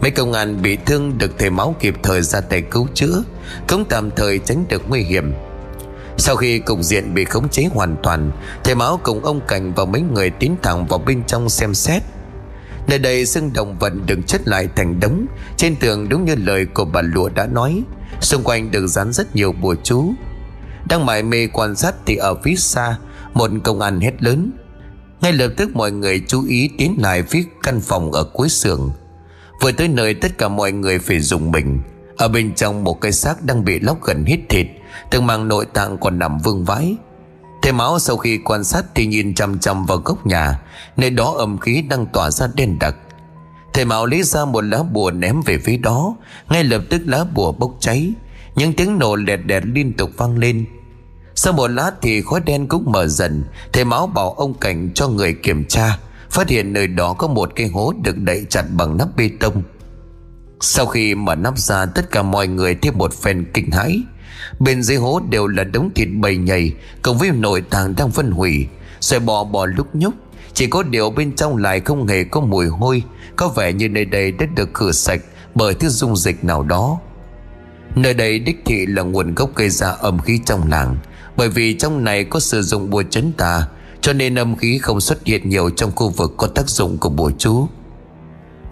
[0.00, 3.22] Mấy công an bị thương được thầy máu kịp thời ra tay cứu chữa,
[3.68, 5.32] Cũng tạm thời tránh được nguy hiểm.
[6.16, 8.30] Sau khi cục diện bị khống chế hoàn toàn,
[8.64, 12.02] Thầy máu cùng ông Cảnh và mấy người tiến thẳng vào bên trong xem xét.
[12.88, 15.26] Nơi đây xương động vật được chất lại thành đống,
[15.56, 17.82] Trên tường đúng như lời của bà lụa đã nói.
[18.20, 20.12] Xung quanh được dán rất nhiều bùa chú.
[20.88, 22.96] Đang mải mê quan sát thì ở phía xa,
[23.34, 24.50] Một công an hét lớn.
[25.20, 28.92] Ngay lập tức mọi người chú ý tiến lại phía căn phòng ở cuối xưởng.
[29.60, 31.80] Vừa tới nơi tất cả mọi người phải dùng mình
[32.16, 34.66] Ở bên trong một cái xác đang bị lóc gần hết thịt,
[35.10, 36.96] Từng mang nội tạng còn nằm vương vãi.
[37.62, 40.60] Thầy máu sau khi quan sát thì nhìn chăm chăm vào góc nhà,
[40.96, 42.96] Nơi đó âm khí đang tỏa ra đen đặc.
[43.74, 46.16] Thầy máu lấy ra một lá bùa ném về phía đó,
[46.48, 48.12] Ngay lập tức lá bùa bốc cháy.
[48.54, 50.64] Những tiếng nổ lẹt đẹt liên tục vang lên.
[51.34, 55.08] Sau một lát thì khói đen cũng mở dần Thầy máu bảo ông Cảnh cho
[55.08, 55.98] người kiểm tra,
[56.30, 59.62] Phát hiện nơi đó có một cái hố được đậy chặt bằng nắp bê tông.
[60.60, 64.02] Sau khi mở nắp ra, tất cả mọi người thêm một phen kinh hãi.
[64.58, 68.30] Bên dưới hố đều là đống thịt bầy nhầy, cộng với nội tạng đang phân
[68.30, 68.66] hủy.
[69.00, 70.14] Xoài bò bò lúc nhúc,
[70.52, 73.02] Chỉ có điều bên trong lại không hề có mùi hôi,
[73.36, 75.20] Có vẻ như nơi đây đã được khử sạch
[75.54, 76.98] Bởi thứ dung dịch nào đó.
[77.94, 80.96] Nơi đây đích thị là nguồn gốc gây ra âm khí trong làng.
[81.36, 83.66] Bởi vì trong này có sử dụng bùa chấn tà,
[84.00, 87.08] Cho nên âm khí không xuất hiện nhiều trong khu vực có tác dụng của
[87.08, 87.66] bùa chú.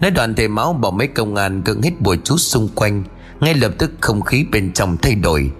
[0.01, 3.03] Nói đoàn thầy máu bảo mấy công an cưỡng hết bùa chú xung quanh,
[3.39, 5.51] Ngay lập tức không khí bên trong thay đổi.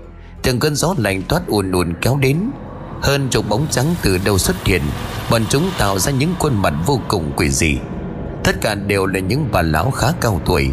[0.43, 2.37] Từng cơn gió lạnh toát ùn ùn kéo đến,
[3.01, 4.81] Hơn chục bóng trắng từ đâu xuất hiện,
[5.31, 7.77] Bọn chúng tạo ra những khuôn mặt vô cùng quỷ dị.
[8.43, 10.69] Tất cả đều là những bà lão khá cao tuổi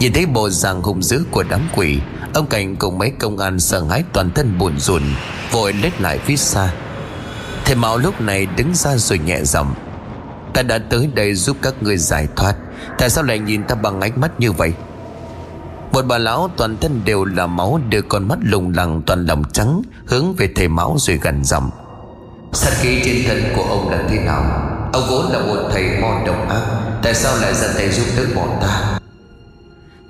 [0.00, 1.98] Nhìn thấy bộ dạng hung dữ của đám quỷ,
[2.34, 5.02] Ông Cảnh cùng mấy công an sợ hãi toàn thân buồn rùn,
[5.50, 6.72] Vội lết lại phía xa.
[7.64, 9.74] Thầy Mạo lúc này đứng ra rồi nhẹ giọng,
[10.54, 12.54] Ta đã tới đây giúp các người giải thoát,
[12.98, 14.72] Tại sao lại nhìn ta bằng ánh mắt như vậy?
[15.92, 19.42] Một bà lão toàn thân đều là máu, Đưa con mắt lùng lẳng toàn lòng
[19.52, 21.70] trắng, Hướng về thầy Mão rồi gần giọng,
[22.52, 24.42] Sát khí trên thân của ông là thế nào?
[24.92, 26.62] Ông vốn là một thầy mò độc ác,
[27.02, 28.99] Tại sao lại ra tay giúp đỡ bọn ta?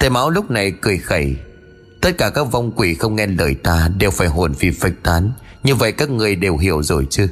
[0.00, 1.36] Thầy máu lúc này cười khẩy.
[2.00, 5.32] Tất cả các vong quỷ không nghe lời ta Đều phải hồn phi phách tán.
[5.62, 7.28] Như vậy các người đều hiểu rồi chứ.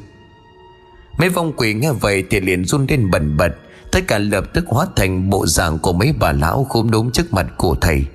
[1.18, 3.52] Mấy vong quỷ nghe vậy Thì liền run lên bẩn bật.
[3.92, 7.32] Tất cả lập tức hóa thành bộ dạng của mấy bà lão khúm đốm trước
[7.32, 8.06] mặt của thầy.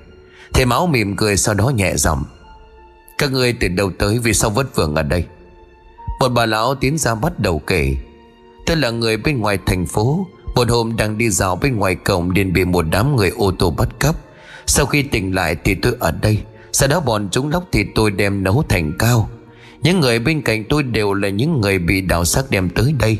[0.54, 2.24] Thầy máu mỉm cười sau đó nhẹ giọng.
[3.18, 5.24] Các ngươi từ đâu tới, vì sao vất vưởng ở đây?
[6.20, 7.96] Một bà lão tiến ra bắt đầu kể.
[8.66, 12.30] Tôi là người bên ngoài thành phố, Một hôm đang đi dạo bên ngoài cổng
[12.30, 14.14] liền bị một đám người ô tô bắt cắp.
[14.66, 16.38] Sau khi tỉnh lại thì tôi ở đây.
[16.72, 19.28] Sau đó bọn chúng lóc thì tôi đem nấu thành cao.
[19.82, 23.18] Những người bên cạnh tôi đều là những người bị đào xác đem tới đây.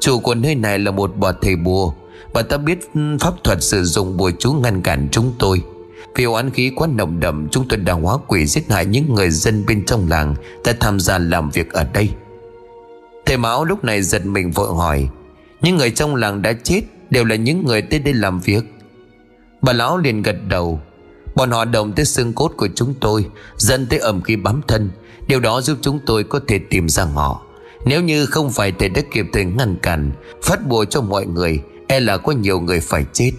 [0.00, 1.92] Chủ của nơi này là một bà thầy bùa.
[2.34, 2.78] Bà ta biết
[3.20, 5.62] pháp thuật sử dụng bùa chú ngăn cản chúng tôi.
[6.14, 9.30] Vì oán khí quá nồng đậm, Chúng tôi đã hóa quỷ giết hại những người
[9.30, 10.34] dân bên trong làng,
[10.64, 12.10] Đã tham gia làm việc ở đây.
[13.26, 15.08] Thầy Mão lúc này giật mình vội hỏi,
[15.62, 16.80] Những người trong làng đã chết
[17.10, 18.64] Đều là những người tới đây làm việc?
[19.64, 20.80] Bà lão liền gật đầu.
[21.34, 23.26] Bọn họ động tới xương cốt của chúng tôi,
[23.56, 24.90] Dẫn tới ẩm khí bám thân.
[25.26, 27.42] Điều đó giúp chúng tôi có thể tìm ra họ.
[27.84, 30.10] Nếu như không phải thầy đã kịp thời ngăn cản,
[30.42, 33.32] Phát bùa cho mọi người E là có nhiều người phải chết.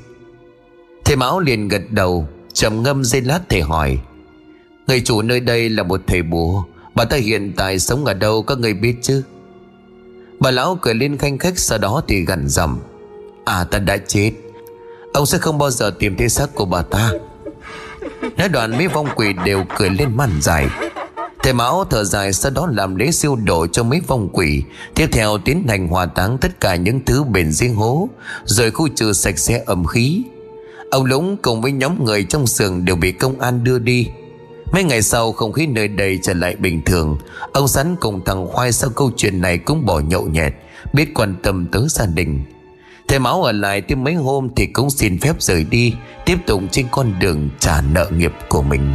[1.06, 4.00] Thầy Mão liền gật đầu, trầm ngâm dây lát thầy hỏi,
[4.88, 6.64] Người chủ nơi đây là một thầy bùa,
[6.96, 9.24] Bà ta hiện tại sống ở đâu các người biết chứ?
[10.40, 12.80] Bà lão cười lên khanh khách, Sau đó thì gần dầm
[13.46, 14.32] À ta đã chết.
[15.16, 17.12] Ông sẽ không bao giờ tìm thấy xác của bà ta.
[18.38, 20.68] Nói đoạn mấy vong quỷ đều cười lên màn dài.
[21.44, 24.64] Thầy Mão thở dài sau đó làm lễ siêu độ cho mấy vong quỷ.
[24.96, 28.10] Tiếp theo tiến hành hòa táng tất cả những thứ bền riêng hố,
[28.46, 30.24] Rồi khu trừ sạch sẽ ẩm khí.
[30.92, 34.08] Ông Lũng cùng với nhóm người trong sườn đều bị công an đưa đi.
[34.74, 37.18] Mấy ngày sau, không khí nơi đây trở lại bình thường.
[37.54, 40.54] Ông Sắn cùng thằng Khoai sau câu chuyện này cũng bỏ nhậu nhẹt,
[40.94, 42.44] Biết quan tâm tới gia đình.
[43.08, 45.94] Thầy Máu ở lại thêm mấy hôm thì cũng xin phép rời đi,
[46.26, 48.94] Tiếp tục trên con đường trả nợ nghiệp của mình.